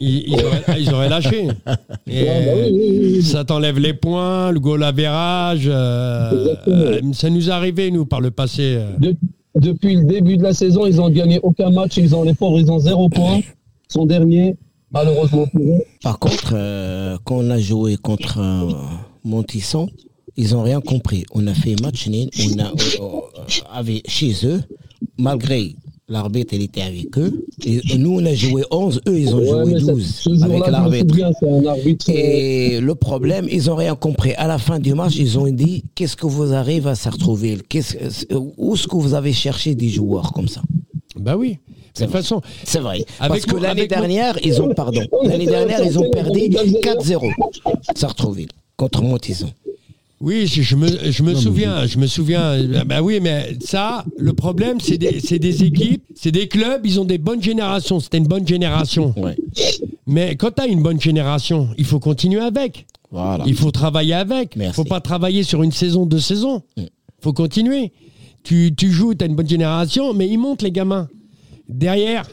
Ils, 0.00 0.28
ils 0.28 0.44
auraient, 0.44 0.62
ils 0.80 0.92
auraient 0.94 1.08
lâché. 1.08 1.48
Et 2.06 2.22
Ouais, 2.22 2.44
bah 2.46 2.52
oui, 2.54 2.70
oui, 2.72 2.88
oui, 3.00 3.10
oui. 3.16 3.22
Ça 3.22 3.44
t'enlève 3.44 3.78
les 3.78 3.94
points, 3.94 4.52
le 4.52 4.60
goal 4.60 4.82
average. 4.84 5.64
euh, 5.66 6.54
euh, 6.68 7.00
ça 7.12 7.28
nous 7.30 7.48
est 7.48 7.52
arrivé, 7.52 7.90
nous, 7.90 8.06
par 8.06 8.20
le 8.20 8.30
passé. 8.30 8.76
euh. 8.78 8.96
De- 8.98 9.16
depuis 9.56 9.96
le 9.96 10.04
début 10.04 10.36
de 10.36 10.42
la 10.44 10.52
saison, 10.54 10.86
ils 10.86 11.00
ont 11.00 11.10
gagné 11.10 11.40
aucun 11.42 11.70
match. 11.70 11.96
Ils 11.96 12.14
ont 12.14 12.22
les 12.22 12.34
pauvres, 12.34 12.60
ils 12.60 12.70
ont 12.70 12.78
zéro 12.78 13.08
point. 13.08 13.38
Ils 13.38 13.92
sont 13.92 14.06
derniers, 14.06 14.54
malheureusement 14.92 15.46
pour 15.48 15.62
eux. 15.62 15.82
Par 16.02 16.18
contre, 16.20 16.52
euh, 16.52 17.16
quand 17.24 17.38
on 17.38 17.50
a 17.50 17.58
joué 17.58 17.96
contre 17.96 18.38
euh, 18.38 18.70
Montisson, 19.24 19.88
ils 20.36 20.52
n'ont 20.52 20.62
rien 20.62 20.80
compris. 20.80 21.24
On 21.32 21.44
a 21.48 21.54
fait 21.54 21.74
match 21.82 22.06
nul, 22.06 22.28
on 22.54 22.58
a, 22.60 22.70
on- 23.00 23.04
on- 23.04 23.22
avec, 23.74 24.08
chez 24.08 24.32
eux, 24.44 24.60
malgré 25.18 25.74
l'arbitre, 26.08 26.54
il 26.54 26.62
était 26.62 26.82
avec 26.82 27.16
eux. 27.18 27.44
Et 27.64 27.80
nous, 27.98 28.18
on 28.20 28.24
a 28.24 28.34
joué 28.34 28.62
11, 28.70 29.00
eux, 29.08 29.18
ils 29.18 29.34
ont 29.34 29.38
Ouais, 29.38 29.46
joué 29.64 29.74
mais 29.74 29.80
ça- 29.80 29.92
12 29.92 30.14
ce 30.14 30.30
jour-là, 30.30 30.44
avec 30.46 30.66
l'arbitre. 30.68 31.16
c'est 31.40 31.66
arbitre. 31.66 32.06
euh, 32.10 32.14
Et 32.14 32.80
le 32.80 32.94
problème, 32.94 33.46
ils 33.50 33.66
n'ont 33.66 33.76
rien 33.76 33.94
compris. 33.94 34.32
À 34.34 34.46
la 34.46 34.58
fin 34.58 34.78
du 34.78 34.94
match, 34.94 35.16
ils 35.16 35.38
ont 35.38 35.46
dit 35.48 35.84
Qu'est-ce 35.94 36.16
que 36.16 36.26
vous 36.26 36.52
arrivez 36.52 36.90
à 36.90 36.94
Sartrouville 36.94 37.62
Qu'est-ce 37.68 38.24
que- 38.26 38.34
Où 38.56 38.74
est-ce 38.74 38.86
que 38.88 38.96
vous 38.96 39.14
avez 39.14 39.32
cherché 39.32 39.74
des 39.74 39.88
joueurs 39.88 40.32
comme 40.32 40.48
ça? 40.48 40.62
Bah 41.16 41.36
oui. 41.36 41.58
De 41.98 42.04
toute 42.04 42.12
façon, 42.12 42.40
C'est 42.64 42.78
vrai. 42.78 43.04
Avec 43.18 43.42
Parce 43.42 43.46
que 43.46 43.56
mon- 43.56 43.62
l'année 43.62 43.82
mon- 43.82 43.88
dernière, 43.88 44.38
ils 44.44 44.62
ont, 44.62 44.72
pardon, 44.72 45.00
l'année 45.24 45.46
dernière, 45.46 45.84
ils 45.84 45.98
ont 45.98 46.08
perdu 46.10 46.48
4-0. 46.80 47.28
Sartrouville 47.96 48.48
contre 48.76 49.02
Montisson. 49.02 49.48
Oui, 50.20 50.46
je, 50.48 50.62
je 50.62 50.74
me, 50.74 50.88
je 51.10 51.22
me 51.22 51.34
souviens, 51.34 51.86
je 51.86 51.98
me 51.98 52.06
souviens. 52.06 52.60
Bah 52.84 53.02
oui, 53.02 53.20
mais 53.20 53.56
ça, 53.60 54.04
le 54.16 54.32
problème, 54.32 54.80
c'est 54.80 54.98
des, 54.98 55.20
c'est 55.20 55.38
des 55.38 55.62
équipes, 55.62 56.02
c'est 56.14 56.32
des 56.32 56.48
clubs, 56.48 56.84
ils 56.84 56.98
ont 56.98 57.04
des 57.04 57.18
bonnes 57.18 57.42
générations. 57.42 58.00
C'était 58.00 58.18
une 58.18 58.26
bonne 58.26 58.46
génération. 58.46 59.14
Ouais. 59.16 59.36
Mais 60.06 60.34
quand 60.34 60.50
tu 60.56 60.62
as 60.62 60.66
une 60.66 60.82
bonne 60.82 61.00
génération, 61.00 61.68
il 61.78 61.84
faut 61.84 62.00
continuer 62.00 62.40
avec. 62.40 62.86
Voilà. 63.12 63.44
Il 63.46 63.54
faut 63.54 63.70
travailler 63.70 64.14
avec. 64.14 64.56
Il 64.56 64.60
Merci. 64.60 64.74
faut 64.74 64.84
pas 64.84 65.00
travailler 65.00 65.44
sur 65.44 65.62
une 65.62 65.72
saison, 65.72 66.04
deux 66.04 66.18
saisons. 66.20 66.62
Mm. 66.76 66.82
faut 67.20 67.32
continuer. 67.32 67.92
Tu, 68.42 68.74
tu 68.76 68.90
joues, 68.90 69.14
tu 69.14 69.24
as 69.24 69.28
une 69.28 69.36
bonne 69.36 69.48
génération, 69.48 70.14
mais 70.14 70.28
ils 70.28 70.38
montent 70.38 70.62
les 70.62 70.72
gamins. 70.72 71.08
Derrière, 71.68 72.26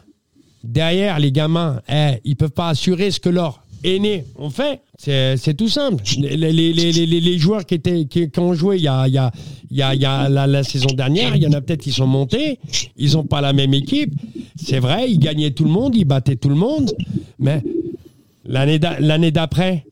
derrière 0.63 1.19
les 1.19 1.31
gamins, 1.31 1.81
eh, 1.89 2.19
ils 2.23 2.35
peuvent 2.35 2.51
pas 2.51 2.69
assurer 2.69 3.11
ce 3.11 3.19
que 3.19 3.29
leurs 3.29 3.61
aînés 3.85 4.25
ont 4.37 4.49
fait. 4.49 4.81
C'est 4.97 5.37
c'est 5.37 5.53
tout 5.53 5.67
simple. 5.69 6.03
Les, 6.19 6.35
les, 6.37 6.51
les, 6.51 6.73
les, 6.73 6.91
les- 7.05 7.19
les 7.21 7.37
joueurs 7.37 7.65
qui, 7.65 7.75
étaient, 7.75 8.05
qui, 8.05 8.29
qui 8.31 8.39
ont 8.39 8.53
joué 8.53 8.77
il 8.77 8.83
y 8.83 8.87
a, 8.87 9.07
il 9.07 9.13
y 9.13 9.17
a, 9.17 9.31
il 9.69 9.77
y 9.77 9.81
a, 9.81 9.93
il 9.95 10.01
y 10.01 10.05
a 10.05 10.29
la, 10.29 10.47
la 10.47 10.63
saison 10.63 10.87
dernière, 10.95 11.35
il 11.35 11.43
y 11.43 11.47
en 11.47 11.51
a 11.53 11.61
peut-être 11.61 11.81
qui 11.81 11.91
sont 11.91 12.07
montés. 12.07 12.59
Ils 12.97 13.13
n'ont 13.13 13.25
pas 13.25 13.41
la 13.41 13.53
même 13.53 13.73
équipe. 13.73 14.13
C'est 14.55 14.79
vrai, 14.79 15.09
ils 15.11 15.19
gagnaient 15.19 15.51
tout 15.51 15.65
le 15.65 15.69
monde, 15.71 15.95
ils 15.95 16.05
battaient 16.05 16.35
tout 16.37 16.49
le 16.49 16.55
monde. 16.55 16.91
Mais 17.39 17.61
l'année 18.45 18.79
d'a- 18.79 18.99
l'année 18.99 19.31
d'après, 19.31 19.85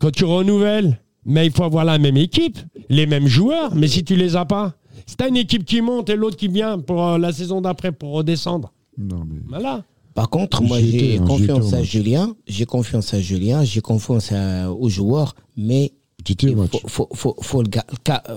quand 0.00 0.10
tu 0.10 0.24
renouvelles, 0.24 1.00
mais 1.24 1.46
il 1.46 1.52
faut 1.52 1.64
avoir 1.64 1.84
la 1.84 1.98
même 1.98 2.16
équipe, 2.16 2.58
les 2.88 3.06
mêmes 3.06 3.26
joueurs, 3.26 3.74
mais 3.74 3.88
si 3.88 4.04
tu 4.04 4.14
les 4.16 4.36
as 4.36 4.44
pas, 4.44 4.74
si 5.06 5.16
t'as 5.16 5.28
une 5.28 5.36
équipe 5.36 5.64
qui 5.64 5.80
monte 5.80 6.08
et 6.08 6.16
l'autre 6.16 6.36
qui 6.36 6.48
vient 6.48 6.78
pour 6.78 7.04
euh, 7.04 7.18
la 7.18 7.32
saison 7.32 7.60
d'après 7.60 7.92
pour 7.92 8.12
redescendre, 8.12 8.72
Non, 8.96 9.22
mais. 9.28 9.40
voilà. 9.48 9.82
Par 10.16 10.28
contre, 10.30 10.62
moi, 10.62 10.80
j'ai 10.80 11.18
hein, 11.18 11.20
j'y 11.20 11.46
confiance 11.46 11.72
à. 11.72 11.82
Julien. 11.82 12.34
J'ai 12.48 12.64
confiance 12.66 13.14
à 13.14 13.20
Julien. 13.20 13.62
J'ai 13.64 13.80
confiance 13.82 14.32
à- 14.32 14.72
aux 14.72 14.88
joueurs. 14.88 15.34
Mais 15.56 15.92
il 16.28 16.56
faut, 16.68 16.80
faut, 16.88 17.08
faut, 17.14 17.36
faut 17.40 17.62
le, 17.62 17.68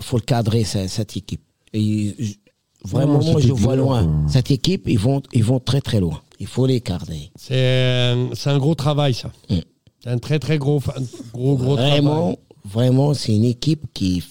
faut 0.02 0.18
le 0.18 0.22
cadrer, 0.24 0.64
ce- 0.66 0.88
cette 0.88 1.16
équipe. 1.18 1.42
Et 1.74 2.14
vraiment, 2.86 3.20
Non, 3.20 3.32
moi, 3.32 3.42
je 3.42 3.52
vois 3.54 3.76
loin. 3.76 4.04
quoi. 4.06 4.14
Cette 4.28 4.52
équipe, 4.52 4.84
ils 4.88 5.00
vont, 5.00 5.22
ils 5.34 5.44
vont 5.44 5.60
très, 5.60 5.82
très 5.82 6.00
loin. 6.00 6.20
Il 6.40 6.48
faut 6.48 6.66
les 6.66 6.82
cadrer. 6.82 7.32
C'est 7.36 7.54
euh, 7.56 8.28
c'est 8.36 8.50
un 8.50 8.60
gros 8.60 8.76
travail, 8.76 9.14
ça. 9.14 9.32
Mm. 9.50 9.56
C'est 10.04 10.10
un 10.10 10.18
très, 10.20 10.40
très 10.40 10.58
gros, 10.58 10.82
gros, 11.34 11.56
gros 11.58 11.76
travail. 11.76 11.92
Vraiment, 12.02 12.38
vraiment, 12.64 13.14
c'est 13.14 13.36
une 13.36 13.44
équipe 13.46 13.84
qui 13.94 14.20
est 14.20 14.24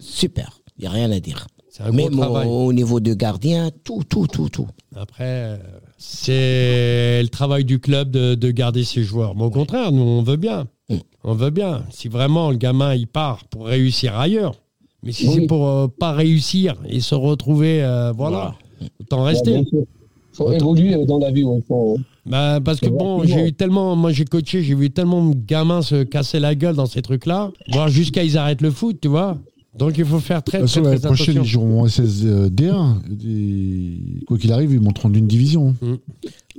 super. 0.00 0.60
Il 0.78 0.82
n'y 0.82 0.86
a 0.88 0.90
rien 0.90 1.10
à 1.10 1.18
dire. 1.20 1.46
C'est 1.76 1.82
un 1.82 1.90
gros 1.90 1.96
Même 1.96 2.18
au, 2.18 2.22
travail. 2.22 2.48
au 2.48 2.72
niveau 2.72 3.00
de 3.00 3.12
gardien, 3.12 3.70
tout, 3.84 4.02
tout, 4.08 4.26
tout, 4.26 4.48
tout. 4.48 4.66
Après, 4.94 5.24
euh, 5.26 5.56
c'est 5.98 7.20
le 7.22 7.28
travail 7.28 7.64
du 7.66 7.78
club 7.80 8.10
de, 8.10 8.34
de 8.34 8.50
garder 8.50 8.82
ses 8.84 9.02
joueurs. 9.02 9.34
Mais 9.36 9.42
au 9.44 9.50
contraire, 9.50 9.92
nous, 9.92 10.02
on 10.02 10.22
veut 10.22 10.36
bien. 10.36 10.68
Mm. 10.88 10.94
On 11.24 11.34
veut 11.34 11.50
bien. 11.50 11.82
Si 11.90 12.08
vraiment 12.08 12.50
le 12.50 12.56
gamin, 12.56 12.94
il 12.94 13.06
part 13.06 13.44
pour 13.50 13.66
réussir 13.66 14.18
ailleurs. 14.18 14.54
Mais 15.02 15.12
si 15.12 15.28
Oui. 15.28 15.34
c'est 15.34 15.46
pour 15.46 15.68
euh, 15.68 15.86
pas 15.88 16.12
réussir 16.12 16.76
et 16.88 17.00
se 17.00 17.14
retrouver, 17.14 17.82
euh, 17.82 18.10
voilà, 18.12 18.54
autant 19.00 19.24
rester. 19.24 19.62
Il 19.70 19.84
faut 20.32 20.50
évoluer 20.52 21.04
dans 21.04 21.18
la 21.18 21.30
vie. 21.30 21.44
ouais. 21.44 21.60
Faut- 21.68 21.98
Bah, 22.24 22.58
parce 22.64 22.80
que 22.80 22.88
bon, 22.88 23.22
j'ai 23.24 23.48
eu 23.48 23.52
tellement, 23.52 23.94
moi 23.96 24.12
j'ai 24.12 24.24
coaché, 24.24 24.62
j'ai 24.62 24.74
vu 24.74 24.90
tellement 24.90 25.26
de 25.28 25.34
gamins 25.46 25.82
se 25.82 26.04
casser 26.04 26.40
la 26.40 26.54
gueule 26.54 26.74
dans 26.74 26.86
ces 26.86 27.02
trucs-là, 27.02 27.52
voire 27.72 27.88
jusqu'à 27.88 28.24
ils 28.24 28.36
arrêtent 28.38 28.62
le 28.62 28.70
foot, 28.70 28.98
tu 29.00 29.08
vois. 29.08 29.36
Donc 29.78 29.98
il 29.98 30.04
faut 30.04 30.20
faire 30.20 30.42
très, 30.42 30.58
très, 30.58 30.66
très 30.66 30.98
prochaine, 31.00 31.36
attention. 31.36 31.42
ils 31.42 31.44
joueront 31.44 31.82
en 31.82 31.88
SS 31.88 32.24
D1. 32.50 32.96
Et 33.26 34.24
quoi 34.24 34.38
qu'il 34.38 34.52
arrive, 34.52 34.72
ils 34.72 34.80
monteront 34.80 35.08
d'une 35.10 35.26
division. 35.26 35.74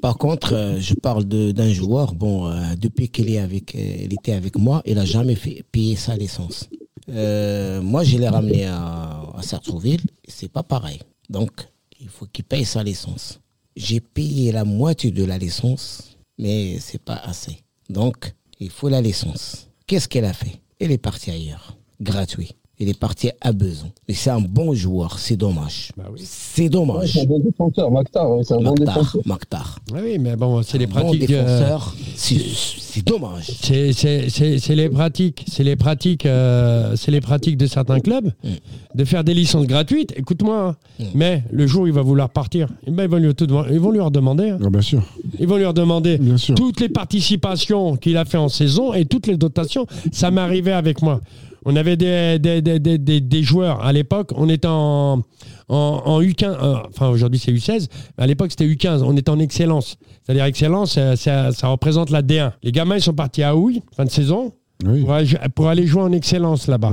Par 0.01 0.17
contre, 0.17 0.53
euh, 0.53 0.79
je 0.79 0.93
parle 0.93 1.25
de- 1.27 1.51
d'un 1.51 1.73
joueur, 1.73 2.13
bon, 2.13 2.47
euh, 2.47 2.75
depuis 2.79 3.09
qu'il 3.09 3.29
est 3.31 3.39
avec, 3.39 3.73
euh, 3.73 3.79
il 4.05 4.13
était 4.13 4.33
avec 4.33 4.55
moi, 4.57 4.83
il 4.85 4.99
a 4.99 5.05
jamais 5.05 5.33
fait 5.35 5.63
payer 5.71 5.95
sa 5.95 6.15
licence. 6.15 6.69
Euh, 7.09 7.81
moi, 7.81 8.03
je 8.03 8.17
l'ai 8.17 8.27
ramené 8.29 8.65
à, 8.65 9.23
à 9.35 9.41
Sartrouville, 9.41 10.01
c'est 10.27 10.51
pas 10.51 10.61
pareil. 10.63 10.99
Donc, 11.29 11.51
il 11.99 12.09
faut 12.09 12.27
qu'il 12.31 12.43
paye 12.45 12.65
sa 12.65 12.83
licence. 12.83 13.39
J'ai 13.75 13.99
payé 13.99 14.51
la 14.51 14.65
moitié 14.65 15.09
de 15.09 15.23
la 15.23 15.37
licence, 15.39 16.17
mais 16.37 16.77
c'est 16.79 17.01
pas 17.01 17.15
assez. 17.23 17.57
Donc, 17.89 18.35
il 18.59 18.69
faut 18.69 18.89
la 18.89 19.01
licence. 19.01 19.67
Qu'est-ce 19.87 20.07
qu'elle 20.07 20.25
a 20.25 20.33
fait? 20.33 20.61
Elle 20.79 20.91
est 20.91 20.97
partie 20.99 21.31
ailleurs, 21.31 21.75
gratuit. 22.01 22.51
Il 22.79 22.89
est 22.89 22.99
parti 22.99 23.31
à 23.41 23.51
besoin. 23.53 23.89
Et 24.07 24.13
c'est 24.13 24.29
un 24.29 24.39
bon 24.39 24.73
joueur, 24.75 25.17
c'est 25.17 25.35
dommage. 25.35 25.89
Bah 25.97 26.03
oui. 26.13 26.21
C'est 26.23 26.63
Ouais, 26.63 26.69
dommage. 26.69 27.11
c'est 27.11 27.21
un 27.21 27.25
bon 27.25 27.39
défenseur, 27.39 27.89
Maktar. 27.89 28.29
ouais, 28.31 28.43
c'est 28.43 28.53
un 28.53 28.57
bon 28.57 28.63
Mokhtar, 28.65 28.97
défenseur. 28.99 29.79
Ah 29.93 29.97
oui, 30.03 30.19
mais 30.19 30.35
bon, 30.35 30.61
c'est 30.61 30.77
les 30.77 30.85
bon 30.85 30.93
pratiques. 31.01 31.31
euh, 31.31 31.75
c'est 32.15 32.35
c'est 32.79 33.03
dommage. 33.05 33.47
C'est 33.61 33.93
c'est- 33.93 34.29
c'est- 34.29 34.59
c'est 34.59 34.75
les 34.75 34.89
pratiques, 34.89 35.43
c'est 35.51 35.63
les 35.63 35.75
pratiques, 35.75 36.25
euh, 36.27 36.95
c'est 36.95 37.09
les 37.09 37.21
pratiques 37.21 37.57
de 37.57 37.65
certains 37.65 37.99
clubs 37.99 38.27
Mm. 38.43 38.49
de 38.95 39.05
faire 39.05 39.23
des 39.23 39.33
licences 39.33 39.65
gratuites. 39.65 40.13
Écoute-moi, 40.15 40.69
hein, 40.69 40.75
Mm. 40.99 41.03
mais 41.15 41.43
le 41.51 41.65
jour 41.65 41.83
où 41.83 41.87
il 41.87 41.93
va 41.93 42.03
vouloir 42.03 42.29
partir, 42.29 42.67
eh 42.85 42.91
ben, 42.91 43.03
ils, 43.05 43.09
vont 43.09 43.17
lui 43.17 43.33
tout 43.33 43.47
demander- 43.47 43.69
ils 43.73 43.79
vont 43.79 43.91
lui 43.91 43.99
redemander. 44.01 44.49
hein. 44.51 44.59
Ah, 44.63 44.69
bien 44.69 44.81
sûr. 44.81 45.01
Ils 45.39 45.47
vont 45.47 45.57
lui 45.57 45.65
redemander 45.65 46.19
Bien 46.19 46.37
sûr. 46.37 46.53
toutes 46.53 46.79
les 46.79 46.89
participations 46.89 47.95
qu'il 47.97 48.17
a 48.17 48.25
fait 48.25 48.37
en 48.37 48.49
saison 48.49 48.93
et 48.93 49.05
toutes 49.05 49.25
les 49.27 49.37
dotations. 49.37 49.87
Ça 50.11 50.29
m'est 50.31 50.41
arrivé 50.41 50.71
avec 50.71 51.01
moi. 51.01 51.21
On 51.69 51.75
avait 51.75 51.97
des, 51.97 52.39
des, 52.39 52.61
des, 52.61 52.79
des, 52.79 53.19
des- 53.21 53.43
joueurs 53.43 53.83
à 53.85 53.91
l'époque. 53.91 54.31
On 54.35 54.47
était 54.49 54.67
en, 54.69 55.21
en, 55.69 55.75
en 56.05 56.21
U15. 56.21 56.45
euh, 56.45 56.75
enfin, 56.89 57.09
aujourd'hui, 57.09 57.39
c'est 57.39 57.51
U16. 57.51 57.87
Mais 58.17 58.23
à 58.23 58.27
l'époque, 58.27 58.51
c'était 58.51 58.65
U15. 58.67 59.03
On 59.03 59.15
était 59.17 59.29
en 59.29 59.37
excellence. 59.39 59.97
C'est-à-dire, 60.23 60.45
excellence, 60.45 60.97
ça, 61.15 61.51
ça 61.51 61.67
représente 61.67 62.09
la 62.09 62.21
D1. 62.21 62.51
Les 62.63 62.71
gamins, 62.71 62.95
ils 62.95 63.01
sont 63.01 63.13
partis 63.13 63.43
à 63.43 63.55
Houille, 63.55 63.81
fin 63.95 64.05
de 64.05 64.09
saison, 64.09 64.53
Oui. 64.85 65.01
pour 65.01 65.13
aller, 65.13 65.29
pour 65.55 65.67
aller 65.67 65.85
jouer 65.85 66.01
en 66.03 66.11
excellence 66.13 66.67
là-bas. 66.67 66.91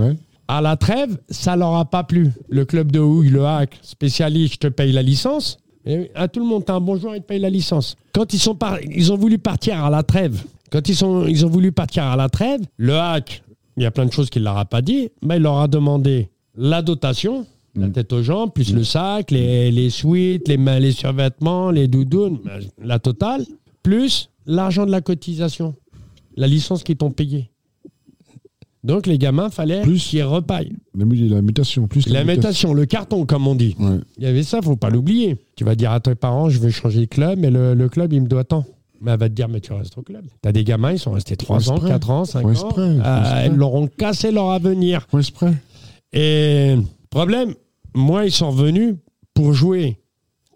À 0.49 0.61
la 0.61 0.77
trêve, 0.77 1.17
ça 1.31 1.57
leur 1.57 1.75
a 1.77 1.85
pas 1.85 2.03
plu. 2.05 2.31
Le 2.49 2.65
club 2.65 2.91
de 2.93 2.99
Houille, 2.99 3.31
le 3.31 3.47
hack, 3.47 3.79
spécialiste, 3.83 4.55
je 4.55 4.59
te 4.59 4.67
paye 4.67 4.93
la 4.93 5.03
licence. 5.03 5.59
Et 5.87 6.11
à 6.15 6.29
tout 6.29 6.41
le 6.41 6.47
monde, 6.47 6.65
t'as 6.65 6.75
un 6.75 6.81
bon 6.81 6.97
joueur, 6.97 7.15
il 7.15 7.21
te 7.23 7.27
paye 7.27 7.39
la 7.41 7.51
licence. 7.51 7.97
Quand 8.13 8.33
ils, 8.35 8.39
sont 8.39 8.55
par- 8.55 8.79
ils 8.83 9.13
ont 9.13 9.17
voulu 9.17 9.39
partir 9.39 9.85
à 9.85 9.91
la 9.91 10.03
trêve, 10.03 10.43
quand 10.73 10.89
ils, 10.89 10.97
sont, 10.97 11.27
ils 11.27 11.47
ont 11.47 11.49
voulu 11.49 11.73
partir 11.73 12.05
à 12.05 12.17
la 12.17 12.29
trêve, 12.29 12.61
le 12.79 12.95
hack, 12.99 13.43
il 13.77 13.83
y 13.83 13.87
a 13.87 13.91
plein 13.91 14.07
de 14.07 14.13
choses 14.13 14.31
qu'il 14.31 14.43
leur 14.43 14.57
a 14.59 14.65
pas 14.65 14.83
dit, 14.83 15.09
mais 15.23 15.37
il 15.37 15.43
leur 15.43 15.59
a 15.59 15.69
demandé 15.69 16.29
la 16.57 16.83
dotation, 16.83 17.47
la 17.75 17.89
tête 17.89 18.13
aux 18.13 18.23
jambes, 18.23 18.53
plus 18.53 18.73
le 18.73 18.85
sac, 18.85 19.31
les, 19.33 19.71
les 19.73 19.91
suites, 19.91 20.47
les, 20.49 20.57
les 20.57 20.93
survêtements, 20.93 21.71
les 21.73 21.89
doudounes, 21.89 22.39
la 22.81 22.99
totale, 23.01 23.45
plus 23.83 24.31
l'argent 24.47 24.87
de 24.87 24.91
la 24.93 25.01
cotisation, 25.01 25.75
la 26.37 26.47
licence 26.47 26.85
qu'ils 26.85 26.97
t'ont 26.97 27.11
payé. 27.11 27.51
Donc 28.85 29.07
les 29.07 29.17
gamins, 29.17 29.49
fallait 29.49 29.81
Plus- 29.81 30.05
qu'ils 30.05 30.23
repaillent. 30.25 30.77
La, 30.97 31.07
mu- 31.07 31.17
la 31.29 31.41
mutation, 31.41 31.89
plus 31.89 32.07
La 32.09 32.23
mutation, 32.23 32.75
le 32.75 32.85
carton, 32.85 33.25
comme 33.25 33.47
on 33.47 33.55
dit. 33.55 33.75
Ouais. 33.79 33.97
Il 34.19 34.25
y 34.25 34.27
avait 34.27 34.43
ça, 34.43 34.61
faut 34.61 34.77
pas 34.77 34.91
l'oublier. 34.91 35.37
Tu 35.57 35.65
vas 35.65 35.75
dire 35.75 35.91
à 35.91 36.01
tes 36.01 36.15
parents, 36.15 36.51
je 36.51 36.59
veux 36.61 36.69
changer 36.71 37.01
de 37.01 37.05
club, 37.07 37.39
mais 37.39 37.51
le, 37.51 37.73
le 37.75 37.89
club, 37.89 38.13
il 38.13 38.21
me 38.23 38.29
doit 38.29 38.45
tant. 38.45 38.67
Mais 39.01 39.13
elle 39.13 39.19
va 39.19 39.29
te 39.29 39.35
dire, 39.35 39.49
mais 39.49 39.61
tu 39.61 39.73
restes 39.73 39.99
au 39.99 40.03
club. 40.03 40.25
T'as 40.41 40.53
des 40.53 40.65
gamins, 40.65 40.93
ils 40.93 40.99
sont 40.99 41.13
restés 41.13 41.37
3 41.37 41.61
Faut 41.61 41.71
ans, 41.71 41.75
exprès. 41.77 41.91
4 41.91 42.11
ans, 42.11 42.25
5 42.25 42.43
Faut 42.43 42.67
ans. 42.67 42.75
Euh. 42.79 43.47
Ils 43.47 43.57
leur 43.57 43.75
ont 43.75 43.87
cassé 43.87 44.31
leur 44.31 44.51
avenir. 44.51 45.07
Et 46.13 46.77
problème, 47.11 47.55
moi, 47.95 48.25
ils 48.25 48.33
sont 48.33 48.51
revenus 48.51 48.97
pour 49.35 49.53
jouer 49.53 50.01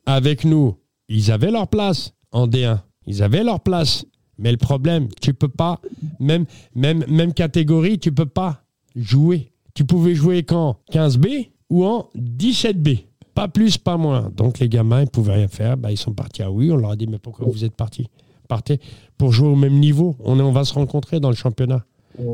avec 0.06 0.44
nous. 0.44 0.76
Ils 1.08 1.30
avaient 1.30 1.50
leur 1.50 1.68
place 1.68 2.14
en 2.32 2.46
D1. 2.46 2.78
Ils 3.06 3.22
avaient 3.22 3.44
leur 3.44 3.60
place. 3.60 4.04
Mais 4.38 4.52
le 4.52 4.56
problème, 4.56 5.08
tu 5.20 5.34
peux 5.34 5.48
pas, 5.48 5.80
même, 6.20 6.44
même, 6.74 7.04
même 7.08 7.34
catégorie, 7.34 7.98
tu 7.98 8.12
peux 8.12 8.26
pas 8.26 8.62
jouer. 8.94 9.52
Tu 9.74 9.84
pouvais 9.84 10.14
jouer 10.14 10.44
qu'en 10.44 10.76
15B 10.92 11.50
ou 11.70 11.84
en 11.84 12.08
17B. 12.16 13.04
Pas 13.34 13.48
plus, 13.48 13.78
pas 13.78 13.96
moins. 13.96 14.30
Donc 14.36 14.58
les 14.58 14.68
gamins, 14.68 15.02
ils 15.02 15.08
pouvaient 15.08 15.34
rien 15.34 15.48
faire. 15.48 15.76
Bah, 15.76 15.90
ils 15.90 15.96
sont 15.96 16.12
partis 16.12 16.42
à 16.42 16.50
oui. 16.50 16.70
On 16.70 16.76
leur 16.76 16.90
a 16.90 16.96
dit, 16.96 17.06
mais 17.06 17.18
pourquoi 17.18 17.46
vous 17.46 17.64
êtes 17.64 17.74
partis? 17.74 18.08
Partez 18.48 18.80
pour 19.18 19.32
jouer 19.32 19.48
au 19.48 19.56
même 19.56 19.78
niveau. 19.78 20.16
On, 20.20 20.38
est, 20.38 20.42
on 20.42 20.52
va 20.52 20.64
se 20.64 20.74
rencontrer 20.74 21.20
dans 21.20 21.30
le 21.30 21.36
championnat. 21.36 21.84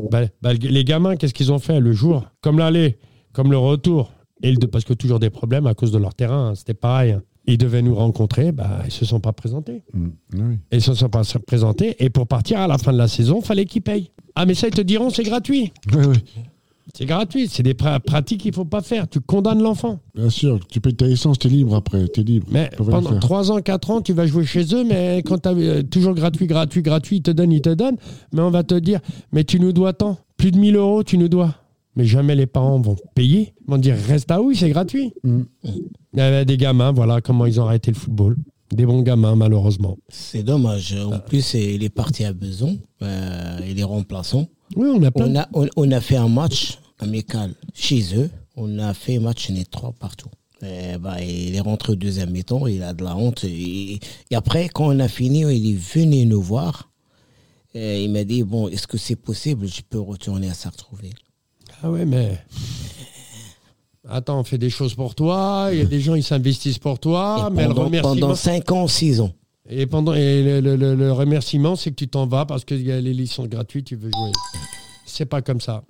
Bah, 0.09 0.21
bah, 0.41 0.53
les 0.53 0.83
gamins, 0.83 1.15
qu'est-ce 1.15 1.33
qu'ils 1.33 1.51
ont 1.51 1.59
fait 1.59 1.79
le 1.79 1.91
jour? 1.93 2.25
Comme 2.41 2.57
l'aller, 2.57 2.97
comme 3.33 3.51
le 3.51 3.57
retour, 3.57 4.11
et 4.41 4.51
le, 4.51 4.57
parce 4.67 4.83
que 4.83 4.93
toujours 4.93 5.19
des 5.19 5.29
problèmes 5.29 5.67
à 5.67 5.73
cause 5.75 5.91
de 5.91 5.97
leur 5.99 6.15
terrain, 6.15 6.49
hein, 6.49 6.55
c'était 6.55 6.73
pareil. 6.73 7.11
hein. 7.11 7.21
Ils 7.47 7.59
devaient 7.59 7.83
nous 7.83 7.93
rencontrer, 7.93 8.51
bah, 8.51 8.79
ils 8.85 8.91
se 8.91 9.05
sont 9.05 9.19
pas 9.19 9.33
présentés. 9.33 9.83
Mm. 9.93 10.07
Oui. 10.33 10.57
Ils 10.71 10.81
se 10.81 10.95
sont 10.95 11.09
pas 11.09 11.21
présentés, 11.45 12.03
et 12.03 12.09
pour 12.09 12.25
partir 12.25 12.59
à 12.59 12.67
la 12.67 12.79
fin 12.79 12.91
de 12.91 12.97
la 12.97 13.07
saison, 13.07 13.41
fallait 13.41 13.65
qu'ils 13.65 13.83
payent. 13.83 14.09
Ah, 14.33 14.47
mais 14.47 14.55
ça, 14.55 14.67
ils 14.67 14.73
te 14.73 14.81
diront, 14.81 15.11
c'est 15.11 15.23
gratuit. 15.23 15.71
C'est 16.93 17.05
gratuit, 17.05 17.47
c'est 17.47 17.63
des 17.63 17.73
pra- 17.73 17.99
pratiques 17.99 18.41
qu'il 18.41 18.53
faut 18.53 18.63
pas 18.65 18.81
faire. 18.81 19.07
Tu 19.09 19.19
condamnes 19.19 19.61
l'enfant. 19.61 19.99
Bien 20.13 20.29
sûr, 20.29 20.59
tu 20.67 20.79
payes 20.79 20.95
ta 20.95 21.07
licence, 21.07 21.39
t'es 21.39 21.49
libre 21.49 21.75
après, 21.75 22.07
t'es 22.07 22.21
libre. 22.23 22.47
Mais 22.51 22.69
Tu 22.77 22.83
pendant 22.83 23.09
faire. 23.09 23.19
3 23.19 23.51
ans, 23.51 23.59
4 23.61 23.89
ans, 23.91 24.01
tu 24.01 24.13
vas 24.13 24.27
jouer 24.27 24.45
chez 24.45 24.63
eux, 24.73 24.83
mais 24.83 25.21
quand 25.25 25.39
tu 25.39 25.49
as 25.49 25.83
toujours 25.83 26.13
gratuit, 26.13 26.45
gratuit, 26.47 26.81
gratuit, 26.81 27.17
ils 27.17 27.21
te 27.23 27.31
donnent, 27.31 27.51
ils 27.51 27.61
te 27.61 27.73
donnent, 27.73 27.97
mais 28.33 28.41
on 28.41 28.51
va 28.51 28.63
te 28.63 28.75
dire, 28.75 28.99
mais 29.31 29.43
tu 29.43 29.59
nous 29.59 29.73
dois 29.73 29.93
tant. 29.93 30.17
Plus 30.37 30.51
de 30.51 30.57
1000 30.57 30.75
euros, 30.75 31.03
tu 31.03 31.17
nous 31.17 31.27
dois. 31.29 31.55
Mais 31.95 32.05
jamais 32.05 32.35
les 32.35 32.45
parents 32.45 32.79
vont 32.79 32.97
payer. 33.15 33.53
Ils 33.67 33.71
vont 33.71 33.77
dire, 33.77 33.95
reste 34.07 34.29
à 34.29 34.41
oui, 34.41 34.55
c'est 34.55 34.69
gratuit. 34.69 35.13
Mm. 35.23 35.41
Il 35.63 36.19
y 36.19 36.21
avait 36.21 36.45
des 36.45 36.57
gamins, 36.57 36.91
voilà 36.91 37.21
comment 37.21 37.45
ils 37.45 37.59
ont 37.59 37.65
arrêté 37.65 37.91
le 37.91 37.95
football. 37.97 38.35
Des 38.73 38.85
bons 38.85 39.01
gamins, 39.01 39.35
malheureusement. 39.35 39.97
C'est 40.09 40.43
dommage. 40.43 40.95
En 40.99 41.19
plus, 41.19 41.53
il 41.53 41.83
est 41.83 41.89
parti 41.89 42.25
à 42.25 42.33
Beson. 42.33 42.77
Euh, 43.01 43.59
il 43.69 43.79
est 43.79 43.83
remplaçant. 43.83 44.47
Oui, 44.75 44.89
on 44.93 45.03
a 45.03 45.11
plein. 45.11 45.27
On 45.27 45.35
a, 45.35 45.47
on, 45.53 45.67
on 45.75 45.91
a 45.91 46.01
fait 46.01 46.17
un 46.17 46.27
match 46.29 46.79
amical 46.99 47.53
chez 47.73 48.15
eux. 48.17 48.29
On 48.55 48.79
a 48.79 48.93
fait 48.93 49.19
match 49.19 49.49
net 49.49 49.69
3 49.69 49.93
partout. 49.99 50.29
Et 50.61 50.97
bah, 50.97 51.21
il 51.21 51.55
est 51.55 51.59
rentré 51.59 51.93
au 51.93 51.95
deuxième 51.95 52.31
mi-temps, 52.31 52.65
il 52.67 52.81
a 52.81 52.93
de 52.93 53.03
la 53.03 53.15
honte. 53.15 53.43
Et, 53.43 53.99
et 54.31 54.35
après, 54.35 54.69
quand 54.69 54.87
on 54.87 54.99
a 54.99 55.07
fini, 55.07 55.41
il 55.41 55.71
est 55.71 55.77
venu 55.77 56.25
nous 56.25 56.41
voir. 56.41 56.89
Et 57.73 58.03
il 58.05 58.11
m'a 58.11 58.23
dit, 58.23 58.43
bon, 58.43 58.69
est-ce 58.69 58.87
que 58.87 58.97
c'est 58.97 59.17
possible, 59.17 59.67
je 59.67 59.81
peux 59.81 59.99
retourner 59.99 60.49
à 60.49 60.53
Sartrouville 60.53 61.13
Ah 61.83 61.91
ouais, 61.91 62.05
mais. 62.05 62.39
Attends, 64.09 64.39
on 64.39 64.43
fait 64.43 64.57
des 64.57 64.69
choses 64.69 64.93
pour 64.93 65.15
toi, 65.15 65.69
il 65.71 65.79
y 65.79 65.81
a 65.81 65.85
des 65.85 65.99
gens, 65.99 66.15
ils 66.15 66.23
s'investissent 66.23 66.77
pour 66.79 66.99
toi, 66.99 67.49
Et 67.49 67.53
mais 67.53 67.67
le 67.67 67.73
pendant, 67.73 68.01
pendant 68.01 68.35
5 68.35 68.71
ans, 68.71 68.87
6 68.87 69.19
ans. 69.19 69.31
Et, 69.69 69.87
pendant, 69.87 70.13
et 70.13 70.43
le, 70.43 70.59
le- 70.61 70.75
le- 70.75 70.95
le 70.95 71.11
remerciement, 71.11 71.75
c'est 71.75 71.89
que 71.89 71.95
tu 71.95 72.07
t'en 72.07 72.27
vas 72.27 72.45
parce 72.45 72.63
qu'il 72.65 72.81
y 72.85 72.91
a 72.91 73.01
les 73.01 73.13
licences 73.13 73.47
gratuites, 73.49 73.87
tu 73.87 73.95
veux 73.95 74.11
jouer. 74.15 74.31
C'est 75.05 75.25
pas 75.25 75.41
comme 75.41 75.59
ça. 75.61 75.83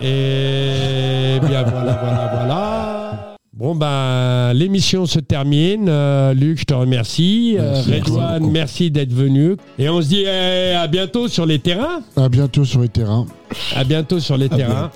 Et 0.00 1.38
bien 1.46 1.62
voilà, 1.62 1.92
voilà, 2.02 2.30
voilà. 2.34 3.36
Bon 3.52 3.74
ben, 3.74 4.52
l'émission 4.54 5.04
se 5.06 5.18
termine. 5.20 5.86
Euh, 5.88 6.32
Luc, 6.32 6.58
je 6.60 6.64
te 6.64 6.72
remercie. 6.74 7.56
Euh, 7.58 7.74
Merci, 7.86 8.00
Redouane, 8.00 8.50
merci 8.50 8.90
d'être 8.90 9.12
venu. 9.12 9.56
Et 9.78 9.88
on 9.90 10.00
se 10.00 10.08
dit 10.08 10.24
eh, 10.26 10.72
à 10.74 10.86
bientôt 10.86 11.28
sur 11.28 11.44
les 11.44 11.58
terrains. 11.58 12.00
À 12.16 12.28
bientôt 12.30 12.64
sur 12.64 12.80
les 12.80 12.88
terrains. 12.88 13.26
À 13.76 13.84
bientôt 13.84 14.18
sur 14.20 14.36
les 14.38 14.48
terrains. 14.48 14.90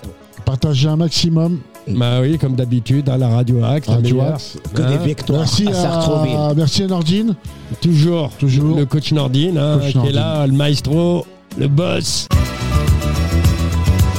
Partagez 0.47 0.89
un 0.89 0.97
maximum. 0.97 1.61
Bah 1.87 2.21
oui, 2.23 2.39
comme 2.39 2.55
d'habitude, 2.57 3.09
à 3.11 3.19
la 3.19 3.29
radio 3.29 3.63
Axe, 3.63 3.89
la 3.89 3.95
Radio 3.97 4.17
meilleure. 4.17 4.35
Axe. 4.35 4.57
Que 4.73 4.83
Hein, 4.83 4.91
des 4.91 4.99
victoires 5.07 5.41
Merci 5.41 5.69
à 5.69 5.75
Sartrouville. 5.75 6.35
à, 6.37 6.55
merci 6.55 6.83
à 6.83 6.87
Nordine. 6.87 7.35
Toujours, 7.83 8.31
Toujours. 8.39 8.77
le 8.77 8.87
coach 8.87 9.13
Nordine, 9.13 9.59
hein, 9.59 9.79
Coach 9.79 9.91
qui 9.93 9.99
est 9.99 10.01
Nordine. 10.01 10.15
là, 10.17 10.47
le 10.47 10.53
maestro, 10.55 11.27
le 11.59 11.69
boss. 11.69 12.27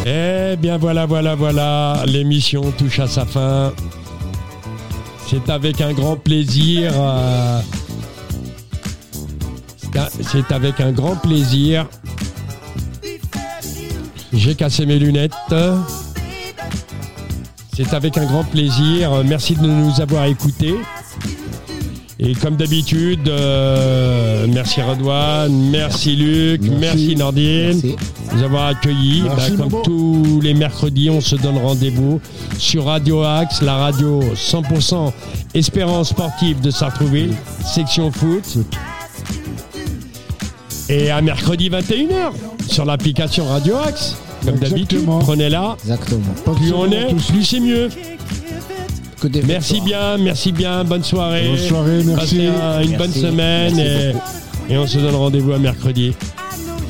Eh 0.06 0.56
bien 0.58 0.78
voilà, 0.78 1.08
voilà, 1.08 1.34
voilà, 1.34 2.04
l'émission 2.06 2.72
touche 2.78 3.00
à 3.00 3.08
sa 3.08 3.26
fin. 3.26 3.74
C'est 5.28 5.50
avec 5.50 5.82
un 5.82 5.94
grand 5.94 6.16
plaisir. 6.18 6.92
euh, 6.96 7.60
c'est 9.78 10.00
un- 10.00 10.10
C'est 10.22 10.52
avec 10.54 10.80
un 10.80 10.92
grand 10.92 11.16
plaisir 11.16 11.88
J'ai 14.32 14.54
cassé 14.54 14.86
mes 14.86 15.00
lunettes. 15.00 15.32
C'est 17.76 17.94
avec 17.94 18.18
un 18.18 18.26
grand 18.26 18.44
plaisir. 18.44 19.12
Merci 19.26 19.56
de 19.56 19.66
nous 19.68 20.00
avoir 20.00 20.26
écoutés. 20.26 20.76
Et 22.18 22.34
comme 22.34 22.56
d'habitude, 22.56 23.28
euh, 23.28 24.48
merci 24.50 24.82
Redouane, 24.82 25.52
merci 25.70 26.16
Luc, 26.16 26.62
merci, 26.62 26.80
Merci. 26.80 27.16
Nordine 27.18 27.82
Merci. 27.84 27.96
de 28.32 28.36
nous 28.38 28.44
avoir 28.44 28.68
accueillis. 28.68 29.24
Merci, 29.24 29.52
Bah, 29.58 29.66
comme 29.70 29.82
tous 29.84 30.40
les 30.42 30.54
mercredis, 30.54 31.10
on 31.10 31.20
se 31.20 31.36
donne 31.36 31.58
rendez-vous 31.58 32.22
sur 32.58 32.86
Radio 32.86 33.22
Axe, 33.24 33.62
la 33.62 33.76
radio 33.76 34.22
100% 34.34 35.12
espérance 35.54 36.10
sportive 36.10 36.62
de 36.62 36.72
Sartrouville, 36.72 37.34
section 37.66 38.10
foot. 38.12 38.60
Et 40.88 41.12
à 41.12 41.20
mercredi 41.22 41.70
21h 41.70 42.32
sur 42.70 42.86
l'application 42.86 43.46
Radio 43.46 43.76
Axe. 43.76 44.16
Comme 44.46 44.56
d'habitude, 44.58 45.06
prenez-la. 45.06 45.76
Exactement. 45.84 46.54
Plus 46.56 46.72
on 46.74 46.92
est, 46.92 47.10
tous. 47.10 47.32
plus 47.32 47.44
c'est 47.44 47.60
mieux. 47.60 47.90
Merci 49.48 49.82
bien, 49.82 50.18
merci 50.18 50.52
bien, 50.52 50.84
bonne 50.84 51.04
soirée. 51.04 51.48
Bonne 51.50 51.58
soirée, 51.68 52.04
merci. 52.06 52.36
Passez 52.38 52.48
un- 52.48 52.82
une 52.82 52.90
Merci, 52.92 52.96
bonne 52.98 53.12
semaine 53.14 53.80
et, 54.70 54.78
on 54.78 54.86
se 54.86 54.98
donne 55.00 55.16
rendez-vous 55.16 55.54
à 55.54 55.58
mercredi 55.58 56.14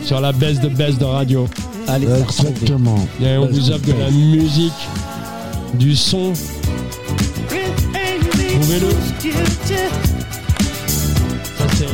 sur 0.04 0.20
la 0.20 0.32
baisse 0.34 0.60
de 0.60 0.68
baisse 0.68 0.98
de 0.98 1.06
radio. 1.06 1.48
Allez. 1.88 2.08
Exactement. 2.22 3.08
Et 3.22 3.38
on 3.38 3.46
vous 3.48 3.70
offre 3.72 3.86
de 3.86 3.94
la 3.94 4.12
musique, 4.12 4.74
du 5.76 5.96
son. 5.96 6.34
Trouvez-le. 8.50 8.90
Ça 11.58 11.66
c'est. 11.76 11.88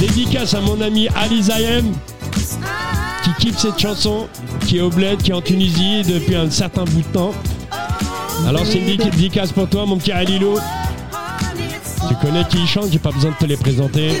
Dédicace 0.00 0.54
à 0.54 0.60
mon 0.60 0.80
ami 0.80 1.06
Ali 1.14 1.44
Zayem 1.44 1.92
qui 3.22 3.30
kiffe 3.38 3.58
cette 3.58 3.78
chanson, 3.78 4.26
qui 4.66 4.78
est 4.78 4.80
au 4.80 4.90
bled, 4.90 5.22
qui 5.22 5.30
est 5.30 5.34
en 5.34 5.40
Tunisie 5.40 6.02
depuis 6.02 6.34
un 6.34 6.50
certain 6.50 6.82
bout 6.82 7.02
de 7.02 7.12
temps. 7.12 7.32
Alors 8.48 8.62
c'est 8.66 8.78
une 8.78 8.96
dédicace 8.96 9.52
pour 9.52 9.68
toi 9.68 9.86
mon 9.86 9.98
petit 9.98 10.10
Alilo. 10.10 10.58
Tu 12.08 12.14
connais 12.20 12.44
qui 12.48 12.66
chante, 12.66 12.86
j'ai 12.90 12.98
pas 12.98 13.12
besoin 13.12 13.30
de 13.30 13.36
te 13.36 13.44
les 13.44 13.56
présenter. 13.56 14.20